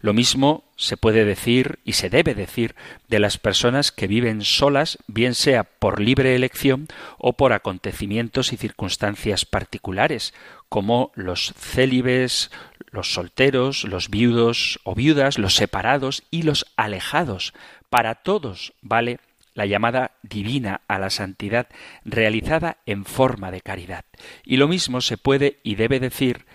Lo 0.00 0.14
mismo 0.14 0.64
se 0.76 0.96
puede 0.96 1.26
decir 1.26 1.78
y 1.84 1.92
se 1.92 2.08
debe 2.08 2.34
decir 2.34 2.74
de 3.08 3.18
las 3.18 3.36
personas 3.36 3.92
que 3.92 4.06
viven 4.06 4.42
solas, 4.42 4.98
bien 5.06 5.34
sea 5.34 5.64
por 5.64 6.00
libre 6.00 6.34
elección 6.34 6.88
o 7.18 7.34
por 7.34 7.52
acontecimientos 7.52 8.52
y 8.54 8.56
circunstancias 8.56 9.44
particulares, 9.44 10.32
como 10.70 11.12
los 11.14 11.52
célibes, 11.58 12.50
los 12.90 13.12
solteros, 13.12 13.84
los 13.84 14.08
viudos 14.08 14.80
o 14.84 14.94
viudas, 14.94 15.38
los 15.38 15.54
separados 15.54 16.22
y 16.30 16.42
los 16.42 16.66
alejados. 16.76 17.52
Para 17.90 18.14
todos 18.14 18.72
vale 18.80 19.18
la 19.54 19.66
llamada 19.66 20.12
divina 20.22 20.80
a 20.88 20.98
la 20.98 21.10
santidad 21.10 21.68
realizada 22.04 22.78
en 22.86 23.04
forma 23.04 23.50
de 23.50 23.60
caridad. 23.60 24.04
Y 24.44 24.56
lo 24.56 24.68
mismo 24.68 25.00
se 25.00 25.18
puede 25.18 25.58
y 25.62 25.74
debe 25.74 26.00
decir 26.00 26.46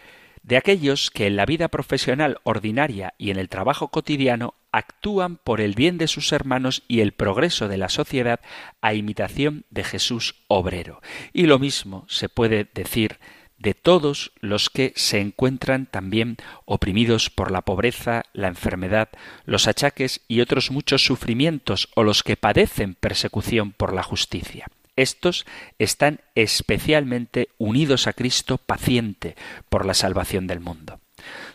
de 0.46 0.58
aquellos 0.58 1.10
que 1.10 1.26
en 1.26 1.36
la 1.36 1.46
vida 1.46 1.70
profesional 1.70 2.40
ordinaria 2.44 3.16
y 3.18 3.32
en 3.32 3.38
el 3.38 3.50
trabajo 3.50 3.88
cotidiano 3.88 4.54
actúan 4.72 5.38
por 5.38 5.60
el 5.60 5.74
bien 5.74 5.98
de 5.98 6.08
sus 6.08 6.32
hermanos 6.32 6.84
y 6.88 7.00
el 7.00 7.14
progreso 7.14 7.68
de 7.68 7.78
la 7.78 7.90
sociedad 7.90 8.40
a 8.80 8.94
imitación 8.94 9.66
de 9.72 9.84
Jesús 9.84 10.36
obrero. 10.48 11.02
Y 11.34 11.48
lo 11.48 11.58
mismo 11.58 12.06
se 12.08 12.30
puede 12.30 12.70
decir 12.76 13.18
de 13.58 13.74
todos 13.74 14.34
los 14.40 14.70
que 14.70 14.94
se 14.96 15.20
encuentran 15.20 15.88
también 15.88 16.38
oprimidos 16.66 17.32
por 17.32 17.50
la 17.50 17.62
pobreza, 17.62 18.24
la 18.34 18.48
enfermedad, 18.48 19.10
los 19.46 19.68
achaques 19.68 20.22
y 20.28 20.42
otros 20.42 20.70
muchos 20.70 21.04
sufrimientos 21.04 21.90
o 21.96 22.04
los 22.04 22.22
que 22.22 22.38
padecen 22.38 22.94
persecución 22.94 23.72
por 23.72 23.94
la 23.94 24.04
justicia. 24.04 24.68
Estos 24.96 25.46
están 25.78 26.22
especialmente 26.36 27.50
unidos 27.58 28.08
a 28.08 28.14
Cristo 28.14 28.58
paciente 28.58 29.36
por 29.70 29.86
la 29.86 29.94
salvación 29.94 30.48
del 30.48 30.60
mundo. 30.60 31.00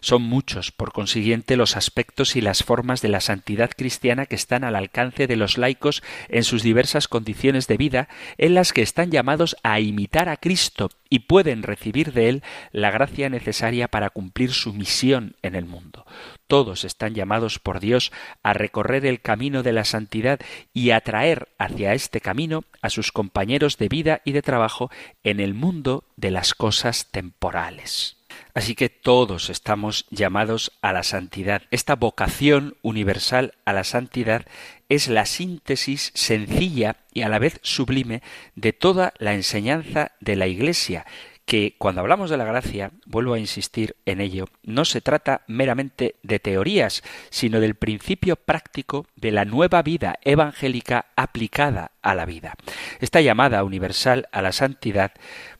Son 0.00 0.22
muchos, 0.22 0.72
por 0.72 0.92
consiguiente, 0.92 1.56
los 1.56 1.76
aspectos 1.76 2.36
y 2.36 2.40
las 2.40 2.62
formas 2.62 3.02
de 3.02 3.08
la 3.08 3.20
santidad 3.20 3.70
cristiana 3.76 4.26
que 4.26 4.34
están 4.34 4.64
al 4.64 4.76
alcance 4.76 5.26
de 5.26 5.36
los 5.36 5.58
laicos 5.58 6.02
en 6.28 6.44
sus 6.44 6.62
diversas 6.62 7.08
condiciones 7.08 7.66
de 7.66 7.76
vida, 7.76 8.08
en 8.38 8.54
las 8.54 8.72
que 8.72 8.82
están 8.82 9.10
llamados 9.10 9.56
a 9.62 9.80
imitar 9.80 10.28
a 10.28 10.36
Cristo 10.36 10.90
y 11.08 11.20
pueden 11.20 11.62
recibir 11.62 12.12
de 12.12 12.28
él 12.28 12.42
la 12.72 12.90
gracia 12.90 13.28
necesaria 13.28 13.88
para 13.88 14.10
cumplir 14.10 14.52
su 14.52 14.72
misión 14.72 15.36
en 15.42 15.54
el 15.56 15.66
mundo. 15.66 16.06
Todos 16.46 16.84
están 16.84 17.14
llamados 17.14 17.58
por 17.58 17.80
Dios 17.80 18.12
a 18.42 18.52
recorrer 18.52 19.06
el 19.06 19.20
camino 19.20 19.62
de 19.62 19.72
la 19.72 19.84
santidad 19.84 20.40
y 20.72 20.90
a 20.90 21.00
traer 21.00 21.48
hacia 21.58 21.94
este 21.94 22.20
camino 22.20 22.64
a 22.80 22.90
sus 22.90 23.12
compañeros 23.12 23.76
de 23.76 23.88
vida 23.88 24.22
y 24.24 24.32
de 24.32 24.42
trabajo 24.42 24.90
en 25.22 25.40
el 25.40 25.54
mundo 25.54 26.04
de 26.16 26.30
las 26.30 26.54
cosas 26.54 27.10
temporales. 27.10 28.19
Así 28.54 28.74
que 28.74 28.88
todos 28.88 29.50
estamos 29.50 30.06
llamados 30.10 30.72
a 30.82 30.92
la 30.92 31.02
santidad. 31.02 31.62
Esta 31.70 31.96
vocación 31.96 32.76
universal 32.82 33.54
a 33.64 33.72
la 33.72 33.84
santidad 33.84 34.46
es 34.88 35.08
la 35.08 35.26
síntesis 35.26 36.10
sencilla 36.14 36.96
y 37.12 37.22
a 37.22 37.28
la 37.28 37.38
vez 37.38 37.60
sublime 37.62 38.22
de 38.54 38.72
toda 38.72 39.14
la 39.18 39.34
enseñanza 39.34 40.12
de 40.20 40.36
la 40.36 40.46
Iglesia, 40.46 41.06
que 41.50 41.74
cuando 41.78 42.00
hablamos 42.00 42.30
de 42.30 42.36
la 42.36 42.44
gracia, 42.44 42.92
vuelvo 43.06 43.34
a 43.34 43.38
insistir 43.40 43.96
en 44.06 44.20
ello, 44.20 44.46
no 44.62 44.84
se 44.84 45.00
trata 45.00 45.42
meramente 45.48 46.14
de 46.22 46.38
teorías, 46.38 47.02
sino 47.30 47.58
del 47.58 47.74
principio 47.74 48.36
práctico 48.36 49.06
de 49.16 49.32
la 49.32 49.44
nueva 49.44 49.82
vida 49.82 50.20
evangélica 50.22 51.06
aplicada 51.16 51.90
a 52.02 52.14
la 52.14 52.24
vida. 52.24 52.54
Esta 53.00 53.20
llamada 53.20 53.64
universal 53.64 54.28
a 54.30 54.42
la 54.42 54.52
santidad 54.52 55.12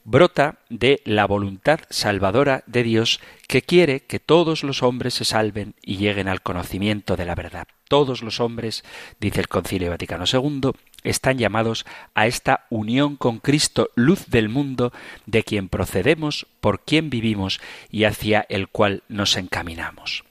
brota 0.05 0.59
de 0.69 1.03
la 1.05 1.27
voluntad 1.27 1.81
salvadora 1.91 2.63
de 2.67 2.83
Dios 2.83 3.21
que 3.47 3.63
quiere 3.63 4.01
que 4.01 4.21
todos 4.21 4.63
los 4.63 4.83
hombres 4.83 5.15
se 5.15 5.25
salven 5.25 5.75
y 5.83 5.97
lleguen 5.97 6.29
al 6.29 6.43
conocimiento 6.43 7.17
de 7.17 7.25
la 7.25 7.35
verdad. 7.35 7.67
Todos 7.89 8.23
los 8.23 8.41
hombres, 8.41 8.85
dice 9.19 9.41
el 9.41 9.49
Concilio 9.49 9.91
Vaticano 9.91 10.25
II, 10.31 10.71
están 11.03 11.39
llamados 11.39 11.87
a 12.15 12.27
esta 12.27 12.67
unión 12.71 13.17
con 13.17 13.39
Cristo, 13.39 13.91
luz 13.97 14.27
del 14.29 14.49
mundo, 14.49 14.93
de 15.27 15.43
quien 15.43 15.69
procedemos, 15.69 16.47
por 16.61 16.81
quien 16.85 17.11
vivimos 17.11 17.61
y 17.91 18.05
hacia 18.05 18.47
el 18.49 18.69
cual 18.69 19.03
nos 19.09 19.37
encaminamos. 19.37 20.25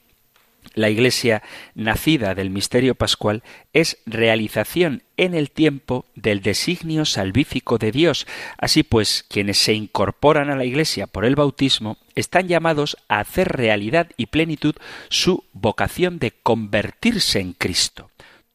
La 0.80 0.90
Iglesia, 0.90 1.44
nacida 1.76 2.36
del 2.36 2.52
misterio 2.52 2.96
pascual, 2.96 3.44
es 3.74 3.98
realización 4.06 5.04
en 5.18 5.34
el 5.34 5.52
tiempo 5.52 6.06
del 6.16 6.42
designio 6.42 7.04
salvífico 7.04 7.78
de 7.78 7.92
Dios. 7.92 8.26
Así 8.58 8.84
pues, 8.84 9.26
quienes 9.28 9.58
se 9.58 9.74
incorporan 9.74 10.50
a 10.50 10.56
la 10.56 10.64
Iglesia 10.64 11.06
por 11.06 11.26
el 11.26 11.36
bautismo 11.36 11.98
están 12.16 12.48
llamados 12.48 12.96
a 13.10 13.20
hacer 13.20 13.50
realidad 13.50 14.12
y 14.16 14.28
plenitud 14.28 14.76
su 15.10 15.44
vocación 15.52 16.18
de 16.18 16.32
convertirse 16.32 17.42
en 17.42 17.52
Cristo 17.52 18.10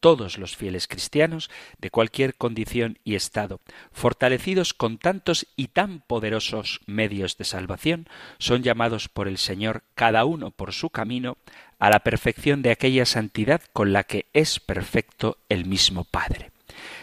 todos 0.05 0.37
los 0.37 0.55
fieles 0.55 0.87
cristianos 0.87 1.49
de 1.79 1.89
cualquier 1.89 2.35
condición 2.35 2.99
y 3.05 3.15
estado, 3.15 3.63
fortalecidos 3.91 4.75
con 4.75 4.99
tantos 4.99 5.47
y 5.57 5.69
tan 5.69 6.01
poderosos 6.01 6.83
medios 6.85 7.39
de 7.39 7.47
salvación, 7.47 8.07
son 8.37 8.63
llamados 8.63 9.09
por 9.09 9.29
el 9.29 9.39
Señor, 9.39 9.83
cada 9.95 10.27
uno 10.27 10.51
por 10.51 10.75
su 10.75 10.91
camino, 10.91 11.39
a 11.85 11.91
la 11.91 11.99
perfección 11.99 12.63
de 12.63 12.71
aquella 12.71 13.05
santidad 13.05 13.61
con 13.75 13.93
la 13.93 14.05
que 14.05 14.25
es 14.33 14.59
perfecto 14.59 15.37
el 15.51 15.67
mismo 15.67 16.05
Padre. 16.05 16.51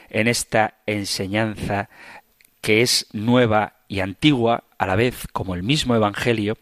En 0.09 0.27
esta 0.27 0.79
enseñanza, 0.87 1.87
que 2.61 2.81
es 2.81 3.05
nueva 3.13 3.75
y 3.87 3.99
antigua 3.99 4.63
a 4.79 4.87
la 4.87 4.95
vez 4.95 5.27
como 5.33 5.53
el 5.53 5.61
mismo 5.61 5.95
Evangelio, 5.95 6.57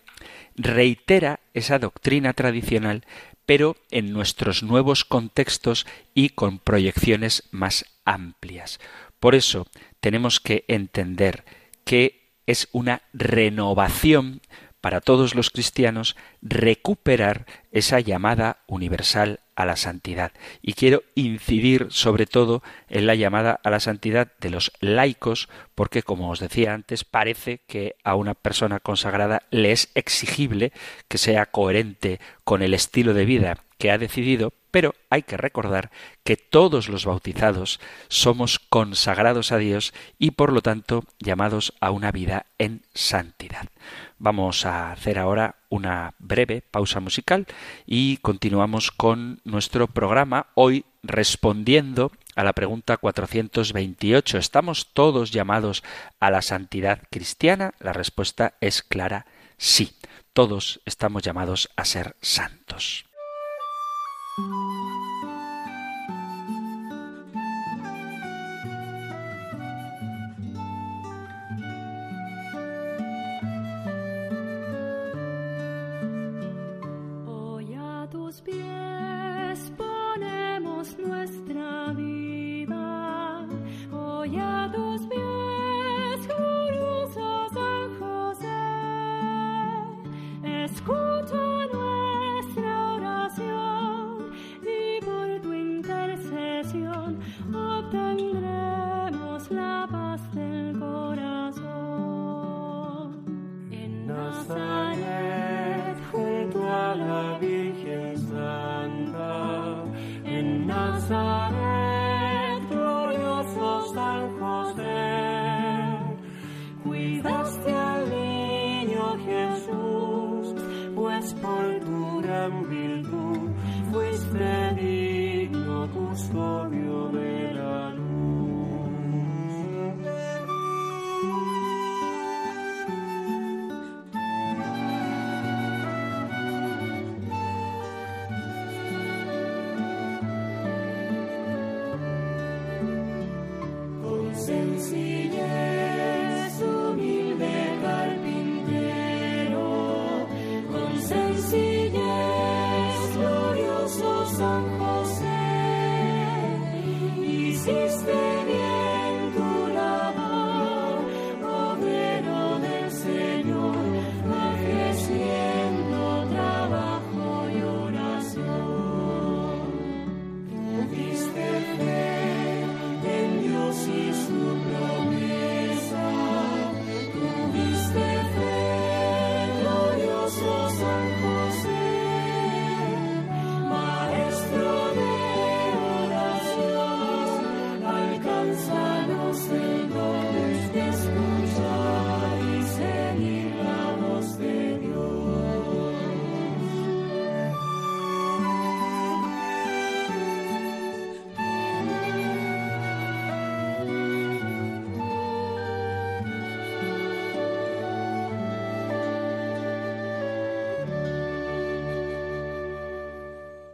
reitera 0.58 1.40
esa 1.54 1.80
doctrina 1.80 2.34
tradicional 2.34 3.06
pero 3.46 3.78
en 3.90 4.12
nuestros 4.12 4.64
nuevos 4.64 5.06
contextos 5.06 5.88
y 6.14 6.32
con 6.32 6.60
proyecciones 6.60 7.44
más 7.52 7.86
amplias. 8.04 8.82
Por 9.22 9.34
eso 9.34 9.66
tenemos 10.02 10.42
que 10.42 10.66
entender 10.68 11.46
que 11.86 12.34
es 12.46 12.68
una 12.74 13.02
renovación 13.14 14.42
para 14.82 15.02
todos 15.02 15.36
los 15.36 15.50
cristianos 15.50 16.16
recuperar 16.42 17.46
esa 17.72 18.00
llamada 18.00 18.64
universal 18.68 19.42
a 19.60 19.66
la 19.66 19.76
santidad. 19.76 20.32
Y 20.62 20.72
quiero 20.72 21.04
incidir 21.16 21.88
sobre 21.90 22.26
todo 22.26 22.64
en 22.88 23.06
la 23.06 23.16
llamada 23.16 23.60
a 23.62 23.70
la 23.70 23.82
santidad 23.82 24.32
de 24.40 24.50
los 24.50 24.72
laicos, 24.80 25.50
porque 25.76 26.02
como 26.02 26.30
os 26.32 26.40
decía 26.40 26.74
antes, 26.74 27.04
parece 27.04 27.60
que 27.68 27.96
a 28.06 28.16
una 28.16 28.36
persona 28.36 28.80
consagrada 28.80 29.44
le 29.52 29.74
es 29.74 29.90
exigible 29.96 30.72
que 31.10 31.18
sea 31.18 31.48
coherente 31.48 32.22
con 32.46 32.62
el 32.62 32.74
estilo 32.74 33.14
de 33.14 33.26
vida 33.26 33.58
que 33.78 33.92
ha 33.92 33.98
decidido, 33.98 34.54
pero 34.72 34.96
hay 35.10 35.24
que 35.24 35.36
recordar 35.36 35.92
que 36.24 36.38
todos 36.38 36.88
los 36.88 37.04
bautizados 37.04 37.82
somos 38.08 38.60
consagrados 38.60 39.52
a 39.52 39.58
Dios 39.58 39.94
y 40.18 40.32
por 40.32 40.54
lo 40.54 40.62
tanto 40.62 41.04
llamados 41.20 41.74
a 41.82 41.92
una 41.92 42.14
vida 42.14 42.46
en 42.60 42.84
santidad. 42.94 43.68
Vamos 44.20 44.66
a 44.66 44.94
hacer 44.94 45.20
ahora 45.20 45.59
una 45.70 46.14
breve 46.20 46.62
pausa 46.62 47.00
musical 47.00 47.46
y 47.86 48.18
continuamos 48.18 48.92
con 48.92 49.40
nuestro 49.44 49.88
programa 49.88 50.48
hoy 50.56 50.86
respondiendo 51.04 52.12
a 52.36 52.44
la 52.44 52.54
pregunta 52.54 52.98
428. 52.98 54.38
¿Estamos 54.38 54.90
todos 54.94 55.32
llamados 55.32 55.84
a 56.20 56.32
la 56.32 56.42
santidad 56.42 57.02
cristiana? 57.10 57.74
La 57.80 57.94
respuesta 57.94 58.56
es 58.62 58.84
clara, 58.84 59.26
sí. 59.58 59.94
Todos 60.34 60.82
estamos 60.86 61.24
llamados 61.24 61.70
a 61.76 61.86
ser 61.86 62.16
santos. 62.22 63.06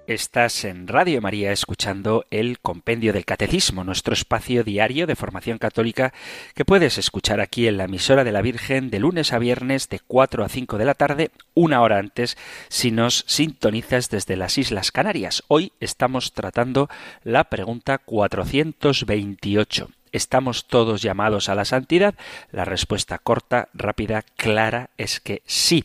Estás 0.08 0.66
en 0.66 0.88
Radio 0.88 1.20
María 1.20 1.52
escuchando 1.52 2.26
el 2.30 2.60
Compendio 2.60 3.12
del 3.12 3.26
Catecismo, 3.26 3.84
nuestro 3.84 4.14
espacio 4.14 4.64
diario 4.64 5.08
de 5.08 5.16
formación 5.16 5.58
católica 5.58 6.14
que 6.54 6.64
puedes 6.64 7.00
escuchar 7.00 7.42
aquí 7.42 7.68
en 7.68 7.78
la 7.78 7.86
emisora 7.86 8.24
de 8.24 8.32
la 8.32 8.44
Virgen 8.44 8.92
de 8.92 9.00
lunes 9.00 9.34
a 9.34 9.40
viernes 9.40 9.90
de 9.90 10.00
4 10.06 10.46
a 10.46 10.50
5 10.50 10.78
de 10.78 10.86
la 10.86 10.94
tarde, 10.94 11.32
una 11.56 11.82
hora 11.82 11.98
antes 11.98 12.38
si 12.68 12.92
nos 12.92 13.26
sintonizas 13.26 14.12
desde 14.12 14.36
las 14.36 14.60
Islas 14.60 14.92
Canarias. 14.92 15.42
Hoy 15.48 15.72
estamos 15.80 16.34
tratando 16.34 16.88
la 17.24 17.46
pregunta 17.46 17.98
428. 17.98 19.90
¿Estamos 20.12 20.68
todos 20.68 21.02
llamados 21.02 21.50
a 21.50 21.56
la 21.56 21.66
santidad? 21.66 22.14
La 22.52 22.64
respuesta 22.64 23.18
corta, 23.18 23.70
rápida, 23.74 24.22
clara 24.22 24.92
es 24.98 25.20
que 25.20 25.42
sí. 25.48 25.84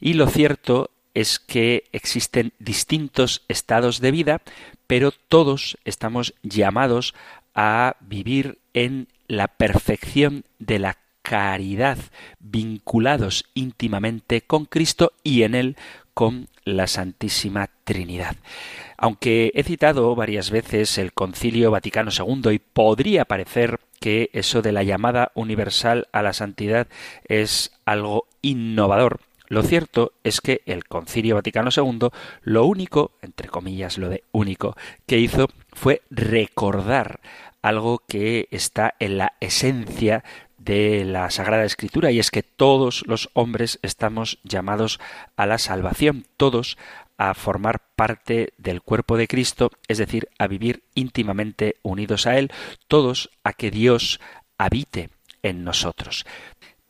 Y 0.00 0.12
lo 0.12 0.26
cierto 0.28 0.90
es 1.14 1.38
que 1.38 1.84
existen 1.92 2.52
distintos 2.58 3.42
estados 3.48 4.00
de 4.00 4.10
vida, 4.10 4.42
pero 4.86 5.12
todos 5.12 5.78
estamos 5.84 6.34
llamados 6.42 7.14
a 7.54 7.96
vivir 8.00 8.58
en 8.74 9.08
la 9.28 9.48
perfección 9.48 10.44
de 10.58 10.80
la 10.80 10.98
caridad, 11.22 11.96
vinculados 12.38 13.46
íntimamente 13.54 14.42
con 14.42 14.66
Cristo 14.66 15.12
y 15.22 15.42
en 15.42 15.54
él 15.54 15.76
con 16.12 16.48
la 16.64 16.86
Santísima 16.86 17.70
Trinidad. 17.84 18.36
Aunque 18.96 19.50
he 19.54 19.62
citado 19.62 20.14
varias 20.14 20.50
veces 20.50 20.98
el 20.98 21.12
Concilio 21.12 21.70
Vaticano 21.70 22.10
II 22.10 22.52
y 22.52 22.58
podría 22.58 23.24
parecer 23.24 23.80
que 24.00 24.30
eso 24.32 24.62
de 24.62 24.72
la 24.72 24.82
llamada 24.82 25.32
universal 25.34 26.08
a 26.12 26.22
la 26.22 26.32
santidad 26.32 26.88
es 27.26 27.72
algo 27.84 28.28
innovador, 28.42 29.20
lo 29.54 29.62
cierto 29.62 30.14
es 30.24 30.40
que 30.40 30.62
el 30.66 30.84
Concilio 30.84 31.36
Vaticano 31.36 31.70
II 31.74 32.08
lo 32.42 32.64
único, 32.66 33.12
entre 33.22 33.48
comillas 33.48 33.98
lo 33.98 34.08
de 34.08 34.24
único, 34.32 34.76
que 35.06 35.20
hizo 35.20 35.48
fue 35.72 36.02
recordar 36.10 37.20
algo 37.62 38.02
que 38.08 38.48
está 38.50 38.94
en 38.98 39.16
la 39.16 39.34
esencia 39.40 40.24
de 40.58 41.04
la 41.04 41.30
Sagrada 41.30 41.64
Escritura 41.64 42.10
y 42.10 42.18
es 42.18 42.32
que 42.32 42.42
todos 42.42 43.04
los 43.06 43.30
hombres 43.32 43.78
estamos 43.82 44.40
llamados 44.42 44.98
a 45.36 45.46
la 45.46 45.58
salvación, 45.58 46.26
todos 46.36 46.76
a 47.16 47.32
formar 47.34 47.80
parte 47.94 48.54
del 48.58 48.82
cuerpo 48.82 49.16
de 49.16 49.28
Cristo, 49.28 49.70
es 49.86 49.98
decir, 49.98 50.28
a 50.36 50.48
vivir 50.48 50.82
íntimamente 50.96 51.76
unidos 51.82 52.26
a 52.26 52.38
Él, 52.38 52.50
todos 52.88 53.30
a 53.44 53.52
que 53.52 53.70
Dios 53.70 54.20
habite 54.58 55.10
en 55.42 55.62
nosotros 55.62 56.26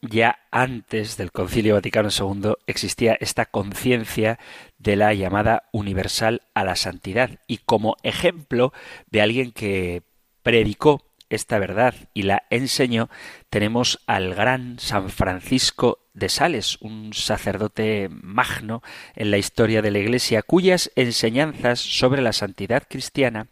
ya 0.09 0.39
antes 0.51 1.17
del 1.17 1.33
Concilio 1.33 1.75
Vaticano 1.75 2.11
II 2.11 2.55
existía 2.67 3.17
esta 3.21 3.47
conciencia 3.47 4.39
de 4.79 4.97
la 4.97 5.15
llamada 5.15 5.65
universal 5.73 6.43
a 6.55 6.65
la 6.65 6.77
santidad 6.77 7.39
y 7.47 7.59
como 7.59 7.97
ejemplo 8.03 8.73
de 9.11 9.23
alguien 9.23 9.53
que 9.53 10.03
predicó 10.43 11.03
esta 11.31 11.59
verdad 11.59 11.95
y 12.13 12.23
la 12.23 12.45
enseñó, 12.51 13.09
tenemos 13.51 14.01
al 14.07 14.35
gran 14.35 14.79
San 14.79 15.09
Francisco 15.11 15.99
de 16.13 16.29
Sales, 16.29 16.79
un 16.81 17.13
sacerdote 17.13 18.09
magno 18.11 18.83
en 19.17 19.31
la 19.31 19.39
historia 19.39 19.83
de 19.83 19.91
la 19.91 19.99
Iglesia, 19.99 20.43
cuyas 20.43 20.93
enseñanzas 20.95 21.81
sobre 21.81 22.23
la 22.23 22.33
santidad 22.33 22.85
cristiana 22.89 23.49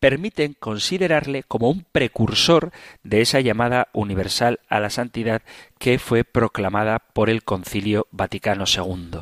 permiten 0.00 0.54
considerarle 0.58 1.42
como 1.42 1.70
un 1.70 1.84
precursor 1.92 2.72
de 3.04 3.20
esa 3.20 3.40
llamada 3.40 3.88
universal 3.92 4.60
a 4.68 4.80
la 4.80 4.90
santidad 4.90 5.42
que 5.78 5.98
fue 5.98 6.24
proclamada 6.24 6.98
por 6.98 7.30
el 7.30 7.44
Concilio 7.44 8.06
Vaticano 8.10 8.64
II. 8.66 9.20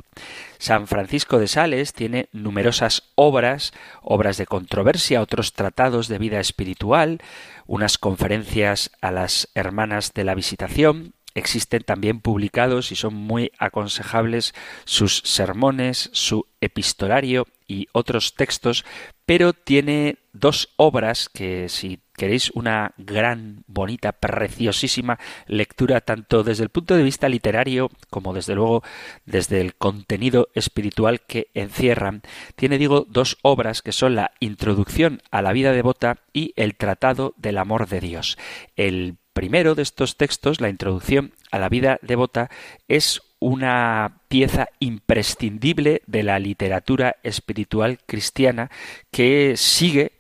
San 0.58 0.86
Francisco 0.86 1.38
de 1.38 1.48
Sales 1.48 1.92
tiene 1.92 2.28
numerosas 2.32 3.10
obras, 3.16 3.72
obras 4.02 4.38
de 4.38 4.46
controversia, 4.46 5.20
otros 5.20 5.52
tratados 5.52 6.08
de 6.08 6.18
vida 6.18 6.40
espiritual, 6.40 7.20
unas 7.66 7.98
conferencias 7.98 8.90
a 9.00 9.10
las 9.10 9.48
hermanas 9.54 10.14
de 10.14 10.24
la 10.24 10.34
visitación, 10.34 11.14
existen 11.34 11.82
también 11.82 12.20
publicados 12.20 12.92
y 12.92 12.96
son 12.96 13.14
muy 13.14 13.52
aconsejables 13.58 14.54
sus 14.84 15.22
sermones, 15.24 16.10
su 16.12 16.46
epistolario 16.60 17.46
y 17.66 17.86
otros 17.92 18.34
textos, 18.34 18.84
pero 19.28 19.52
tiene 19.52 20.16
dos 20.32 20.70
obras 20.76 21.28
que 21.28 21.68
si 21.68 22.00
queréis 22.16 22.50
una 22.52 22.94
gran, 22.96 23.62
bonita, 23.66 24.12
preciosísima 24.12 25.18
lectura 25.46 26.00
tanto 26.00 26.42
desde 26.42 26.62
el 26.62 26.70
punto 26.70 26.96
de 26.96 27.02
vista 27.02 27.28
literario 27.28 27.90
como 28.08 28.32
desde 28.32 28.54
luego 28.54 28.82
desde 29.26 29.60
el 29.60 29.74
contenido 29.74 30.48
espiritual 30.54 31.20
que 31.20 31.48
encierran, 31.52 32.22
tiene 32.56 32.78
digo 32.78 33.04
dos 33.06 33.36
obras 33.42 33.82
que 33.82 33.92
son 33.92 34.14
la 34.14 34.32
Introducción 34.40 35.20
a 35.30 35.42
la 35.42 35.52
vida 35.52 35.72
devota 35.72 36.20
y 36.32 36.54
el 36.56 36.74
Tratado 36.74 37.34
del 37.36 37.58
amor 37.58 37.86
de 37.86 38.00
Dios. 38.00 38.38
El 38.76 39.18
primero 39.34 39.74
de 39.74 39.82
estos 39.82 40.16
textos, 40.16 40.62
la 40.62 40.70
Introducción 40.70 41.34
a 41.50 41.58
la 41.58 41.68
vida 41.68 41.98
devota, 42.00 42.48
es 42.88 43.20
una 43.40 44.20
pieza 44.28 44.68
imprescindible 44.80 46.02
de 46.06 46.22
la 46.22 46.38
literatura 46.38 47.16
espiritual 47.22 47.98
cristiana 48.06 48.70
que 49.10 49.56
sigue 49.56 50.12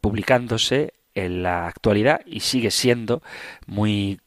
publicándose 0.00 0.94
en 1.14 1.42
la 1.42 1.66
actualidad 1.66 2.20
y 2.26 2.40
sigue 2.40 2.70
siendo 2.70 3.22
muy 3.66 4.20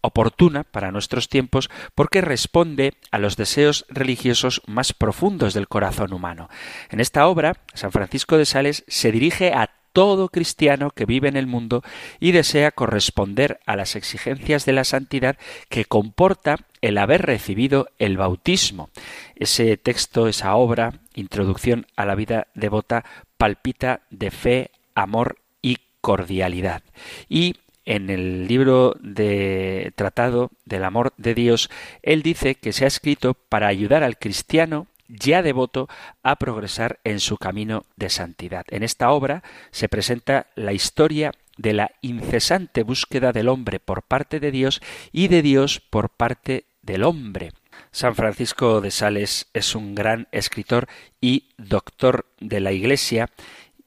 oportuna 0.00 0.62
para 0.62 0.92
nuestros 0.92 1.28
tiempos 1.28 1.68
porque 1.94 2.20
responde 2.20 2.94
a 3.10 3.18
los 3.18 3.36
deseos 3.36 3.84
religiosos 3.88 4.62
más 4.66 4.92
profundos 4.92 5.52
del 5.52 5.68
corazón 5.68 6.12
humano. 6.12 6.48
En 6.90 7.00
esta 7.00 7.26
obra, 7.26 7.56
San 7.74 7.92
Francisco 7.92 8.38
de 8.38 8.46
Sales 8.46 8.84
se 8.86 9.10
dirige 9.10 9.52
a 9.52 9.70
todo 9.96 10.28
cristiano 10.28 10.90
que 10.90 11.06
vive 11.06 11.26
en 11.26 11.38
el 11.38 11.46
mundo 11.46 11.82
y 12.20 12.32
desea 12.32 12.70
corresponder 12.70 13.60
a 13.64 13.76
las 13.76 13.96
exigencias 13.96 14.66
de 14.66 14.74
la 14.74 14.84
santidad 14.84 15.38
que 15.70 15.86
comporta 15.86 16.58
el 16.82 16.98
haber 16.98 17.22
recibido 17.22 17.88
el 17.98 18.18
bautismo. 18.18 18.90
Ese 19.36 19.78
texto, 19.78 20.28
esa 20.28 20.54
obra, 20.54 21.00
Introducción 21.14 21.86
a 21.96 22.04
la 22.04 22.14
vida 22.14 22.48
devota, 22.52 23.06
palpita 23.38 24.02
de 24.10 24.30
fe, 24.30 24.70
amor 24.94 25.38
y 25.62 25.78
cordialidad. 26.02 26.82
Y 27.30 27.54
en 27.86 28.10
el 28.10 28.46
libro 28.48 28.96
de 29.00 29.94
Tratado 29.96 30.50
del 30.66 30.84
Amor 30.84 31.14
de 31.16 31.34
Dios, 31.34 31.70
él 32.02 32.22
dice 32.22 32.54
que 32.54 32.74
se 32.74 32.84
ha 32.84 32.88
escrito 32.88 33.32
para 33.32 33.68
ayudar 33.68 34.02
al 34.02 34.18
cristiano 34.18 34.88
ya 35.08 35.42
devoto 35.42 35.88
a 36.22 36.36
progresar 36.36 36.98
en 37.04 37.20
su 37.20 37.36
camino 37.36 37.84
de 37.96 38.10
santidad. 38.10 38.64
En 38.68 38.82
esta 38.82 39.10
obra 39.10 39.42
se 39.70 39.88
presenta 39.88 40.46
la 40.54 40.72
historia 40.72 41.32
de 41.56 41.72
la 41.72 41.90
incesante 42.02 42.82
búsqueda 42.82 43.32
del 43.32 43.48
hombre 43.48 43.80
por 43.80 44.02
parte 44.02 44.40
de 44.40 44.50
Dios 44.50 44.80
y 45.12 45.28
de 45.28 45.42
Dios 45.42 45.80
por 45.80 46.10
parte 46.10 46.66
del 46.82 47.02
hombre. 47.02 47.52
San 47.90 48.14
Francisco 48.14 48.80
de 48.80 48.90
Sales 48.90 49.48
es 49.52 49.74
un 49.74 49.94
gran 49.94 50.28
escritor 50.32 50.86
y 51.20 51.50
doctor 51.56 52.26
de 52.40 52.60
la 52.60 52.72
Iglesia 52.72 53.30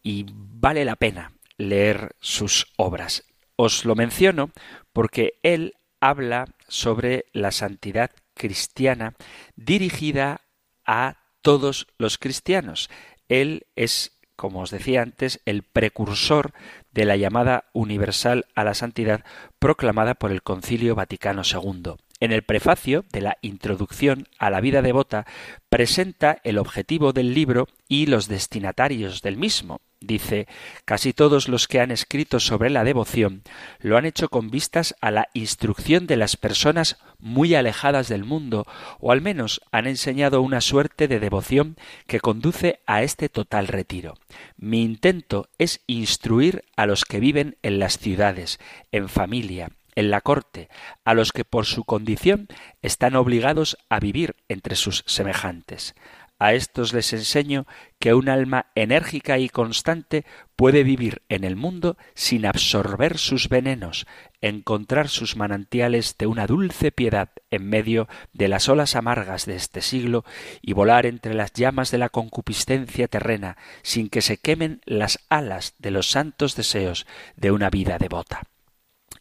y 0.04 0.26
vale 0.30 0.86
la 0.86 0.96
pena 0.96 1.32
leer 1.58 2.16
sus 2.20 2.68
obras. 2.78 3.26
Os 3.56 3.86
lo 3.86 3.96
menciono 3.96 4.52
porque 4.94 5.40
él 5.44 5.76
habla 6.00 6.46
sobre 6.68 7.26
la 7.34 7.52
santidad 7.52 8.12
cristiana 8.34 9.16
dirigida 9.56 10.42
a 10.90 11.18
todos 11.44 11.88
los 12.00 12.18
cristianos. 12.18 12.90
Él 13.30 13.68
es, 13.76 14.20
como 14.36 14.62
os 14.62 14.72
decía 14.72 15.04
antes, 15.04 15.40
el 15.46 15.62
precursor 15.62 16.52
de 16.92 17.06
la 17.06 17.16
llamada 17.16 17.66
universal 17.74 18.48
a 18.56 18.64
la 18.64 18.74
santidad 18.74 19.24
proclamada 19.60 20.16
por 20.16 20.32
el 20.32 20.42
Concilio 20.42 20.96
Vaticano 20.96 21.44
II. 21.44 21.94
En 22.20 22.32
el 22.32 22.42
prefacio 22.42 23.06
de 23.14 23.22
la 23.22 23.38
introducción 23.44 24.28
a 24.40 24.50
la 24.50 24.62
vida 24.62 24.82
devota 24.82 25.28
presenta 25.70 26.40
el 26.44 26.58
objetivo 26.58 27.14
del 27.14 27.36
libro 27.36 27.68
y 27.88 28.08
los 28.08 28.28
destinatarios 28.28 29.22
del 29.22 29.38
mismo. 29.38 29.82
Dice, 30.02 30.48
casi 30.86 31.12
todos 31.12 31.50
los 31.50 31.68
que 31.68 31.82
han 31.82 31.92
escrito 31.92 32.40
sobre 32.40 32.70
la 32.70 32.86
devoción 32.86 33.44
lo 33.80 33.98
han 33.98 34.06
hecho 34.06 34.30
con 34.30 34.50
vistas 34.50 34.96
a 35.02 35.12
la 35.12 35.28
instrucción 35.34 36.08
de 36.08 36.16
las 36.16 36.38
personas 36.38 36.98
muy 37.20 37.54
alejadas 37.54 38.08
del 38.08 38.24
mundo, 38.24 38.66
o 39.00 39.12
al 39.12 39.20
menos 39.20 39.62
han 39.72 39.88
enseñado 39.88 40.42
una 40.42 40.62
suerte 40.62 41.10
de 41.10 41.20
devoción 41.20 41.76
que 42.08 42.22
conduce 42.22 42.80
a 42.86 43.04
este 43.04 43.28
total 43.28 43.68
retiro. 43.68 44.16
Mi 44.56 44.84
intento 44.84 45.50
es 45.58 45.82
instruir 45.86 46.64
a 46.78 46.86
los 46.86 47.04
que 47.04 47.20
viven 47.20 47.58
en 47.62 47.80
las 47.80 47.98
ciudades, 47.98 48.58
en 48.94 49.10
familia, 49.10 49.72
en 49.96 50.12
la 50.12 50.22
corte, 50.22 50.70
a 51.04 51.14
los 51.14 51.34
que 51.34 51.44
por 51.44 51.66
su 51.66 51.84
condición 51.84 52.48
están 52.82 53.18
obligados 53.18 53.78
a 53.90 54.00
vivir 54.00 54.38
entre 54.48 54.78
sus 54.78 55.04
semejantes. 55.08 55.94
A 56.40 56.54
estos 56.54 56.94
les 56.94 57.12
enseño 57.12 57.68
que 58.00 58.14
un 58.14 58.30
alma 58.30 58.68
enérgica 58.74 59.38
y 59.40 59.50
constante 59.50 60.26
puede 60.56 60.84
vivir 60.84 61.22
en 61.28 61.44
el 61.44 61.58
mundo 61.58 61.98
sin 62.16 62.46
absorber 62.46 63.18
sus 63.18 63.50
venenos, 63.50 64.08
encontrar 64.40 65.10
sus 65.10 65.36
manantiales 65.36 66.16
de 66.18 66.28
una 66.28 66.48
dulce 66.48 66.94
piedad 66.94 67.30
en 67.52 67.68
medio 67.68 68.08
de 68.32 68.48
las 68.48 68.70
olas 68.70 68.96
amargas 68.96 69.46
de 69.46 69.58
este 69.58 69.82
siglo 69.82 70.24
y 70.62 70.72
volar 70.72 71.06
entre 71.06 71.34
las 71.34 71.52
llamas 71.52 71.92
de 71.92 71.98
la 71.98 72.08
concupiscencia 72.08 73.10
terrena 73.10 73.58
sin 73.82 74.08
que 74.08 74.22
se 74.22 74.38
quemen 74.38 74.80
las 74.86 75.20
alas 75.28 75.76
de 75.78 75.92
los 75.92 76.10
santos 76.10 76.56
deseos 76.56 77.06
de 77.36 77.52
una 77.52 77.70
vida 77.70 77.98
devota. 77.98 78.44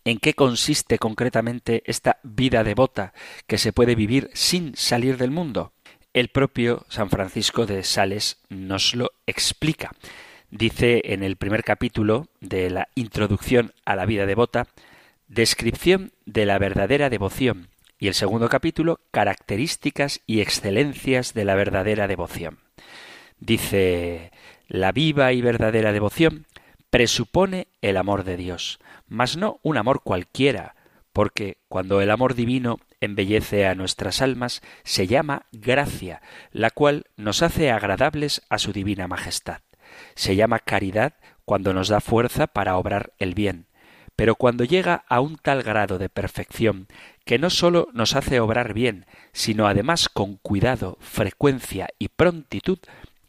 ¿En 0.04 0.18
qué 0.18 0.34
consiste 0.34 0.98
concretamente 0.98 1.82
esta 1.84 2.18
vida 2.22 2.62
devota 2.62 3.12
que 3.48 3.58
se 3.58 3.72
puede 3.72 3.96
vivir 3.96 4.30
sin 4.34 4.76
salir 4.76 5.16
del 5.18 5.32
mundo? 5.32 5.72
El 6.14 6.28
propio 6.28 6.86
San 6.88 7.10
Francisco 7.10 7.66
de 7.66 7.84
Sales 7.84 8.38
nos 8.48 8.94
lo 8.94 9.10
explica. 9.26 9.92
Dice 10.50 11.02
en 11.04 11.22
el 11.22 11.36
primer 11.36 11.62
capítulo 11.64 12.28
de 12.40 12.70
la 12.70 12.88
Introducción 12.94 13.74
a 13.84 13.94
la 13.94 14.06
vida 14.06 14.24
devota, 14.24 14.68
descripción 15.28 16.12
de 16.24 16.46
la 16.46 16.58
verdadera 16.58 17.10
devoción, 17.10 17.68
y 17.98 18.08
el 18.08 18.14
segundo 18.14 18.48
capítulo, 18.48 19.00
características 19.10 20.22
y 20.26 20.40
excelencias 20.40 21.34
de 21.34 21.44
la 21.44 21.54
verdadera 21.54 22.08
devoción. 22.08 22.58
Dice, 23.38 24.32
la 24.66 24.92
viva 24.92 25.32
y 25.34 25.42
verdadera 25.42 25.92
devoción 25.92 26.46
presupone 26.88 27.68
el 27.82 27.98
amor 27.98 28.24
de 28.24 28.38
Dios, 28.38 28.78
mas 29.08 29.36
no 29.36 29.60
un 29.62 29.76
amor 29.76 30.00
cualquiera, 30.02 30.74
porque 31.12 31.58
cuando 31.68 32.00
el 32.00 32.10
amor 32.10 32.34
divino 32.34 32.78
embellece 33.00 33.66
a 33.66 33.74
nuestras 33.74 34.22
almas, 34.22 34.62
se 34.84 35.06
llama 35.06 35.46
gracia, 35.52 36.22
la 36.52 36.70
cual 36.70 37.04
nos 37.16 37.42
hace 37.42 37.70
agradables 37.70 38.42
a 38.48 38.58
su 38.58 38.72
divina 38.72 39.08
majestad. 39.08 39.60
Se 40.14 40.36
llama 40.36 40.58
caridad 40.58 41.14
cuando 41.44 41.72
nos 41.72 41.88
da 41.88 42.00
fuerza 42.00 42.46
para 42.46 42.76
obrar 42.76 43.12
el 43.18 43.34
bien, 43.34 43.66
pero 44.16 44.34
cuando 44.34 44.64
llega 44.64 45.04
a 45.08 45.20
un 45.20 45.36
tal 45.36 45.62
grado 45.62 45.96
de 45.98 46.08
perfección 46.08 46.88
que 47.24 47.38
no 47.38 47.50
sólo 47.50 47.88
nos 47.92 48.16
hace 48.16 48.40
obrar 48.40 48.74
bien, 48.74 49.06
sino 49.32 49.68
además 49.68 50.08
con 50.08 50.36
cuidado, 50.36 50.98
frecuencia 51.00 51.88
y 51.98 52.08
prontitud, 52.08 52.78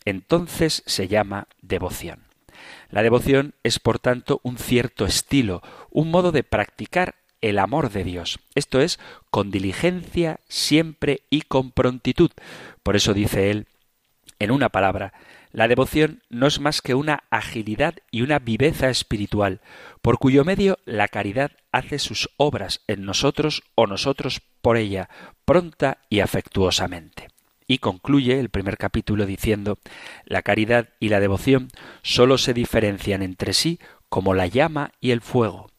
entonces 0.03 0.81
se 0.85 1.07
llama 1.07 1.47
devoción. 1.61 2.23
La 2.89 3.03
devoción 3.03 3.53
es, 3.63 3.79
por 3.79 3.99
tanto, 3.99 4.41
un 4.43 4.57
cierto 4.57 5.05
estilo, 5.05 5.61
un 5.91 6.09
modo 6.09 6.31
de 6.31 6.43
practicar 6.43 7.15
el 7.41 7.59
amor 7.59 7.91
de 7.91 8.03
Dios. 8.03 8.39
Esto 8.55 8.81
es 8.81 8.99
con 9.29 9.51
diligencia 9.51 10.39
siempre 10.47 11.21
y 11.29 11.41
con 11.41 11.71
prontitud. 11.71 12.31
Por 12.83 12.95
eso 12.95 13.13
dice 13.13 13.51
él, 13.51 13.67
en 14.39 14.51
una 14.51 14.69
palabra, 14.69 15.13
la 15.51 15.67
devoción 15.67 16.21
no 16.29 16.47
es 16.47 16.59
más 16.59 16.81
que 16.81 16.93
una 16.93 17.23
agilidad 17.29 17.95
y 18.11 18.21
una 18.21 18.39
viveza 18.39 18.89
espiritual, 18.89 19.61
por 20.01 20.19
cuyo 20.19 20.45
medio 20.45 20.77
la 20.85 21.07
caridad 21.07 21.51
hace 21.71 21.99
sus 21.99 22.29
obras 22.37 22.81
en 22.87 23.03
nosotros 23.03 23.63
o 23.75 23.87
nosotros 23.87 24.41
por 24.61 24.77
ella, 24.77 25.09
pronta 25.45 25.99
y 26.09 26.19
afectuosamente. 26.19 27.29
Y 27.67 27.79
concluye 27.79 28.39
el 28.39 28.49
primer 28.49 28.77
capítulo 28.77 29.25
diciendo, 29.25 29.79
la 30.25 30.41
caridad 30.41 30.89
y 30.99 31.09
la 31.09 31.19
devoción 31.19 31.69
sólo 32.01 32.37
se 32.37 32.53
diferencian 32.53 33.21
entre 33.21 33.53
sí 33.53 33.79
como 34.07 34.33
la 34.33 34.47
llama 34.47 34.91
y 34.99 35.11
el 35.11 35.21
fuego 35.21 35.69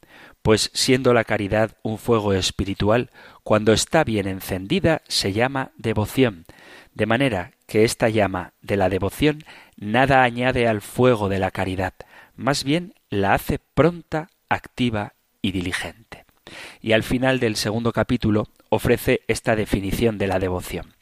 pues 0.43 0.71
siendo 0.75 1.13
la 1.13 1.25
caridad 1.25 1.77
un 1.83 1.99
fuego 1.99 2.33
espiritual, 2.33 3.11
cuando 3.43 3.73
está 3.73 4.05
bien 4.05 4.27
encendida 4.27 5.03
se 5.09 5.33
llama 5.33 5.73
devoción, 5.77 6.47
de 6.95 7.07
manera 7.07 7.53
que 7.67 7.85
esta 7.85 8.09
llama 8.09 8.53
de 8.63 8.77
la 8.77 8.89
devoción 8.89 9.45
nada 9.77 10.23
añade 10.23 10.67
al 10.67 10.81
fuego 10.81 11.29
de 11.29 11.39
la 11.39 11.51
caridad, 11.51 11.95
más 12.35 12.65
bien 12.65 12.95
la 13.11 13.35
hace 13.35 13.59
pronta, 13.59 14.31
activa 14.49 15.15
y 15.43 15.53
diligente. 15.53 16.25
Y 16.81 16.93
al 16.93 17.03
final 17.03 17.39
del 17.39 17.57
segundo 17.57 17.93
capítulo 17.93 18.49
ofrece 18.71 19.21
esta 19.29 19.57
definición 19.57 20.19
de 20.19 20.27
la 20.27 20.39
devoción. 20.39 20.95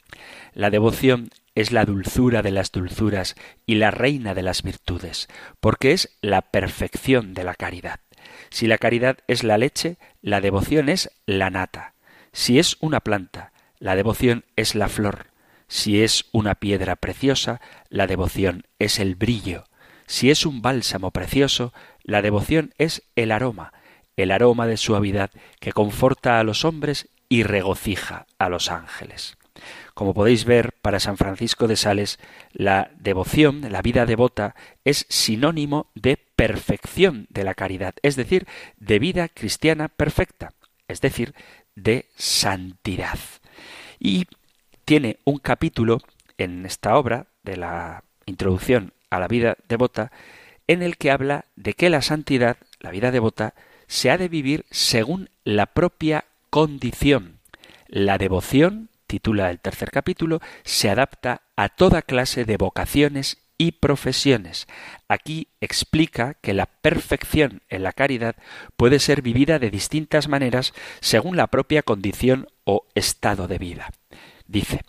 La 0.52 0.70
devoción 0.70 1.30
es 1.54 1.72
la 1.72 1.84
dulzura 1.84 2.42
de 2.42 2.50
las 2.50 2.72
dulzuras 2.72 3.34
y 3.66 3.76
la 3.76 3.90
reina 3.90 4.34
de 4.34 4.42
las 4.42 4.62
virtudes, 4.62 5.28
porque 5.60 5.92
es 5.92 6.16
la 6.20 6.42
perfección 6.42 7.34
de 7.34 7.44
la 7.44 7.54
caridad. 7.54 8.00
Si 8.50 8.66
la 8.66 8.78
caridad 8.78 9.18
es 9.26 9.44
la 9.44 9.58
leche, 9.58 9.96
la 10.22 10.40
devoción 10.40 10.88
es 10.88 11.10
la 11.26 11.50
nata. 11.50 11.94
Si 12.32 12.58
es 12.58 12.76
una 12.80 13.00
planta, 13.00 13.52
la 13.78 13.96
devoción 13.96 14.44
es 14.56 14.74
la 14.74 14.88
flor. 14.88 15.26
Si 15.68 16.02
es 16.02 16.26
una 16.32 16.54
piedra 16.54 16.96
preciosa, 16.96 17.60
la 17.88 18.06
devoción 18.06 18.66
es 18.78 18.98
el 18.98 19.14
brillo. 19.14 19.64
Si 20.06 20.30
es 20.30 20.46
un 20.46 20.62
bálsamo 20.62 21.10
precioso, 21.10 21.72
la 22.02 22.22
devoción 22.22 22.72
es 22.78 23.02
el 23.14 23.30
aroma, 23.30 23.74
el 24.16 24.30
aroma 24.30 24.66
de 24.66 24.78
suavidad 24.78 25.30
que 25.60 25.72
conforta 25.72 26.40
a 26.40 26.44
los 26.44 26.64
hombres 26.64 27.08
y 27.28 27.42
regocija 27.42 28.26
a 28.38 28.48
los 28.48 28.70
ángeles. 28.70 29.36
Como 29.94 30.14
podéis 30.14 30.44
ver, 30.44 30.72
para 30.80 31.00
San 31.00 31.16
Francisco 31.16 31.66
de 31.66 31.76
Sales, 31.76 32.18
la 32.52 32.90
devoción, 32.98 33.70
la 33.70 33.82
vida 33.82 34.06
devota, 34.06 34.54
es 34.84 35.06
sinónimo 35.08 35.90
de 35.94 36.27
perfección 36.38 37.26
de 37.30 37.42
la 37.42 37.54
caridad, 37.54 37.96
es 38.02 38.14
decir, 38.14 38.46
de 38.76 39.00
vida 39.00 39.28
cristiana 39.28 39.88
perfecta, 39.88 40.52
es 40.86 41.00
decir, 41.00 41.34
de 41.74 42.08
santidad. 42.14 43.18
Y 43.98 44.28
tiene 44.84 45.18
un 45.24 45.38
capítulo 45.38 46.00
en 46.36 46.64
esta 46.64 46.96
obra 46.96 47.26
de 47.42 47.56
la 47.56 48.04
introducción 48.24 48.92
a 49.10 49.18
la 49.18 49.26
vida 49.26 49.56
devota 49.68 50.12
en 50.68 50.82
el 50.82 50.96
que 50.96 51.10
habla 51.10 51.46
de 51.56 51.74
que 51.74 51.90
la 51.90 52.02
santidad, 52.02 52.56
la 52.78 52.92
vida 52.92 53.10
devota, 53.10 53.54
se 53.88 54.08
ha 54.12 54.16
de 54.16 54.28
vivir 54.28 54.64
según 54.70 55.30
la 55.42 55.66
propia 55.66 56.26
condición. 56.50 57.40
La 57.88 58.16
devoción 58.16 58.90
titula 59.08 59.50
el 59.50 59.58
tercer 59.58 59.90
capítulo, 59.90 60.40
se 60.62 60.88
adapta 60.88 61.42
a 61.56 61.68
toda 61.68 62.02
clase 62.02 62.44
de 62.44 62.58
vocaciones 62.58 63.47
y 63.58 63.72
profesiones. 63.72 64.66
Aquí 65.08 65.48
explica 65.60 66.34
que 66.40 66.54
la 66.54 66.66
perfección 66.66 67.62
en 67.68 67.82
la 67.82 67.92
caridad 67.92 68.36
puede 68.76 69.00
ser 69.00 69.20
vivida 69.20 69.58
de 69.58 69.70
distintas 69.70 70.28
maneras 70.28 70.72
según 71.00 71.36
la 71.36 71.48
propia 71.48 71.82
condición 71.82 72.46
o 72.64 72.86
estado 72.94 73.48
de 73.48 73.58
vida. 73.58 73.90
Dice, 74.46 74.80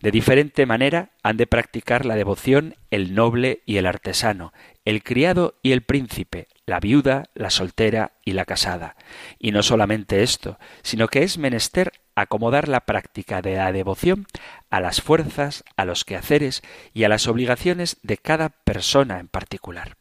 de 0.00 0.12
diferente 0.12 0.64
manera 0.64 1.10
han 1.24 1.36
de 1.36 1.48
practicar 1.48 2.06
la 2.06 2.14
devoción 2.14 2.76
el 2.90 3.14
noble 3.14 3.62
y 3.66 3.78
el 3.78 3.86
artesano, 3.86 4.52
el 4.84 5.02
criado 5.02 5.58
y 5.62 5.72
el 5.72 5.82
príncipe, 5.82 6.46
la 6.66 6.78
viuda, 6.78 7.24
la 7.34 7.50
soltera 7.50 8.12
y 8.24 8.32
la 8.32 8.44
casada. 8.44 8.94
Y 9.38 9.50
no 9.50 9.62
solamente 9.62 10.22
esto, 10.22 10.58
sino 10.82 11.08
que 11.08 11.24
es 11.24 11.36
menester 11.36 11.92
acomodar 12.20 12.68
la 12.68 12.80
práctica 12.80 13.42
de 13.42 13.56
la 13.56 13.72
devoción 13.72 14.26
a 14.70 14.80
las 14.80 15.00
fuerzas, 15.00 15.64
a 15.76 15.84
los 15.84 16.04
quehaceres 16.04 16.62
y 16.92 17.04
a 17.04 17.08
las 17.08 17.26
obligaciones 17.26 17.98
de 18.02 18.18
cada 18.18 18.48
persona 18.48 19.18
en 19.20 19.28
particular. 19.28 19.96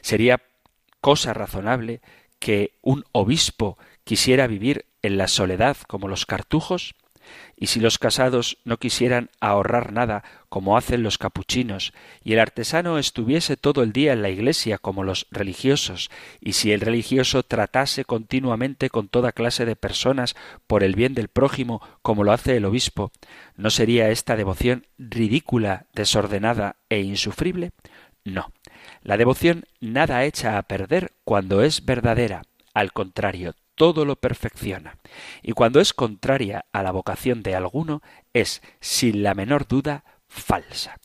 Sería 0.00 0.42
cosa 1.00 1.34
razonable 1.34 2.00
que 2.38 2.78
un 2.82 3.04
obispo 3.12 3.78
quisiera 4.04 4.46
vivir 4.46 4.86
en 5.02 5.18
la 5.18 5.28
soledad 5.28 5.76
como 5.86 6.08
los 6.08 6.26
cartujos, 6.26 6.94
y 7.56 7.66
si 7.68 7.80
los 7.80 7.98
casados 7.98 8.58
no 8.64 8.76
quisieran 8.78 9.30
ahorrar 9.40 9.92
nada, 9.92 10.24
como 10.48 10.76
hacen 10.76 11.02
los 11.02 11.18
capuchinos, 11.18 11.92
y 12.22 12.34
el 12.34 12.38
artesano 12.38 12.98
estuviese 12.98 13.56
todo 13.56 13.82
el 13.82 13.92
día 13.92 14.12
en 14.12 14.22
la 14.22 14.30
iglesia 14.30 14.78
como 14.78 15.04
los 15.04 15.26
religiosos, 15.30 16.10
y 16.40 16.52
si 16.52 16.72
el 16.72 16.80
religioso 16.80 17.42
tratase 17.42 18.04
continuamente 18.04 18.90
con 18.90 19.08
toda 19.08 19.32
clase 19.32 19.64
de 19.64 19.76
personas 19.76 20.36
por 20.66 20.82
el 20.82 20.94
bien 20.94 21.14
del 21.14 21.28
prójimo 21.28 21.80
como 22.02 22.24
lo 22.24 22.32
hace 22.32 22.56
el 22.56 22.64
obispo, 22.64 23.10
¿no 23.56 23.70
sería 23.70 24.10
esta 24.10 24.36
devoción 24.36 24.86
ridícula, 24.98 25.86
desordenada 25.94 26.76
e 26.88 27.00
insufrible? 27.00 27.72
No. 28.24 28.52
La 29.02 29.16
devoción 29.16 29.64
nada 29.80 30.24
echa 30.24 30.58
a 30.58 30.62
perder 30.62 31.12
cuando 31.24 31.62
es 31.62 31.84
verdadera. 31.84 32.42
Al 32.74 32.92
contrario, 32.92 33.54
todo 33.76 34.04
lo 34.04 34.16
perfecciona. 34.16 34.98
Y 35.42 35.52
cuando 35.52 35.80
es 35.80 35.92
contraria 35.92 36.66
a 36.72 36.82
la 36.82 36.90
vocación 36.90 37.42
de 37.42 37.54
alguno, 37.54 38.02
es, 38.32 38.62
sin 38.80 39.22
la 39.22 39.34
menor 39.34 39.68
duda, 39.68 40.04
falsa. 40.26 40.98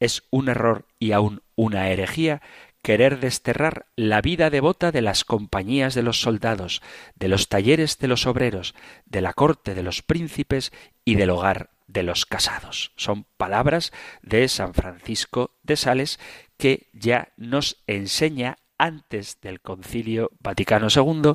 Es 0.00 0.22
un 0.30 0.48
error 0.48 0.86
y 0.98 1.12
aun 1.12 1.42
una 1.54 1.90
herejía 1.90 2.40
querer 2.82 3.20
desterrar 3.20 3.86
la 3.94 4.20
vida 4.20 4.50
devota 4.50 4.90
de 4.90 5.02
las 5.02 5.24
compañías 5.24 5.94
de 5.94 6.02
los 6.02 6.20
soldados, 6.20 6.82
de 7.14 7.28
los 7.28 7.48
talleres 7.48 7.98
de 7.98 8.08
los 8.08 8.26
obreros, 8.26 8.74
de 9.06 9.20
la 9.20 9.32
corte 9.32 9.74
de 9.74 9.84
los 9.84 10.02
príncipes 10.02 10.72
y 11.04 11.14
del 11.14 11.30
hogar 11.30 11.70
de 11.86 12.02
los 12.02 12.26
casados. 12.26 12.92
Son 12.96 13.26
palabras 13.36 13.92
de 14.22 14.48
San 14.48 14.74
Francisco 14.74 15.56
de 15.62 15.76
Sales 15.76 16.18
que 16.56 16.88
ya 16.92 17.32
nos 17.36 17.82
enseña 17.86 18.58
antes 18.78 19.40
del 19.40 19.60
Concilio 19.60 20.30
Vaticano 20.40 20.88
II 20.94 21.34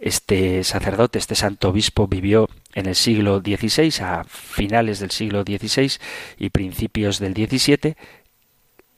este 0.00 0.64
sacerdote, 0.64 1.18
este 1.18 1.34
santo 1.34 1.68
obispo 1.68 2.08
vivió 2.08 2.48
en 2.74 2.86
el 2.86 2.94
siglo 2.94 3.40
XVI, 3.40 3.92
a 4.02 4.24
finales 4.24 4.98
del 4.98 5.10
siglo 5.10 5.42
XVI 5.42 5.92
y 6.38 6.50
principios 6.50 7.18
del 7.18 7.34
XVII, 7.34 7.96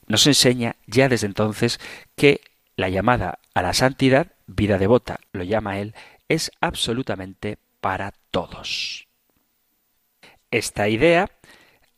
nos 0.07 0.27
enseña 0.27 0.77
ya 0.87 1.09
desde 1.09 1.27
entonces 1.27 1.81
que 2.17 2.41
la 2.77 2.89
llamada 2.89 3.41
a 3.55 3.63
la 3.63 3.75
santidad, 3.75 4.33
vida 4.47 4.79
devota, 4.79 5.19
lo 5.33 5.43
llama 5.43 5.81
él, 5.81 5.95
es 6.29 6.53
absolutamente 6.61 7.59
para 7.81 8.13
todos. 8.31 9.09
Esta 10.51 10.89
idea 10.89 11.31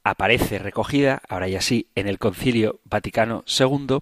aparece 0.02 0.58
recogida, 0.58 1.22
ahora 1.28 1.48
ya 1.48 1.60
sí, 1.60 1.88
en 1.94 2.08
el 2.08 2.18
Concilio 2.18 2.80
Vaticano 2.84 3.44
II, 3.46 3.98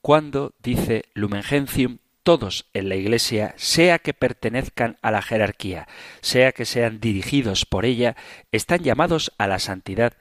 cuando 0.00 0.52
dice 0.62 1.06
Lumen 1.14 1.42
Gentium 1.42 1.98
todos 2.24 2.66
en 2.72 2.88
la 2.88 2.96
Iglesia, 2.96 3.54
sea 3.56 4.00
que 4.00 4.14
pertenezcan 4.14 4.98
a 5.02 5.12
la 5.12 5.22
jerarquía, 5.22 5.86
sea 6.20 6.50
que 6.50 6.64
sean 6.64 6.98
dirigidos 6.98 7.66
por 7.66 7.84
ella, 7.84 8.16
están 8.50 8.80
llamados 8.80 9.32
a 9.38 9.46
la 9.46 9.60
santidad, 9.60 10.14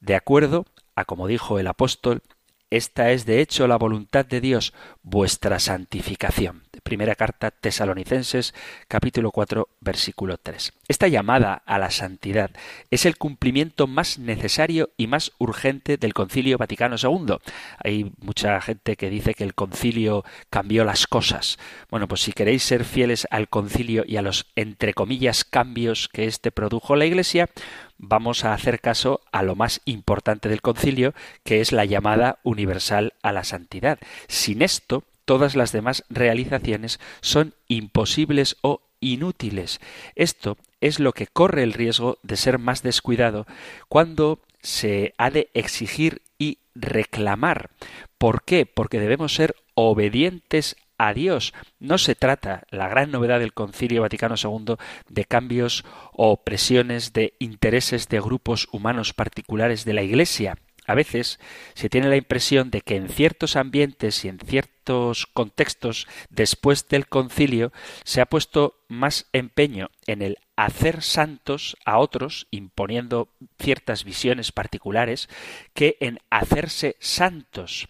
de 0.00 0.16
acuerdo 0.16 0.66
a 0.96 1.04
como 1.04 1.28
dijo 1.28 1.58
el 1.58 1.68
apóstol, 1.68 2.22
esta 2.70 3.10
es 3.10 3.26
de 3.26 3.40
hecho 3.40 3.66
la 3.66 3.76
voluntad 3.76 4.24
de 4.24 4.40
Dios, 4.40 4.72
vuestra 5.02 5.58
santificación. 5.58 6.64
Primera 6.90 7.14
carta 7.14 7.52
Tesalonicenses 7.52 8.52
capítulo 8.88 9.30
4 9.30 9.68
versículo 9.78 10.38
3. 10.38 10.72
Esta 10.88 11.06
llamada 11.06 11.62
a 11.64 11.78
la 11.78 11.92
santidad 11.92 12.50
es 12.90 13.06
el 13.06 13.16
cumplimiento 13.16 13.86
más 13.86 14.18
necesario 14.18 14.90
y 14.96 15.06
más 15.06 15.30
urgente 15.38 15.98
del 15.98 16.14
Concilio 16.14 16.58
Vaticano 16.58 16.96
II. 17.00 17.36
Hay 17.78 18.10
mucha 18.18 18.60
gente 18.60 18.96
que 18.96 19.08
dice 19.08 19.34
que 19.34 19.44
el 19.44 19.54
concilio 19.54 20.24
cambió 20.50 20.84
las 20.84 21.06
cosas. 21.06 21.60
Bueno, 21.90 22.08
pues 22.08 22.22
si 22.22 22.32
queréis 22.32 22.64
ser 22.64 22.84
fieles 22.84 23.28
al 23.30 23.48
concilio 23.48 24.02
y 24.04 24.16
a 24.16 24.22
los 24.22 24.46
entre 24.56 24.92
comillas 24.92 25.44
cambios 25.44 26.08
que 26.08 26.24
éste 26.24 26.50
produjo 26.50 26.96
la 26.96 27.06
Iglesia, 27.06 27.50
vamos 27.98 28.44
a 28.44 28.52
hacer 28.52 28.80
caso 28.80 29.20
a 29.30 29.44
lo 29.44 29.54
más 29.54 29.80
importante 29.84 30.48
del 30.48 30.60
concilio, 30.60 31.14
que 31.44 31.60
es 31.60 31.70
la 31.70 31.84
llamada 31.84 32.40
universal 32.42 33.12
a 33.22 33.30
la 33.30 33.44
santidad. 33.44 34.00
Sin 34.26 34.62
esto, 34.62 35.04
todas 35.30 35.54
las 35.54 35.70
demás 35.70 36.02
realizaciones 36.10 36.98
son 37.20 37.54
imposibles 37.68 38.56
o 38.62 38.82
inútiles. 38.98 39.78
Esto 40.16 40.56
es 40.80 40.98
lo 40.98 41.12
que 41.12 41.28
corre 41.28 41.62
el 41.62 41.72
riesgo 41.72 42.18
de 42.24 42.36
ser 42.36 42.58
más 42.58 42.82
descuidado 42.82 43.46
cuando 43.88 44.40
se 44.60 45.14
ha 45.18 45.30
de 45.30 45.48
exigir 45.54 46.22
y 46.36 46.58
reclamar. 46.74 47.70
¿Por 48.18 48.42
qué? 48.42 48.66
Porque 48.66 48.98
debemos 48.98 49.32
ser 49.32 49.54
obedientes 49.74 50.74
a 50.98 51.14
Dios. 51.14 51.54
No 51.78 51.96
se 51.98 52.16
trata, 52.16 52.64
la 52.70 52.88
gran 52.88 53.12
novedad 53.12 53.38
del 53.38 53.54
Concilio 53.54 54.02
Vaticano 54.02 54.34
II, 54.34 54.74
de 55.08 55.24
cambios 55.26 55.84
o 56.12 56.42
presiones 56.42 57.12
de 57.12 57.34
intereses 57.38 58.08
de 58.08 58.18
grupos 58.18 58.66
humanos 58.72 59.14
particulares 59.14 59.84
de 59.84 59.92
la 59.92 60.02
Iglesia. 60.02 60.58
A 60.90 60.94
veces 60.94 61.38
se 61.74 61.88
tiene 61.88 62.08
la 62.08 62.16
impresión 62.16 62.72
de 62.72 62.80
que 62.80 62.96
en 62.96 63.08
ciertos 63.08 63.54
ambientes 63.54 64.24
y 64.24 64.28
en 64.28 64.40
ciertos 64.40 65.28
contextos 65.28 66.08
después 66.30 66.88
del 66.88 67.06
concilio 67.06 67.72
se 68.02 68.20
ha 68.20 68.26
puesto 68.26 68.82
más 68.88 69.28
empeño 69.32 69.92
en 70.08 70.20
el 70.20 70.38
hacer 70.56 71.02
santos 71.02 71.76
a 71.84 71.98
otros, 71.98 72.48
imponiendo 72.50 73.28
ciertas 73.60 74.02
visiones 74.02 74.50
particulares, 74.50 75.28
que 75.74 75.96
en 76.00 76.18
hacerse 76.28 76.96
santos, 76.98 77.88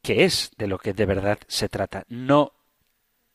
que 0.00 0.22
es 0.22 0.52
de 0.58 0.68
lo 0.68 0.78
que 0.78 0.92
de 0.92 1.06
verdad 1.06 1.40
se 1.48 1.68
trata. 1.68 2.04
No 2.08 2.52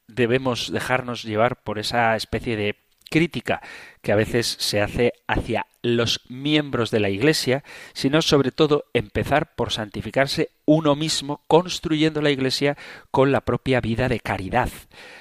debemos 0.08 0.72
dejarnos 0.72 1.24
llevar 1.24 1.62
por 1.62 1.78
esa 1.78 2.16
especie 2.16 2.56
de 2.56 2.85
crítica 3.10 3.62
que 4.02 4.12
a 4.12 4.16
veces 4.16 4.58
se 4.60 4.82
hace 4.82 5.14
hacia 5.28 5.68
los 5.82 6.22
miembros 6.30 6.92
de 6.92 7.00
la 7.00 7.10
Iglesia, 7.10 7.64
sino 7.94 8.22
sobre 8.22 8.52
todo 8.52 8.86
empezar 8.94 9.56
por 9.56 9.72
santificarse 9.72 10.50
uno 10.66 10.96
mismo, 10.96 11.42
construyendo 11.48 12.22
la 12.22 12.32
Iglesia 12.32 12.78
con 13.12 13.32
la 13.32 13.42
propia 13.42 13.82
vida 13.82 14.10
de 14.10 14.20
caridad. 14.20 14.70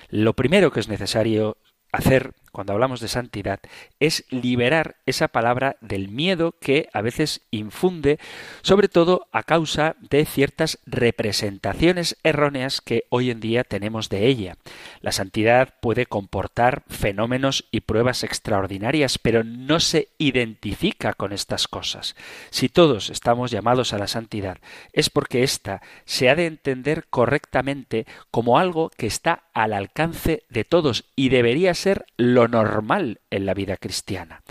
Lo 0.09 0.35
primero 0.35 0.71
que 0.71 0.81
es 0.81 0.89
necesario 0.89 1.59
hacer 1.93 2.35
cuando 2.55 2.73
hablamos 2.73 3.01
de 3.01 3.09
santidad 3.09 3.59
es 3.99 4.25
liberar 4.31 4.95
esa 5.07 5.27
palabra 5.27 5.77
del 5.81 6.09
miedo 6.09 6.55
que 6.61 6.89
a 6.93 7.03
veces 7.03 7.41
infunde, 7.51 8.21
sobre 8.63 8.87
todo 8.87 9.27
a 9.33 9.43
causa 9.43 9.97
de 9.99 10.25
ciertas 10.25 10.79
representaciones 10.87 12.17
erróneas 12.23 12.81
que 12.81 13.07
hoy 13.09 13.33
en 13.33 13.41
día 13.41 13.65
tenemos 13.65 14.09
de 14.09 14.29
ella. 14.29 14.57
La 15.01 15.11
santidad 15.11 15.75
puede 15.81 16.07
comportar 16.07 16.85
fenómenos 16.89 17.65
y 17.73 17.81
pruebas 17.81 18.23
extraordinarias, 18.23 19.19
pero 19.19 19.43
no 19.43 19.81
se 19.81 20.11
identifica 20.19 21.13
con 21.13 21.33
estas 21.33 21.67
cosas. 21.67 22.15
Si 22.51 22.69
todos 22.69 23.11
estamos 23.11 23.51
llamados 23.51 23.93
a 23.93 23.99
la 23.99 24.07
santidad, 24.07 24.59
es 24.93 25.11
porque 25.11 25.43
ésta 25.43 25.83
se 26.05 26.31
ha 26.31 26.37
de 26.37 26.47
entender 26.47 27.07
correctamente 27.11 28.07
como 28.31 28.61
algo 28.61 28.93
que 28.97 29.09
está 29.09 29.43
al 29.55 29.73
alcance 29.73 30.45
de 30.49 30.63
todos 30.63 31.05
y 31.17 31.31
debería 31.31 31.75
ser 31.75 32.07
lo 32.17 32.44
normal 32.49 33.21
en 33.31 33.47
la 33.47 33.55
vida 33.55 33.77
cristiana. 33.77 34.43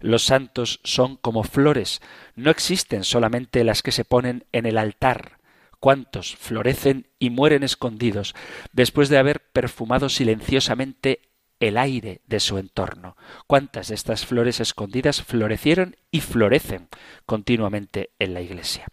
Los 0.00 0.24
santos 0.24 0.80
son 0.84 1.16
como 1.16 1.44
flores, 1.44 2.00
no 2.34 2.50
existen 2.50 3.04
solamente 3.04 3.64
las 3.64 3.82
que 3.82 3.92
se 3.92 4.04
ponen 4.04 4.44
en 4.52 4.66
el 4.66 4.78
altar. 4.78 5.38
¿Cuántos 5.80 6.36
florecen 6.36 7.08
y 7.18 7.30
mueren 7.30 7.64
escondidos 7.64 8.34
después 8.72 9.08
de 9.08 9.18
haber 9.18 9.40
perfumado 9.52 10.08
silenciosamente 10.08 11.32
el 11.62 11.78
aire 11.78 12.20
de 12.26 12.40
su 12.40 12.58
entorno. 12.58 13.16
¿Cuántas 13.46 13.88
de 13.88 13.94
estas 13.94 14.26
flores 14.26 14.60
escondidas 14.60 15.22
florecieron 15.22 15.96
y 16.10 16.20
florecen 16.20 16.88
continuamente 17.24 18.10
en 18.18 18.34
la 18.34 18.40
Iglesia? 18.40 18.86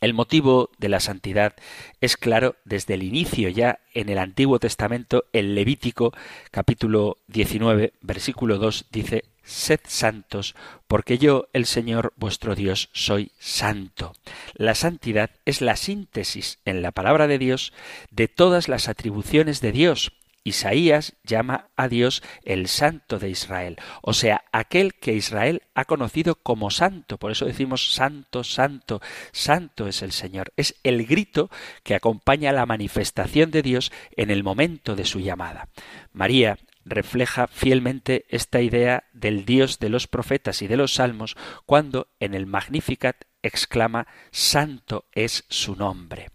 El 0.00 0.14
motivo 0.14 0.70
de 0.78 0.88
la 0.88 0.98
santidad 0.98 1.54
es 2.00 2.16
claro 2.16 2.56
desde 2.64 2.94
el 2.94 3.02
inicio 3.02 3.50
ya 3.50 3.80
en 3.92 4.08
el 4.08 4.18
Antiguo 4.18 4.58
Testamento, 4.58 5.24
el 5.32 5.54
Levítico 5.54 6.12
capítulo 6.50 7.18
19 7.28 7.92
versículo 8.00 8.56
2 8.56 8.86
dice 8.90 9.24
sed 9.42 9.80
santos, 9.86 10.54
porque 10.86 11.18
yo, 11.18 11.48
el 11.52 11.66
Señor 11.66 12.12
vuestro 12.16 12.54
Dios, 12.54 12.88
soy 12.92 13.32
santo. 13.38 14.14
La 14.54 14.74
santidad 14.74 15.30
es 15.44 15.60
la 15.60 15.76
síntesis 15.76 16.58
en 16.64 16.82
la 16.82 16.92
palabra 16.92 17.26
de 17.26 17.38
Dios 17.38 17.72
de 18.10 18.28
todas 18.28 18.68
las 18.68 18.88
atribuciones 18.88 19.60
de 19.60 19.72
Dios. 19.72 20.12
Isaías 20.44 21.16
llama 21.22 21.68
a 21.76 21.88
Dios 21.88 22.22
el 22.44 22.68
Santo 22.68 23.18
de 23.18 23.30
Israel, 23.30 23.76
o 24.02 24.12
sea, 24.14 24.44
aquel 24.52 24.94
que 24.94 25.14
Israel 25.14 25.62
ha 25.74 25.84
conocido 25.84 26.36
como 26.36 26.70
santo. 26.70 27.18
Por 27.18 27.30
eso 27.30 27.44
decimos 27.44 27.92
Santo, 27.92 28.44
Santo, 28.44 29.00
Santo 29.32 29.86
es 29.86 30.02
el 30.02 30.12
Señor. 30.12 30.52
Es 30.56 30.76
el 30.82 31.06
grito 31.06 31.50
que 31.82 31.94
acompaña 31.94 32.52
la 32.52 32.66
manifestación 32.66 33.50
de 33.50 33.62
Dios 33.62 33.92
en 34.16 34.30
el 34.30 34.42
momento 34.42 34.96
de 34.96 35.04
su 35.04 35.20
llamada. 35.20 35.68
María 36.12 36.58
refleja 36.84 37.46
fielmente 37.46 38.24
esta 38.28 38.60
idea 38.60 39.04
del 39.12 39.44
Dios 39.44 39.78
de 39.78 39.90
los 39.90 40.06
profetas 40.06 40.62
y 40.62 40.66
de 40.66 40.76
los 40.76 40.94
salmos 40.94 41.36
cuando 41.66 42.08
en 42.18 42.34
el 42.34 42.46
Magnificat 42.46 43.24
exclama 43.42 44.06
Santo 44.30 45.06
es 45.12 45.44
su 45.48 45.76
nombre. 45.76 46.28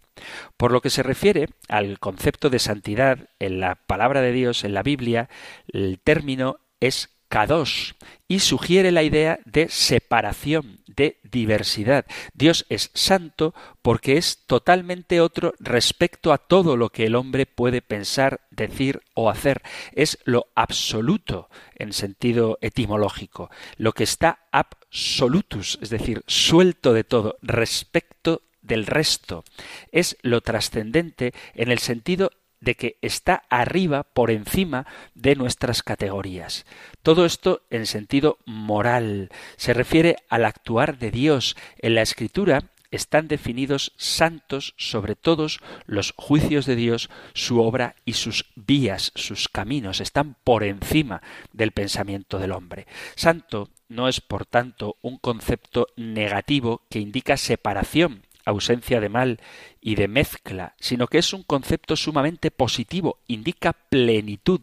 Por 0.56 0.72
lo 0.72 0.80
que 0.80 0.90
se 0.90 1.02
refiere 1.02 1.48
al 1.68 1.98
concepto 1.98 2.50
de 2.50 2.58
santidad 2.58 3.28
en 3.38 3.60
la 3.60 3.74
palabra 3.74 4.20
de 4.20 4.32
Dios, 4.32 4.64
en 4.64 4.74
la 4.74 4.82
Biblia, 4.82 5.28
el 5.72 6.00
término 6.02 6.60
es 6.80 7.16
kadosh 7.28 7.92
y 8.28 8.40
sugiere 8.40 8.90
la 8.90 9.02
idea 9.02 9.38
de 9.44 9.68
separación, 9.68 10.80
de 10.86 11.20
diversidad. 11.22 12.06
Dios 12.34 12.66
es 12.68 12.90
santo 12.94 13.54
porque 13.82 14.16
es 14.16 14.44
totalmente 14.46 15.20
otro 15.20 15.54
respecto 15.58 16.32
a 16.32 16.38
todo 16.38 16.76
lo 16.76 16.90
que 16.90 17.06
el 17.06 17.14
hombre 17.14 17.46
puede 17.46 17.82
pensar, 17.82 18.40
decir 18.50 19.02
o 19.14 19.30
hacer. 19.30 19.62
Es 19.92 20.18
lo 20.24 20.48
absoluto 20.54 21.48
en 21.74 21.92
sentido 21.92 22.58
etimológico, 22.60 23.50
lo 23.76 23.92
que 23.92 24.04
está 24.04 24.46
absolutus, 24.50 25.78
es 25.82 25.90
decir, 25.90 26.22
suelto 26.26 26.92
de 26.92 27.04
todo, 27.04 27.36
respecto 27.42 28.42
del 28.66 28.86
resto. 28.86 29.44
Es 29.92 30.16
lo 30.22 30.40
trascendente 30.40 31.32
en 31.54 31.70
el 31.70 31.78
sentido 31.78 32.30
de 32.60 32.74
que 32.74 32.96
está 33.02 33.44
arriba, 33.48 34.02
por 34.02 34.30
encima 34.30 34.86
de 35.14 35.36
nuestras 35.36 35.82
categorías. 35.82 36.64
Todo 37.02 37.26
esto 37.26 37.62
en 37.70 37.86
sentido 37.86 38.38
moral 38.46 39.30
se 39.56 39.74
refiere 39.74 40.16
al 40.28 40.44
actuar 40.44 40.98
de 40.98 41.10
Dios. 41.10 41.56
En 41.78 41.94
la 41.94 42.02
Escritura 42.02 42.70
están 42.90 43.28
definidos 43.28 43.92
santos 43.96 44.74
sobre 44.78 45.16
todos 45.16 45.60
los 45.86 46.14
juicios 46.16 46.66
de 46.66 46.76
Dios, 46.76 47.10
su 47.34 47.60
obra 47.60 47.96
y 48.04 48.14
sus 48.14 48.46
vías, 48.54 49.12
sus 49.14 49.48
caminos, 49.48 50.00
están 50.00 50.36
por 50.44 50.64
encima 50.64 51.22
del 51.52 51.72
pensamiento 51.72 52.38
del 52.38 52.52
hombre. 52.52 52.86
Santo 53.14 53.70
no 53.88 54.08
es, 54.08 54.20
por 54.20 54.46
tanto, 54.46 54.96
un 55.02 55.18
concepto 55.18 55.88
negativo 55.96 56.82
que 56.88 56.98
indica 57.00 57.36
separación 57.36 58.25
ausencia 58.46 59.00
de 59.00 59.10
mal 59.10 59.40
y 59.80 59.96
de 59.96 60.08
mezcla, 60.08 60.74
sino 60.80 61.08
que 61.08 61.18
es 61.18 61.34
un 61.34 61.42
concepto 61.42 61.96
sumamente 61.96 62.50
positivo, 62.50 63.18
indica 63.26 63.74
plenitud. 63.74 64.62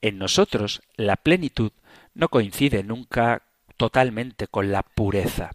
En 0.00 0.18
nosotros 0.18 0.82
la 0.96 1.16
plenitud 1.16 1.72
no 2.14 2.28
coincide 2.28 2.84
nunca 2.84 3.42
totalmente 3.76 4.46
con 4.46 4.70
la 4.70 4.82
pureza. 4.82 5.50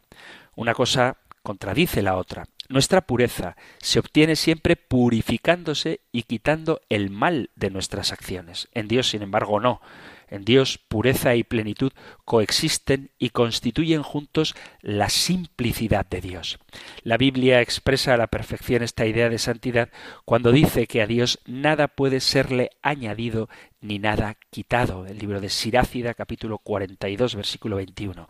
Una 0.56 0.74
cosa 0.74 1.18
contradice 1.42 2.02
la 2.02 2.18
otra. 2.18 2.46
Nuestra 2.68 3.02
pureza 3.02 3.56
se 3.80 3.98
obtiene 3.98 4.36
siempre 4.36 4.76
purificándose 4.76 6.02
y 6.12 6.24
quitando 6.24 6.82
el 6.90 7.10
mal 7.10 7.50
de 7.56 7.72
nuestras 7.72 8.12
acciones. 8.12 8.68
En 8.74 8.88
Dios, 8.88 9.10
sin 9.10 9.24
embargo, 9.24 9.60
no. 9.60 9.82
En 10.30 10.46
Dios 10.46 10.78
pureza 10.78 11.36
y 11.36 11.44
plenitud 11.44 11.92
coexisten 12.24 13.12
y 13.18 13.32
constituyen 13.32 14.04
juntos 14.04 14.56
la 14.82 15.10
simplicidad 15.10 16.06
de 16.06 16.22
Dios. 16.22 16.60
La 17.04 17.18
Biblia 17.18 17.62
expresa 17.62 18.14
a 18.14 18.18
la 18.18 18.28
perfección 18.28 18.84
esta 18.84 19.06
idea 19.06 19.30
de 19.30 19.40
santidad 19.40 19.90
cuando 20.26 20.52
dice 20.52 20.88
que 20.88 21.02
a 21.02 21.08
Dios 21.08 21.40
nada 21.46 21.88
puede 21.88 22.20
serle 22.20 22.70
añadido 22.82 23.50
ni 23.82 23.98
nada 23.98 24.38
quitado. 24.50 25.06
El 25.06 25.18
libro 25.18 25.42
de 25.42 25.50
Sirácida 25.50 26.14
capítulo 26.14 26.60
42 26.60 27.36
versículo 27.36 27.78
21. 27.78 28.28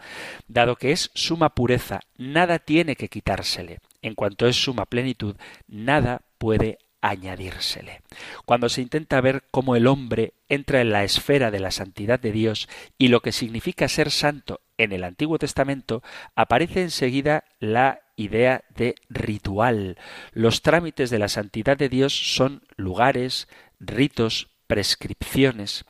Dado 0.48 0.76
que 0.76 0.92
es 0.92 1.12
suma 1.14 1.50
pureza, 1.50 2.00
nada 2.18 2.60
tiene 2.60 2.96
que 2.96 3.10
quitársele. 3.10 3.80
En 4.02 4.16
cuanto 4.16 4.48
es 4.48 4.56
suma 4.56 4.86
plenitud, 4.86 5.36
nada 5.68 6.22
puede 6.38 6.78
añadírsele. 7.02 8.02
Cuando 8.46 8.70
se 8.70 8.82
intenta 8.82 9.22
ver 9.22 9.44
cómo 9.52 9.76
el 9.76 9.88
hombre 9.88 10.34
entra 10.48 10.82
en 10.82 10.92
la 10.92 11.04
esfera 11.04 11.52
de 11.52 11.60
la 11.60 11.72
santidad 11.72 12.20
de 12.20 12.32
Dios 12.32 12.68
y 12.98 13.08
lo 13.08 13.22
que 13.22 13.32
significa 13.32 13.88
ser 13.88 14.12
santo 14.12 14.62
en 14.78 14.92
el 14.92 15.04
Antiguo 15.04 15.38
Testamento, 15.38 16.02
aparece 16.36 16.82
enseguida 16.82 17.44
la 17.60 18.02
idea 18.16 18.64
de 18.76 18.96
ritual. 19.10 19.98
Los 20.34 20.62
trámites 20.62 21.10
de 21.10 21.20
la 21.20 21.30
santidad 21.30 21.78
de 21.78 21.90
Dios 21.90 22.36
son 22.36 22.64
lugares, 22.76 23.48
ritos, 23.80 24.50
prescripciones. 24.68 25.86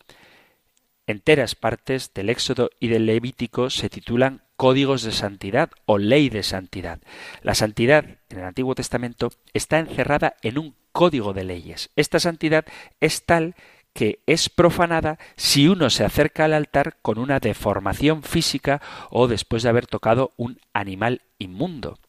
Enteras 1.08 1.56
partes 1.56 2.14
del 2.14 2.30
Éxodo 2.30 2.70
y 2.80 2.88
del 2.88 3.08
Levítico 3.08 3.70
se 3.72 3.90
titulan 3.90 4.44
códigos 4.56 5.04
de 5.04 5.12
santidad 5.12 5.72
o 5.86 5.98
ley 5.98 6.30
de 6.30 6.44
santidad. 6.44 7.00
La 7.42 7.56
santidad 7.56 8.06
en 8.30 8.40
el 8.40 8.44
Antiguo 8.44 8.76
Testamento 8.76 9.32
está 9.54 9.80
encerrada 9.80 10.36
en 10.44 10.60
un 10.60 10.76
código 10.92 11.34
de 11.34 11.44
leyes. 11.44 11.90
Esta 11.96 12.20
santidad 12.20 12.66
es 13.00 13.26
tal 13.26 13.56
que 13.94 14.22
es 14.28 14.50
profanada 14.50 15.18
si 15.36 15.68
uno 15.68 15.90
se 15.90 16.06
acerca 16.06 16.46
al 16.46 16.54
altar 16.54 16.98
con 17.02 17.18
una 17.18 17.40
deformación 17.40 18.24
física 18.24 18.82
o 19.10 19.28
después 19.28 19.64
de 19.64 19.70
haber 19.70 19.88
tocado 19.88 20.32
un 20.38 20.60
animal 20.74 21.22
inmundo. 21.38 22.00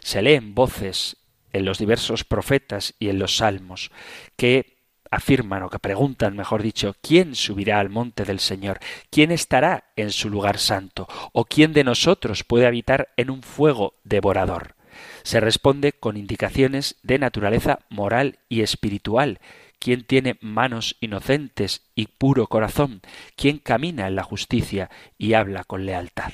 Se 0.00 0.22
leen 0.22 0.54
voces 0.54 1.16
en 1.52 1.64
los 1.64 1.78
diversos 1.78 2.24
profetas 2.24 2.94
y 2.98 3.08
en 3.08 3.18
los 3.18 3.36
salmos 3.36 3.90
que 4.36 4.78
afirman 5.10 5.62
o 5.62 5.70
que 5.70 5.78
preguntan, 5.78 6.36
mejor 6.36 6.62
dicho, 6.62 6.94
¿quién 7.00 7.34
subirá 7.34 7.80
al 7.80 7.88
monte 7.88 8.24
del 8.24 8.40
Señor? 8.40 8.78
¿Quién 9.10 9.30
estará 9.30 9.84
en 9.96 10.10
su 10.10 10.28
lugar 10.28 10.58
santo? 10.58 11.08
¿O 11.32 11.44
quién 11.44 11.72
de 11.72 11.84
nosotros 11.84 12.44
puede 12.44 12.66
habitar 12.66 13.08
en 13.16 13.30
un 13.30 13.42
fuego 13.42 13.94
devorador? 14.04 14.77
Se 15.22 15.40
responde 15.40 15.92
con 15.92 16.16
indicaciones 16.16 16.96
de 17.02 17.18
naturaleza 17.18 17.80
moral 17.88 18.38
y 18.48 18.62
espiritual. 18.62 19.40
¿Quién 19.78 20.04
tiene 20.04 20.36
manos 20.40 20.96
inocentes 21.00 21.82
y 21.94 22.06
puro 22.06 22.48
corazón? 22.48 23.00
¿Quién 23.36 23.58
camina 23.58 24.08
en 24.08 24.16
la 24.16 24.24
justicia 24.24 24.90
y 25.16 25.34
habla 25.34 25.64
con 25.64 25.86
lealtad? 25.86 26.32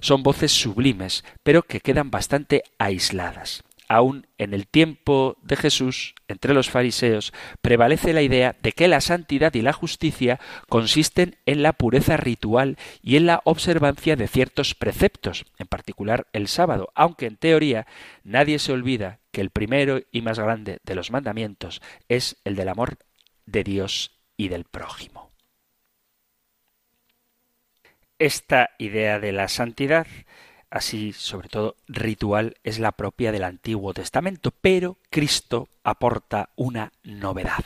Son 0.00 0.22
voces 0.22 0.50
sublimes, 0.50 1.24
pero 1.42 1.62
que 1.62 1.80
quedan 1.80 2.10
bastante 2.10 2.64
aisladas 2.78 3.62
aún 3.90 4.28
en 4.38 4.54
el 4.54 4.68
tiempo 4.68 5.36
de 5.42 5.56
Jesús, 5.56 6.14
entre 6.28 6.54
los 6.54 6.70
fariseos, 6.70 7.32
prevalece 7.60 8.12
la 8.12 8.22
idea 8.22 8.54
de 8.62 8.70
que 8.70 8.86
la 8.86 9.00
santidad 9.00 9.52
y 9.54 9.62
la 9.62 9.72
justicia 9.72 10.38
consisten 10.68 11.34
en 11.44 11.64
la 11.64 11.72
pureza 11.72 12.16
ritual 12.16 12.78
y 13.02 13.16
en 13.16 13.26
la 13.26 13.42
observancia 13.42 14.14
de 14.14 14.28
ciertos 14.28 14.76
preceptos, 14.76 15.44
en 15.58 15.66
particular 15.66 16.28
el 16.32 16.46
sábado, 16.46 16.92
aunque 16.94 17.26
en 17.26 17.36
teoría 17.36 17.88
nadie 18.22 18.60
se 18.60 18.70
olvida 18.70 19.18
que 19.32 19.40
el 19.40 19.50
primero 19.50 20.00
y 20.12 20.22
más 20.22 20.38
grande 20.38 20.78
de 20.84 20.94
los 20.94 21.10
mandamientos 21.10 21.82
es 22.08 22.36
el 22.44 22.54
del 22.54 22.68
amor 22.68 22.96
de 23.46 23.64
Dios 23.64 24.12
y 24.36 24.50
del 24.50 24.62
prójimo. 24.62 25.32
Esta 28.20 28.70
idea 28.78 29.18
de 29.18 29.32
la 29.32 29.48
santidad 29.48 30.06
así 30.70 31.12
sobre 31.12 31.48
todo 31.48 31.76
ritual, 31.88 32.56
es 32.62 32.78
la 32.78 32.92
propia 32.92 33.32
del 33.32 33.44
Antiguo 33.44 33.92
Testamento, 33.92 34.52
pero 34.60 34.98
Cristo 35.10 35.68
aporta 35.82 36.50
una 36.56 36.92
novedad. 37.02 37.64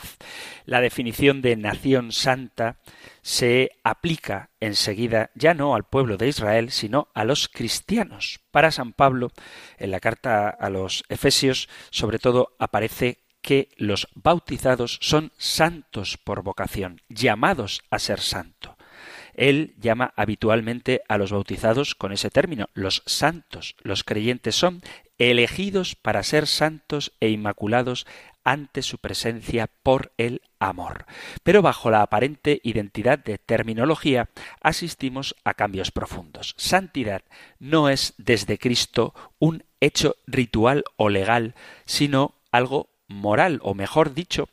La 0.64 0.80
definición 0.80 1.42
de 1.42 1.56
nación 1.56 2.12
santa 2.12 2.78
se 3.22 3.70
aplica 3.84 4.50
enseguida 4.60 5.30
ya 5.34 5.54
no 5.54 5.74
al 5.74 5.84
pueblo 5.84 6.16
de 6.16 6.28
Israel, 6.28 6.70
sino 6.70 7.08
a 7.14 7.24
los 7.24 7.48
cristianos. 7.48 8.40
Para 8.50 8.70
San 8.70 8.92
Pablo, 8.92 9.30
en 9.78 9.90
la 9.90 10.00
carta 10.00 10.48
a 10.48 10.70
los 10.70 11.04
Efesios, 11.08 11.68
sobre 11.90 12.18
todo 12.18 12.54
aparece 12.58 13.24
que 13.44 13.68
los 13.76 14.08
bautizados 14.14 14.98
son 15.02 15.30
santos 15.36 16.16
por 16.16 16.42
vocación, 16.42 17.02
llamados 17.08 17.82
a 17.90 17.98
ser 17.98 18.20
santos. 18.20 18.73
Él 19.34 19.74
llama 19.78 20.12
habitualmente 20.16 21.02
a 21.08 21.18
los 21.18 21.32
bautizados 21.32 21.94
con 21.94 22.12
ese 22.12 22.30
término, 22.30 22.68
los 22.74 23.02
santos. 23.06 23.76
Los 23.82 24.04
creyentes 24.04 24.54
son 24.54 24.82
elegidos 25.18 25.94
para 25.94 26.22
ser 26.22 26.46
santos 26.46 27.12
e 27.20 27.28
inmaculados 27.30 28.06
ante 28.44 28.82
su 28.82 28.98
presencia 28.98 29.68
por 29.82 30.12
el 30.18 30.42
amor. 30.58 31.06
Pero 31.42 31.62
bajo 31.62 31.90
la 31.90 32.02
aparente 32.02 32.60
identidad 32.62 33.18
de 33.18 33.38
terminología 33.38 34.28
asistimos 34.60 35.34
a 35.44 35.54
cambios 35.54 35.90
profundos. 35.90 36.54
Santidad 36.58 37.22
no 37.58 37.88
es 37.88 38.14
desde 38.18 38.58
Cristo 38.58 39.14
un 39.38 39.64
hecho 39.80 40.16
ritual 40.26 40.84
o 40.96 41.08
legal, 41.08 41.54
sino 41.86 42.34
algo 42.52 42.90
moral, 43.08 43.60
o 43.62 43.74
mejor 43.74 44.14
dicho, 44.14 44.48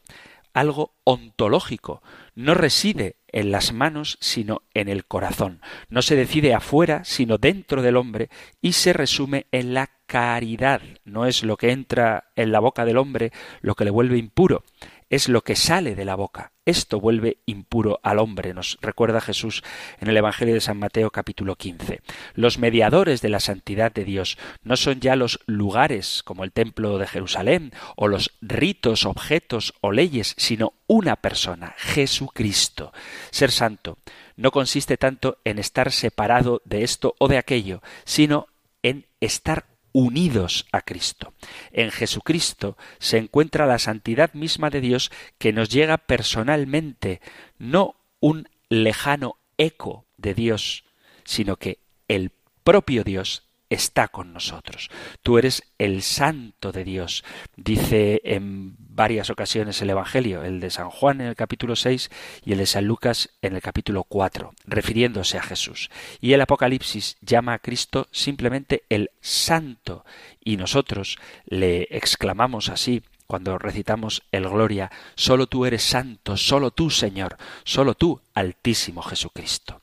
algo 0.53 0.93
ontológico. 1.03 2.01
No 2.36 2.53
reside 2.53 3.17
en 3.34 3.51
las 3.51 3.73
manos, 3.73 4.17
sino 4.21 4.63
en 4.73 4.89
el 4.89 5.05
corazón. 5.05 5.61
No 5.89 6.01
se 6.01 6.15
decide 6.15 6.53
afuera, 6.53 7.03
sino 7.03 7.38
dentro 7.38 7.82
del 7.82 7.97
hombre, 7.97 8.29
y 8.61 8.73
se 8.73 8.93
resume 8.93 9.47
en 9.51 9.73
la 9.73 9.89
caridad. 10.05 10.82
No 11.05 11.25
es 11.25 11.43
lo 11.43 11.57
que 11.57 11.71
entra 11.71 12.32
en 12.36 12.51
la 12.51 12.59
boca 12.59 12.86
del 12.86 12.97
hombre 12.97 13.32
lo 13.61 13.75
que 13.75 13.86
le 13.86 13.91
vuelve 13.91 14.17
impuro, 14.17 14.63
es 15.12 15.28
lo 15.28 15.43
que 15.43 15.57
sale 15.57 15.93
de 15.93 16.05
la 16.05 16.16
boca. 16.16 16.53
Esto 16.66 17.01
vuelve 17.01 17.39
impuro 17.45 17.99
al 18.01 18.18
hombre, 18.18 18.53
nos 18.53 18.78
recuerda 18.82 19.20
Jesús 19.20 19.62
en 19.99 20.07
el 20.07 20.16
Evangelio 20.16 20.53
de 20.53 20.62
San 20.62 20.80
Mateo 20.80 21.12
capítulo 21.12 21.57
15. 21.57 22.01
Los 22.34 22.57
mediadores 22.57 23.22
de 23.22 23.28
la 23.28 23.41
santidad 23.41 23.91
de 23.91 24.05
Dios 24.05 24.38
no 24.64 24.78
son 24.78 25.01
ya 25.01 25.18
los 25.18 25.41
lugares 25.47 26.24
como 26.24 26.45
el 26.45 26.53
templo 26.53 26.97
de 26.97 27.07
Jerusalén 27.07 27.74
o 27.97 28.07
los 28.07 28.38
ritos, 28.41 29.05
objetos 29.05 29.74
o 29.82 29.91
leyes, 29.91 30.34
sino 30.38 30.74
una 30.88 31.18
persona, 31.18 31.76
Jesucristo. 31.78 32.93
Ser 33.32 33.51
santo 33.51 33.97
no 34.38 34.51
consiste 34.51 34.95
tanto 34.95 35.39
en 35.43 35.59
estar 35.59 35.91
separado 35.91 36.62
de 36.64 36.84
esto 36.84 37.16
o 37.20 37.28
de 37.28 37.38
aquello, 37.38 37.82
sino 38.05 38.47
en 38.82 39.07
estar 39.20 39.70
unidos 39.93 40.65
a 40.71 40.81
Cristo. 40.81 41.33
En 41.71 41.91
Jesucristo 41.91 42.77
se 42.99 43.17
encuentra 43.17 43.65
la 43.65 43.79
santidad 43.79 44.33
misma 44.33 44.69
de 44.69 44.81
Dios 44.81 45.11
que 45.37 45.53
nos 45.53 45.69
llega 45.69 45.97
personalmente, 45.97 47.21
no 47.57 47.95
un 48.19 48.47
lejano 48.69 49.37
eco 49.57 50.05
de 50.17 50.33
Dios, 50.33 50.85
sino 51.23 51.57
que 51.57 51.79
el 52.07 52.31
propio 52.63 53.03
Dios 53.03 53.50
está 53.72 54.09
con 54.09 54.34
nosotros. 54.34 54.89
Tú 55.24 55.38
eres 55.38 55.63
el 55.78 56.03
santo 56.03 56.72
de 56.72 56.84
Dios, 56.84 57.24
dice 57.55 58.22
en 58.26 58.76
varias 58.78 59.30
ocasiones 59.30 59.82
el 59.82 59.89
Evangelio, 59.89 60.43
el 60.43 60.59
de 60.59 60.69
San 60.69 60.89
Juan 60.89 61.22
en 61.22 61.28
el 61.28 61.36
capítulo 61.36 61.76
6 61.76 62.11
y 62.45 62.51
el 62.51 62.59
de 62.59 62.65
San 62.65 62.86
Lucas 62.86 63.30
en 63.41 63.55
el 63.55 63.61
capítulo 63.61 64.03
4, 64.03 64.51
refiriéndose 64.65 65.38
a 65.38 65.43
Jesús. 65.43 65.89
Y 66.19 66.34
el 66.34 66.41
Apocalipsis 66.41 67.17
llama 67.22 67.53
a 67.53 67.59
Cristo 67.59 68.07
simplemente 68.11 68.84
el 68.89 69.11
santo 69.22 70.05
y 70.43 70.57
nosotros 70.57 71.17
le 71.45 71.88
exclamamos 71.91 72.69
así 72.69 73.01
cuando 73.26 73.57
recitamos 73.57 74.24
el 74.34 74.49
Gloria, 74.49 74.91
solo 75.15 75.47
tú 75.47 75.65
eres 75.65 75.84
santo, 75.84 76.36
solo 76.36 76.72
tú 76.72 76.89
Señor, 76.89 77.38
solo 77.63 77.95
tú 77.95 78.22
Altísimo 78.34 79.01
Jesucristo. 79.01 79.80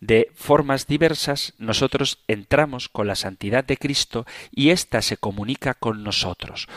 De 0.00 0.30
formas 0.34 0.86
diversas 0.86 1.54
nosotros 1.58 2.18
entramos 2.28 2.88
con 2.88 3.06
la 3.06 3.16
santidad 3.16 3.64
de 3.64 3.76
Cristo 3.76 4.26
y 4.50 4.70
ésta 4.70 5.02
se 5.02 5.16
comunica 5.16 5.74
con 5.74 6.02
nosotros. 6.02 6.68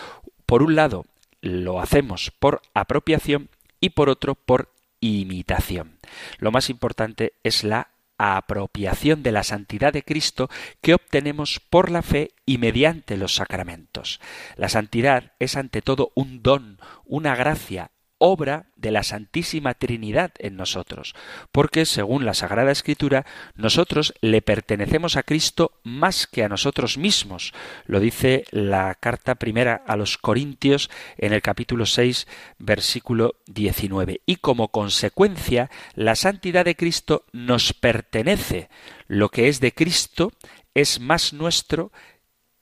Por 0.46 0.64
un 0.64 0.76
lado, 0.76 1.06
lo 1.42 1.80
hacemos 1.80 2.32
por 2.40 2.62
apropiación 2.74 3.50
y 3.80 3.90
por 3.92 4.10
otro 4.10 4.36
por 4.36 4.74
imitación. 5.00 5.98
Lo 6.38 6.52
más 6.52 6.70
importante 6.70 7.34
es 7.44 7.64
la 7.64 7.90
apropiación 8.18 9.24
de 9.24 9.32
la 9.32 9.44
santidad 9.44 9.92
de 9.92 10.04
Cristo 10.04 10.48
que 10.80 10.94
obtenemos 10.94 11.60
por 11.60 11.90
la 11.90 12.04
fe 12.04 12.32
y 12.46 12.60
mediante 12.60 13.18
los 13.18 13.34
sacramentos. 13.34 14.20
La 14.58 14.70
santidad 14.70 15.34
es 15.40 15.56
ante 15.56 15.82
todo 15.82 16.12
un 16.14 16.44
don, 16.44 16.80
una 17.04 17.36
gracia, 17.36 17.90
obra 18.22 18.68
de 18.76 18.92
la 18.92 19.02
Santísima 19.02 19.74
Trinidad 19.74 20.32
en 20.38 20.56
nosotros, 20.56 21.16
porque 21.52 21.86
según 21.86 22.24
la 22.24 22.36
Sagrada 22.36 22.72
Escritura, 22.72 23.26
nosotros 23.56 24.14
le 24.22 24.44
pertenecemos 24.44 25.18
a 25.18 25.24
Cristo 25.24 25.74
más 25.84 26.28
que 26.28 26.44
a 26.44 26.50
nosotros 26.50 27.00
mismos. 27.00 27.52
Lo 27.86 28.00
dice 28.00 28.46
la 28.52 28.96
carta 28.96 29.36
primera 29.36 29.84
a 29.88 29.98
los 29.98 30.20
Corintios 30.20 30.92
en 31.18 31.34
el 31.34 31.42
capítulo 31.42 31.88
6, 31.88 32.28
versículo 32.60 33.36
19. 33.48 34.22
Y 34.28 34.36
como 34.36 34.68
consecuencia, 34.68 35.72
la 35.96 36.16
santidad 36.16 36.64
de 36.64 36.76
Cristo 36.76 37.26
nos 37.32 37.74
pertenece. 37.74 38.70
Lo 39.08 39.30
que 39.30 39.48
es 39.48 39.60
de 39.60 39.74
Cristo 39.74 40.32
es 40.74 41.00
más 41.00 41.34
nuestro 41.34 41.92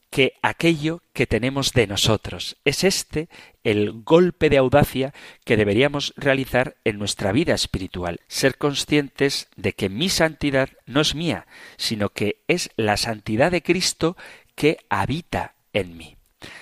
que 0.10 0.34
aquello 0.41 1.01
que 1.14 1.28
tenemos 1.28 1.74
de 1.74 1.88
nosotros. 1.88 2.57
Es 2.66 2.84
este 2.84 3.30
el 3.64 3.91
golpe 4.03 4.49
de 4.49 4.57
audacia 4.57 5.14
que 5.45 5.57
deberíamos 5.57 6.14
realizar 6.18 6.78
en 6.84 6.97
nuestra 6.97 7.32
vida 7.32 7.53
espiritual, 7.53 8.20
ser 8.28 8.57
conscientes 8.57 9.47
de 9.55 9.74
que 9.74 9.89
mi 9.89 10.10
santidad 10.10 10.70
no 10.86 11.01
es 11.01 11.16
mía, 11.16 11.45
sino 11.78 12.10
que 12.10 12.41
es 12.47 12.72
la 12.76 12.97
santidad 12.97 13.51
de 13.51 13.62
Cristo 13.62 14.18
que 14.55 14.78
habita 14.89 15.55
en 15.74 15.97
mí. 15.97 16.18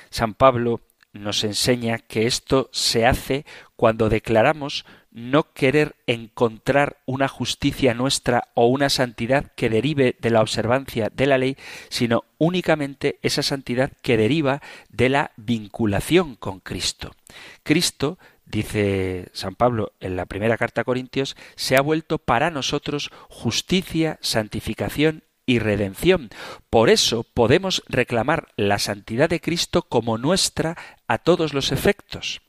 San 0.10 0.34
Pablo 0.34 0.82
nos 1.14 1.44
enseña 1.44 2.00
que 2.00 2.28
esto 2.28 2.70
se 2.72 3.06
hace 3.06 3.46
cuando 3.76 4.10
declaramos 4.10 4.86
no 5.18 5.52
querer 5.52 5.96
encontrar 6.06 6.98
una 7.08 7.28
justicia 7.28 7.96
nuestra 7.96 8.50
o 8.54 8.68
una 8.68 8.88
santidad 8.88 9.52
que 9.56 9.68
derive 9.68 10.16
de 10.22 10.30
la 10.30 10.42
observancia 10.42 11.10
de 11.12 11.26
la 11.26 11.40
ley, 11.40 11.58
sino 11.90 12.26
únicamente 12.38 13.18
esa 13.24 13.42
santidad 13.42 13.92
que 14.04 14.16
deriva 14.16 14.62
de 14.90 15.10
la 15.10 15.32
vinculación 15.36 16.36
con 16.36 16.60
Cristo. 16.60 17.16
Cristo, 17.64 18.20
dice 18.46 19.30
San 19.34 19.56
Pablo 19.56 19.94
en 20.00 20.18
la 20.18 20.28
primera 20.28 20.56
carta 20.56 20.82
a 20.82 20.84
Corintios, 20.84 21.36
se 21.56 21.76
ha 21.78 21.82
vuelto 21.82 22.20
para 22.20 22.52
nosotros 22.52 23.10
justicia, 23.28 24.20
santificación 24.22 25.24
y 25.48 25.58
redención. 25.58 26.30
Por 26.70 26.92
eso 26.92 27.24
podemos 27.24 27.82
reclamar 27.88 28.50
la 28.56 28.78
santidad 28.78 29.30
de 29.30 29.42
Cristo 29.42 29.82
como 29.82 30.20
nuestra 30.20 30.78
a 31.08 31.18
todos 31.18 31.56
los 31.56 31.72
efectos. 31.72 32.42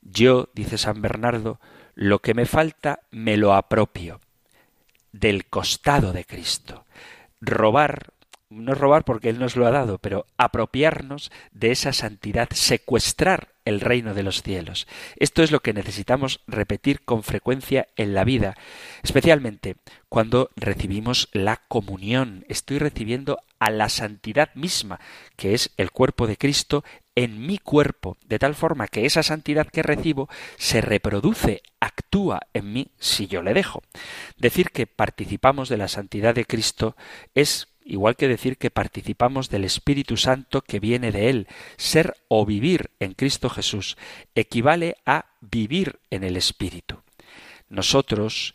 Yo, 0.00 0.50
dice 0.54 0.78
San 0.78 1.02
Bernardo, 1.02 1.58
lo 1.94 2.20
que 2.20 2.34
me 2.34 2.46
falta 2.46 3.00
me 3.10 3.36
lo 3.36 3.54
apropio 3.54 4.20
del 5.12 5.46
costado 5.46 6.12
de 6.12 6.24
Cristo. 6.24 6.84
Robar, 7.40 8.12
no 8.50 8.74
robar 8.74 9.04
porque 9.04 9.28
Él 9.28 9.38
nos 9.38 9.56
lo 9.56 9.66
ha 9.66 9.70
dado, 9.70 9.98
pero 9.98 10.26
apropiarnos 10.36 11.30
de 11.52 11.70
esa 11.70 11.92
santidad, 11.92 12.48
secuestrar 12.52 13.54
el 13.64 13.80
reino 13.80 14.12
de 14.14 14.22
los 14.22 14.42
cielos. 14.42 14.86
Esto 15.16 15.42
es 15.42 15.50
lo 15.50 15.60
que 15.60 15.72
necesitamos 15.72 16.40
repetir 16.46 17.04
con 17.04 17.22
frecuencia 17.22 17.86
en 17.96 18.14
la 18.14 18.24
vida, 18.24 18.56
especialmente 19.02 19.76
cuando 20.08 20.50
recibimos 20.56 21.28
la 21.32 21.62
comunión. 21.68 22.44
Estoy 22.48 22.78
recibiendo 22.78 23.38
a 23.58 23.70
la 23.70 23.88
santidad 23.88 24.54
misma, 24.54 25.00
que 25.36 25.54
es 25.54 25.70
el 25.76 25.90
cuerpo 25.90 26.26
de 26.26 26.36
Cristo 26.36 26.84
en 27.16 27.46
mi 27.46 27.58
cuerpo, 27.58 28.16
de 28.26 28.38
tal 28.38 28.54
forma 28.54 28.88
que 28.88 29.06
esa 29.06 29.22
santidad 29.22 29.68
que 29.68 29.82
recibo 29.82 30.28
se 30.56 30.80
reproduce, 30.80 31.62
actúa 31.80 32.40
en 32.54 32.72
mí 32.72 32.90
si 32.98 33.26
yo 33.26 33.42
le 33.42 33.54
dejo. 33.54 33.82
Decir 34.36 34.70
que 34.70 34.86
participamos 34.86 35.68
de 35.68 35.76
la 35.76 35.88
santidad 35.88 36.34
de 36.34 36.44
Cristo 36.44 36.96
es 37.34 37.68
igual 37.84 38.16
que 38.16 38.28
decir 38.28 38.56
que 38.56 38.70
participamos 38.70 39.50
del 39.50 39.64
Espíritu 39.64 40.16
Santo 40.16 40.62
que 40.62 40.80
viene 40.80 41.12
de 41.12 41.30
Él. 41.30 41.48
Ser 41.76 42.16
o 42.28 42.44
vivir 42.46 42.90
en 42.98 43.12
Cristo 43.12 43.50
Jesús 43.50 43.96
equivale 44.34 44.96
a 45.06 45.26
vivir 45.40 46.00
en 46.10 46.24
el 46.24 46.36
Espíritu. 46.36 47.02
Nosotros 47.68 48.54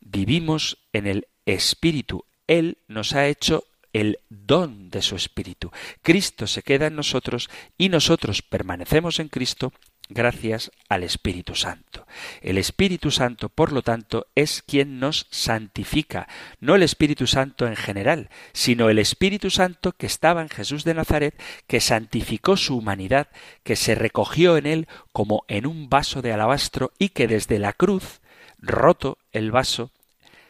vivimos 0.00 0.78
en 0.92 1.06
el 1.06 1.28
Espíritu. 1.46 2.24
Él 2.46 2.78
nos 2.88 3.14
ha 3.14 3.28
hecho 3.28 3.64
el 3.92 4.18
don 4.28 4.90
de 4.90 5.02
su 5.02 5.16
Espíritu. 5.16 5.70
Cristo 6.02 6.46
se 6.46 6.62
queda 6.62 6.86
en 6.86 6.96
nosotros 6.96 7.50
y 7.76 7.88
nosotros 7.88 8.42
permanecemos 8.42 9.18
en 9.18 9.28
Cristo 9.28 9.72
gracias 10.10 10.72
al 10.88 11.04
Espíritu 11.04 11.54
Santo. 11.54 12.06
El 12.42 12.58
Espíritu 12.58 13.10
Santo, 13.10 13.48
por 13.48 13.72
lo 13.72 13.82
tanto, 13.82 14.26
es 14.34 14.62
quien 14.62 14.98
nos 14.98 15.26
santifica, 15.30 16.28
no 16.58 16.74
el 16.74 16.82
Espíritu 16.82 17.26
Santo 17.26 17.66
en 17.66 17.76
general, 17.76 18.28
sino 18.52 18.90
el 18.90 18.98
Espíritu 18.98 19.50
Santo 19.50 19.92
que 19.92 20.06
estaba 20.06 20.42
en 20.42 20.48
Jesús 20.48 20.84
de 20.84 20.94
Nazaret, 20.94 21.40
que 21.66 21.80
santificó 21.80 22.56
su 22.56 22.76
humanidad, 22.76 23.28
que 23.62 23.76
se 23.76 23.94
recogió 23.94 24.56
en 24.56 24.66
él 24.66 24.88
como 25.12 25.44
en 25.48 25.66
un 25.66 25.88
vaso 25.88 26.22
de 26.22 26.32
alabastro 26.32 26.92
y 26.98 27.10
que 27.10 27.28
desde 27.28 27.58
la 27.58 27.72
cruz, 27.72 28.20
roto 28.58 29.18
el 29.32 29.52
vaso, 29.52 29.92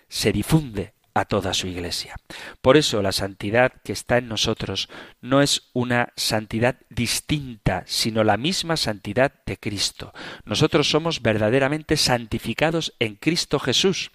se 0.09 0.33
difunde 0.33 0.95
a 1.15 1.25
toda 1.25 1.55
su 1.55 1.67
Iglesia. 1.67 2.17
Por 2.61 2.77
eso 2.77 3.03
la 3.03 3.13
santidad 3.13 3.73
que 3.85 3.93
está 3.93 4.19
en 4.19 4.29
nosotros 4.29 4.89
no 5.21 5.43
es 5.43 5.71
una 5.73 6.13
santidad 6.17 6.77
distinta, 6.89 7.83
sino 7.87 8.25
la 8.25 8.37
misma 8.37 8.77
santidad 8.77 9.33
de 9.47 9.59
Cristo. 9.59 10.13
Nosotros 10.45 10.91
somos 10.91 11.23
verdaderamente 11.23 11.97
santificados 11.97 12.95
en 12.99 13.17
Cristo 13.17 13.59
Jesús. 13.59 14.11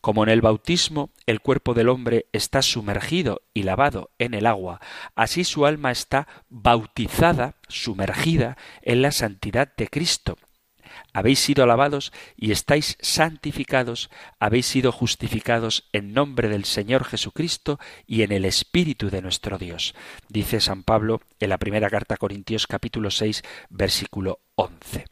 Como 0.00 0.22
en 0.22 0.28
el 0.28 0.40
bautismo 0.40 1.10
el 1.26 1.40
cuerpo 1.40 1.74
del 1.74 1.88
hombre 1.88 2.26
está 2.32 2.62
sumergido 2.62 3.42
y 3.52 3.64
lavado 3.64 4.10
en 4.18 4.34
el 4.34 4.46
agua, 4.46 4.80
así 5.14 5.44
su 5.44 5.66
alma 5.66 5.90
está 5.90 6.28
bautizada, 6.48 7.56
sumergida 7.68 8.56
en 8.82 9.02
la 9.02 9.10
santidad 9.10 9.72
de 9.76 9.88
Cristo 9.88 10.38
habéis 11.12 11.38
sido 11.38 11.64
alabados 11.64 12.12
y 12.36 12.52
estáis 12.52 12.96
santificados, 13.00 14.10
habéis 14.38 14.66
sido 14.66 14.92
justificados 14.92 15.88
en 15.92 16.12
nombre 16.12 16.48
del 16.48 16.64
Señor 16.64 17.04
Jesucristo 17.04 17.78
y 18.06 18.22
en 18.22 18.32
el 18.32 18.44
Espíritu 18.44 19.10
de 19.10 19.22
nuestro 19.22 19.58
Dios. 19.58 19.94
Dice 20.28 20.60
San 20.60 20.82
Pablo 20.82 21.20
en 21.40 21.50
la 21.50 21.58
primera 21.58 21.90
carta 21.90 22.14
a 22.14 22.18
Corintios 22.18 22.66
capítulo 22.66 23.10
6 23.10 23.42
versículo 23.70 24.40
11. 24.54 25.04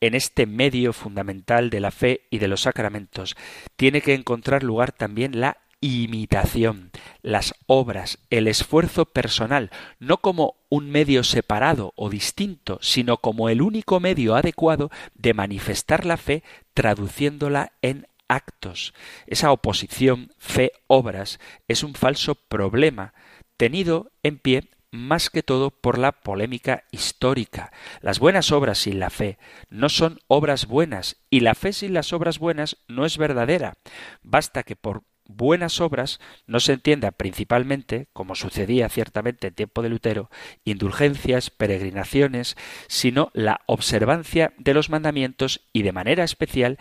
en 0.00 0.14
este 0.14 0.46
medio 0.46 0.92
fundamental 0.92 1.70
de 1.70 1.80
la 1.80 1.90
fe 1.90 2.22
y 2.30 2.38
de 2.38 2.46
los 2.46 2.62
sacramentos, 2.62 3.36
tiene 3.76 4.00
que 4.00 4.14
encontrar 4.14 4.62
lugar 4.62 4.92
también 4.92 5.40
la 5.40 5.58
imitación, 5.80 6.90
las 7.22 7.54
obras, 7.66 8.18
el 8.30 8.48
esfuerzo 8.48 9.06
personal, 9.06 9.70
no 9.98 10.18
como 10.18 10.56
un 10.68 10.90
medio 10.90 11.24
separado 11.24 11.92
o 11.96 12.10
distinto, 12.10 12.78
sino 12.82 13.18
como 13.18 13.48
el 13.48 13.62
único 13.62 14.00
medio 14.00 14.34
adecuado 14.34 14.90
de 15.14 15.34
manifestar 15.34 16.04
la 16.04 16.16
fe 16.16 16.42
traduciéndola 16.74 17.72
en 17.82 18.06
actos. 18.28 18.92
Esa 19.26 19.52
oposición 19.52 20.32
fe-obras 20.38 21.38
es 21.66 21.82
un 21.82 21.94
falso 21.94 22.34
problema 22.34 23.14
tenido 23.56 24.12
en 24.22 24.38
pie 24.38 24.70
más 24.90 25.30
que 25.30 25.42
todo 25.42 25.70
por 25.70 25.98
la 25.98 26.12
polémica 26.12 26.84
histórica. 26.90 27.72
Las 28.00 28.18
buenas 28.18 28.52
obras 28.52 28.78
sin 28.78 29.00
la 29.00 29.10
fe 29.10 29.38
no 29.68 29.88
son 29.88 30.20
obras 30.28 30.66
buenas 30.66 31.16
y 31.30 31.40
la 31.40 31.54
fe 31.54 31.72
sin 31.72 31.92
las 31.92 32.12
obras 32.12 32.38
buenas 32.38 32.78
no 32.88 33.04
es 33.04 33.18
verdadera. 33.18 33.74
Basta 34.22 34.62
que 34.62 34.76
por 34.76 35.02
buenas 35.28 35.80
obras 35.80 36.18
no 36.46 36.58
se 36.58 36.72
entienda 36.72 37.12
principalmente, 37.12 38.08
como 38.12 38.34
sucedía 38.34 38.88
ciertamente 38.88 39.46
en 39.46 39.54
tiempo 39.54 39.82
de 39.82 39.90
Lutero, 39.90 40.30
indulgencias, 40.64 41.50
peregrinaciones, 41.50 42.56
sino 42.88 43.30
la 43.34 43.60
observancia 43.66 44.52
de 44.58 44.74
los 44.74 44.90
mandamientos 44.90 45.68
y 45.72 45.82
de 45.82 45.92
manera 45.92 46.24
especial 46.24 46.78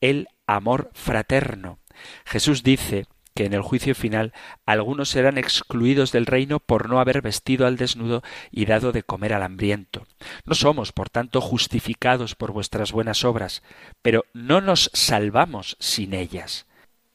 el 0.00 0.28
amor 0.46 0.90
fraterno. 0.94 1.78
Jesús 2.24 2.62
dice 2.62 3.06
que 3.34 3.44
en 3.44 3.52
el 3.54 3.62
juicio 3.62 3.94
final 3.94 4.32
algunos 4.66 5.10
serán 5.10 5.38
excluidos 5.38 6.10
del 6.10 6.26
reino 6.26 6.58
por 6.58 6.88
no 6.88 7.00
haber 7.00 7.22
vestido 7.22 7.66
al 7.66 7.76
desnudo 7.76 8.22
y 8.50 8.64
dado 8.64 8.92
de 8.92 9.02
comer 9.02 9.34
al 9.34 9.42
hambriento. 9.42 10.06
No 10.44 10.54
somos, 10.54 10.92
por 10.92 11.10
tanto, 11.10 11.40
justificados 11.40 12.34
por 12.34 12.52
vuestras 12.52 12.92
buenas 12.92 13.24
obras, 13.24 13.62
pero 14.02 14.24
no 14.34 14.60
nos 14.60 14.90
salvamos 14.94 15.76
sin 15.78 16.14
ellas. 16.14 16.66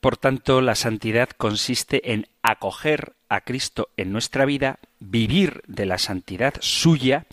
Por 0.06 0.18
tanto, 0.18 0.62
la 0.62 0.76
santidad 0.76 1.30
consiste 1.30 2.14
en 2.14 2.28
acoger 2.43 3.16
a 3.28 3.41
Cristo 3.41 3.89
en 3.97 4.12
nuestra 4.12 4.45
vida, 4.45 4.78
vivir 4.99 5.64
de 5.66 5.88
la 5.88 5.97
santidad 5.97 6.53
suya 6.60 7.26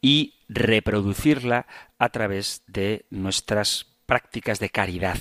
y 0.00 0.32
reproducirla 0.48 1.66
a 1.98 2.08
través 2.08 2.62
de 2.66 3.04
nuestras 3.10 3.88
prácticas 4.06 4.58
de 4.58 4.70
caridad. 4.70 5.18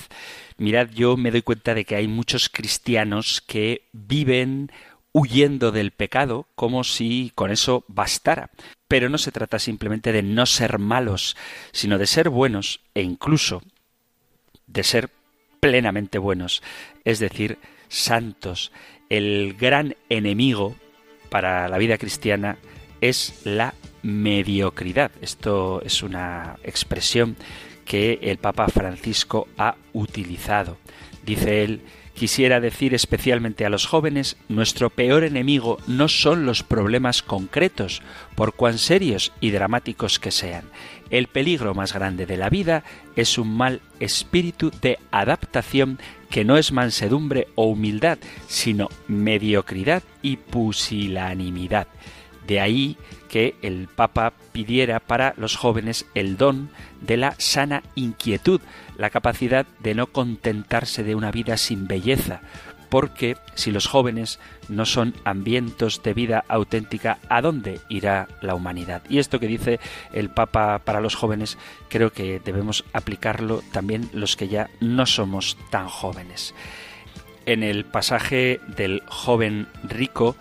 Mirad, 0.55 0.91
yo 0.91 1.17
me 1.17 1.31
doy 1.31 1.41
cuenta 1.41 1.73
de 1.73 1.83
que 1.83 1.97
hay 1.97 2.07
muchos 2.07 2.47
cristianos 2.47 3.43
que 3.45 3.89
viven 3.91 4.71
huyendo 5.11 5.73
del 5.73 5.91
pecado 5.91 6.47
como 6.55 6.85
si 6.85 7.33
con 7.35 7.51
eso 7.51 7.83
bastara. 7.89 8.49
Pero 8.87 9.09
no 9.09 9.17
se 9.17 9.33
trata 9.33 9.59
simplemente 9.59 10.13
de 10.13 10.23
no 10.23 10.45
ser 10.45 10.79
malos, 10.79 11.35
sino 11.73 11.97
de 11.97 12.07
ser 12.07 12.29
buenos 12.29 12.79
e 12.93 13.01
incluso 13.01 13.61
de 14.67 14.83
ser 14.83 15.09
plenamente 15.63 16.17
buenos, 16.17 16.61
es 17.05 17.19
decir, 17.19 17.57
santos. 17.87 18.73
El 19.07 19.55
gran 19.57 19.95
enemigo 20.09 20.75
para 21.29 21.69
la 21.69 21.77
vida 21.77 21.97
cristiana 21.97 22.57
es 22.99 23.39
la 23.45 23.73
mediocridad. 24.01 25.11
Esto 25.21 25.81
es 25.85 26.03
una 26.03 26.57
expresión 26.65 27.37
que 27.85 28.19
el 28.23 28.39
Papa 28.39 28.67
Francisco 28.67 29.47
ha 29.57 29.75
utilizado. 29.93 30.77
Dice 31.25 31.63
él, 31.63 31.81
Quisiera 32.13 32.59
decir 32.59 32.93
especialmente 32.93 33.65
a 33.65 33.69
los 33.69 33.87
jóvenes, 33.87 34.37
nuestro 34.47 34.91
peor 34.91 35.23
enemigo 35.23 35.79
no 35.87 36.07
son 36.07 36.45
los 36.45 36.61
problemas 36.61 37.23
concretos, 37.23 38.03
por 38.35 38.53
cuán 38.53 38.77
serios 38.77 39.33
y 39.41 39.49
dramáticos 39.49 40.19
que 40.19 40.29
sean. 40.29 40.65
El 41.13 41.27
peligro 41.27 41.75
más 41.75 41.93
grande 41.93 42.25
de 42.25 42.37
la 42.37 42.49
vida 42.49 42.83
es 43.15 43.37
un 43.37 43.55
mal 43.55 43.81
espíritu 43.99 44.71
de 44.81 44.97
adaptación 45.11 45.99
que 46.31 46.43
no 46.43 46.57
es 46.57 46.71
mansedumbre 46.71 47.49
o 47.53 47.65
humildad, 47.65 48.17
sino 48.47 48.89
mediocridad 49.07 50.01
y 50.23 50.37
pusilanimidad. 50.37 51.85
De 52.47 52.59
ahí 52.59 52.97
que 53.29 53.53
el 53.61 53.89
Papa 53.95 54.33
pidiera 54.53 54.99
para 54.99 55.35
los 55.37 55.55
jóvenes 55.55 56.07
el 56.15 56.35
don 56.35 56.71
de 57.01 57.17
la 57.17 57.35
sana 57.37 57.83
inquietud, 57.93 58.59
la 58.97 59.11
capacidad 59.11 59.67
de 59.83 59.93
no 59.93 60.07
contentarse 60.07 61.03
de 61.03 61.13
una 61.13 61.31
vida 61.31 61.57
sin 61.57 61.87
belleza, 61.87 62.41
porque 62.93 63.37
si 63.55 63.71
los 63.71 63.87
jóvenes 63.87 64.37
no 64.69 64.85
son 64.85 65.15
hambrientos 65.23 66.03
de 66.03 66.13
vida 66.13 66.45
auténtica, 66.47 67.17
¿a 67.27 67.41
dónde 67.41 67.79
irá 67.89 68.27
la 68.39 68.53
humanidad? 68.53 69.01
Y 69.09 69.17
esto 69.17 69.39
que 69.39 69.47
dice 69.47 69.79
el 70.11 70.29
Papa 70.29 70.77
para 70.77 71.01
los 71.01 71.15
jóvenes, 71.15 71.57
creo 71.89 72.13
que 72.13 72.39
debemos 72.39 72.85
aplicarlo 72.93 73.63
también 73.71 74.11
los 74.13 74.35
que 74.35 74.47
ya 74.47 74.69
no 74.79 75.07
somos 75.07 75.57
tan 75.71 75.87
jóvenes. 75.87 76.53
En 77.47 77.63
el 77.63 77.83
pasaje 77.83 78.61
del 78.67 79.01
joven 79.07 79.65
rico 79.83 80.35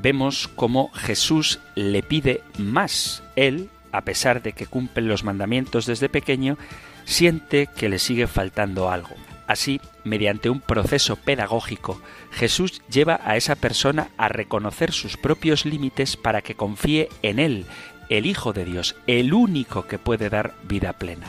vemos 0.00 0.46
cómo 0.46 0.92
Jesús 0.92 1.58
le 1.74 2.04
pide 2.04 2.40
más. 2.56 3.24
Él, 3.34 3.68
a 3.90 4.02
pesar 4.02 4.42
de 4.42 4.52
que 4.52 4.68
cumple 4.68 5.02
los 5.02 5.24
mandamientos 5.24 5.86
desde 5.86 6.08
pequeño, 6.08 6.56
siente 7.04 7.66
que 7.66 7.88
le 7.88 7.98
sigue 7.98 8.28
faltando 8.28 8.92
algo. 8.92 9.16
Así, 9.48 9.80
mediante 10.06 10.48
un 10.48 10.60
proceso 10.60 11.16
pedagógico, 11.16 12.00
Jesús 12.30 12.80
lleva 12.90 13.20
a 13.24 13.36
esa 13.36 13.56
persona 13.56 14.08
a 14.16 14.28
reconocer 14.28 14.92
sus 14.92 15.16
propios 15.16 15.66
límites 15.66 16.16
para 16.16 16.40
que 16.40 16.54
confíe 16.54 17.08
en 17.22 17.38
Él, 17.38 17.66
el 18.08 18.26
Hijo 18.26 18.52
de 18.52 18.64
Dios, 18.64 18.94
el 19.06 19.34
único 19.34 19.86
que 19.86 19.98
puede 19.98 20.30
dar 20.30 20.54
vida 20.62 20.92
plena. 20.94 21.26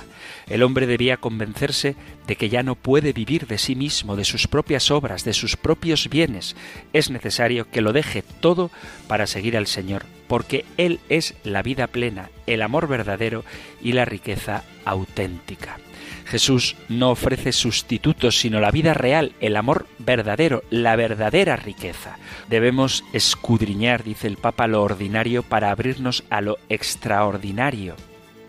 El 0.48 0.64
hombre 0.64 0.86
debía 0.86 1.18
convencerse 1.18 1.96
de 2.28 2.36
que 2.36 2.50
ya 2.50 2.64
no 2.64 2.76
puede 2.76 3.14
vivir 3.14 3.48
de 3.48 3.58
sí 3.58 3.76
mismo, 3.76 4.16
de 4.16 4.26
sus 4.26 4.48
propias 4.48 4.92
obras, 4.92 5.24
de 5.24 5.34
sus 5.34 5.58
propios 5.58 6.10
bienes. 6.10 6.56
Es 6.94 7.10
necesario 7.10 7.70
que 7.70 7.82
lo 7.82 7.94
deje 7.94 8.22
todo 8.22 8.70
para 9.08 9.28
seguir 9.28 9.58
al 9.58 9.68
Señor, 9.68 10.06
porque 10.28 10.66
Él 10.78 11.00
es 11.10 11.36
la 11.44 11.62
vida 11.62 11.88
plena, 11.88 12.30
el 12.46 12.62
amor 12.62 12.88
verdadero 12.88 13.44
y 13.82 13.94
la 13.94 14.06
riqueza 14.06 14.64
auténtica. 14.86 15.78
Jesús 16.26 16.76
no 16.90 17.12
ofrece 17.12 17.54
sustitutos, 17.54 18.38
sino 18.38 18.60
la 18.60 18.72
vida 18.72 18.94
real, 18.94 19.32
el 19.40 19.56
amor 19.56 19.88
verdadero, 19.98 20.64
la 20.70 20.96
verdadera 20.96 21.56
riqueza. 21.56 22.18
Debemos 22.50 23.04
escudriñar, 23.14 24.04
dice 24.04 24.28
el 24.28 24.38
Papa, 24.38 24.68
lo 24.68 24.84
ordinario 24.84 25.42
para 25.44 25.72
abrirnos 25.72 26.24
a 26.30 26.42
lo 26.42 26.58
extraordinario. 26.68 27.96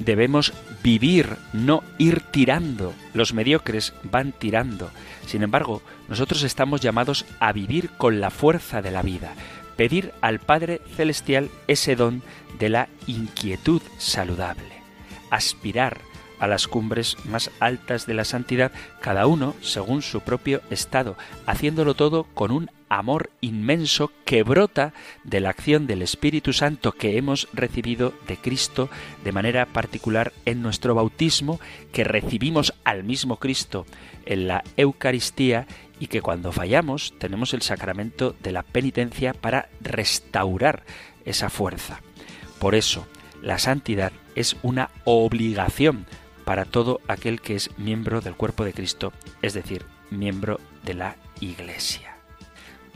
Debemos 0.00 0.52
vivir, 0.82 1.36
no 1.52 1.82
ir 1.98 2.20
tirando. 2.20 2.94
Los 3.14 3.34
mediocres 3.34 3.94
van 4.04 4.32
tirando. 4.32 4.90
Sin 5.26 5.42
embargo, 5.42 5.82
nosotros 6.08 6.42
estamos 6.42 6.80
llamados 6.80 7.26
a 7.40 7.52
vivir 7.52 7.90
con 7.90 8.20
la 8.20 8.30
fuerza 8.30 8.80
de 8.80 8.90
la 8.90 9.02
vida, 9.02 9.34
pedir 9.78 10.12
al 10.20 10.40
Padre 10.40 10.82
Celestial 10.96 11.50
ese 11.68 11.94
don 11.94 12.20
de 12.58 12.68
la 12.68 12.88
inquietud 13.06 13.80
saludable, 13.96 14.82
aspirar 15.30 16.00
a 16.40 16.48
las 16.48 16.66
cumbres 16.66 17.16
más 17.24 17.50
altas 17.60 18.04
de 18.04 18.14
la 18.14 18.24
santidad, 18.24 18.72
cada 19.00 19.28
uno 19.28 19.54
según 19.62 20.02
su 20.02 20.20
propio 20.20 20.60
estado, 20.70 21.16
haciéndolo 21.46 21.94
todo 21.94 22.24
con 22.34 22.50
un 22.50 22.70
amor 22.88 23.30
inmenso 23.40 24.10
que 24.24 24.42
brota 24.42 24.94
de 25.22 25.40
la 25.40 25.50
acción 25.50 25.86
del 25.86 26.02
Espíritu 26.02 26.52
Santo 26.52 26.92
que 26.92 27.16
hemos 27.16 27.48
recibido 27.52 28.14
de 28.26 28.36
Cristo 28.36 28.88
de 29.22 29.32
manera 29.32 29.66
particular 29.66 30.32
en 30.44 30.60
nuestro 30.60 30.94
bautismo, 30.96 31.60
que 31.92 32.02
recibimos 32.02 32.74
al 32.82 33.04
mismo 33.04 33.36
Cristo 33.36 33.86
en 34.26 34.48
la 34.48 34.64
Eucaristía 34.76 35.66
y 36.00 36.06
que 36.06 36.22
cuando 36.22 36.52
fallamos 36.52 37.14
tenemos 37.18 37.54
el 37.54 37.62
sacramento 37.62 38.34
de 38.42 38.52
la 38.52 38.62
penitencia 38.62 39.34
para 39.34 39.68
restaurar 39.80 40.84
esa 41.24 41.50
fuerza. 41.50 42.00
Por 42.58 42.74
eso, 42.74 43.06
la 43.42 43.58
santidad 43.58 44.12
es 44.34 44.56
una 44.62 44.90
obligación 45.04 46.06
para 46.44 46.64
todo 46.64 47.00
aquel 47.08 47.40
que 47.40 47.54
es 47.54 47.70
miembro 47.78 48.20
del 48.20 48.34
cuerpo 48.34 48.64
de 48.64 48.72
Cristo, 48.72 49.12
es 49.42 49.54
decir, 49.54 49.84
miembro 50.10 50.60
de 50.84 50.94
la 50.94 51.16
Iglesia. 51.40 52.17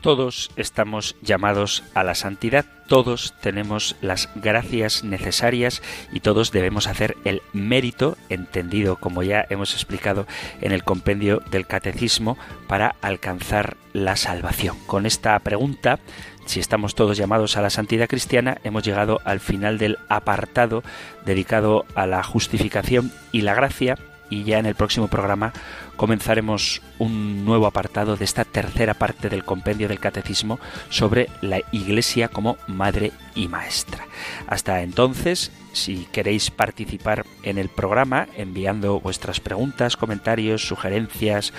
Todos 0.03 0.51
estamos 0.57 1.15
llamados 1.23 1.85
a 1.95 2.03
la 2.03 2.17
santidad, 2.17 2.67
todos 2.89 3.35
tenemos 3.41 3.95
las 4.01 4.29
gracias 4.35 5.05
necesarias 5.05 5.81
y 6.13 6.19
todos 6.19 6.51
debemos 6.51 6.89
hacer 6.89 7.17
el 7.25 7.41
mérito, 7.53 8.17
entendido 8.29 8.97
como 8.97 9.23
ya 9.23 9.47
hemos 9.49 9.75
explicado 9.75 10.27
en 10.61 10.73
el 10.73 10.83
compendio 10.83 11.41
del 11.53 11.69
catecismo, 11.69 12.37
para 12.67 12.97
alcanzar 13.01 13.77
la 13.93 14.17
salvación. 14.17 14.77
Con 14.89 15.07
esta 15.07 15.39
pregunta 15.39 16.01
si 16.47 16.59
estamos 16.59 16.97
todos 16.97 17.17
llamados 17.17 17.57
a 17.57 17.63
la 17.63 17.71
santidad 17.71 18.09
cristiana, 18.09 18.59
hemos 18.65 18.83
llegado 18.83 19.21
al 19.25 19.39
final 19.39 19.79
del 19.79 19.99
apartado 20.09 20.83
dedicado 21.25 21.87
a 21.95 22.09
la 22.09 22.25
justificación 22.25 23.13
y 23.31 23.43
la 23.43 23.55
gracia 23.55 23.97
y 24.33 24.45
ya 24.45 24.59
en 24.59 24.67
el 24.67 24.75
próximo 24.75 25.09
programa 25.09 25.53
comenzaremos 25.97 26.81
un 26.99 27.45
nuevo 27.45 27.67
apartado 27.67 28.17
de 28.17 28.25
esta 28.25 28.45
tercera 28.47 28.95
parte 28.95 29.29
del 29.29 29.45
compendio 29.45 29.89
del 29.89 30.01
catecismo 30.01 30.59
sobre 30.89 31.29
la 31.43 31.61
Iglesia 31.71 32.29
como 32.29 32.57
madre 32.67 33.13
y 33.35 33.49
maestra. 33.49 34.07
Hasta 34.47 34.81
entonces, 34.81 35.53
si 35.73 36.07
queréis 36.13 36.51
participar 36.51 37.27
en 37.43 37.59
el 37.59 37.69
programa 37.69 38.27
enviando 38.37 39.01
vuestras 39.01 39.41
preguntas, 39.41 39.99
comentarios, 39.99 40.67
sugerencias, 40.67 41.53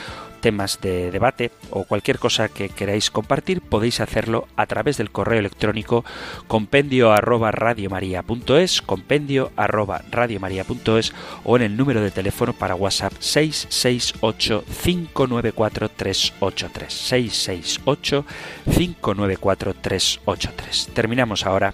temas 0.43 0.81
de 0.81 1.09
debate 1.09 1.51
o 1.71 1.85
cualquier 1.85 2.19
cosa 2.19 2.49
que 2.49 2.67
queráis 2.67 3.09
compartir, 3.09 3.61
podéis 3.61 4.01
hacerlo 4.01 4.45
a 4.57 4.65
través 4.65 4.97
del 4.97 5.09
correo 5.09 5.39
electrónico 5.39 6.03
compendio 6.47 7.13
arroba 7.13 7.51
radiomaria.es, 7.51 8.81
compendio 8.81 9.51
arroba 9.55 10.01
radiomaria.es 10.11 11.13
o 11.45 11.55
en 11.55 11.63
el 11.63 11.77
número 11.77 12.01
de 12.01 12.11
teléfono 12.11 12.51
para 12.51 12.75
WhatsApp 12.75 13.13
668 13.19 14.65
594 14.83 15.89
383 15.89 16.93
668 16.93 18.25
594 18.65 19.73
383. 19.75 20.89
Terminamos 20.93 21.45
ahora 21.45 21.73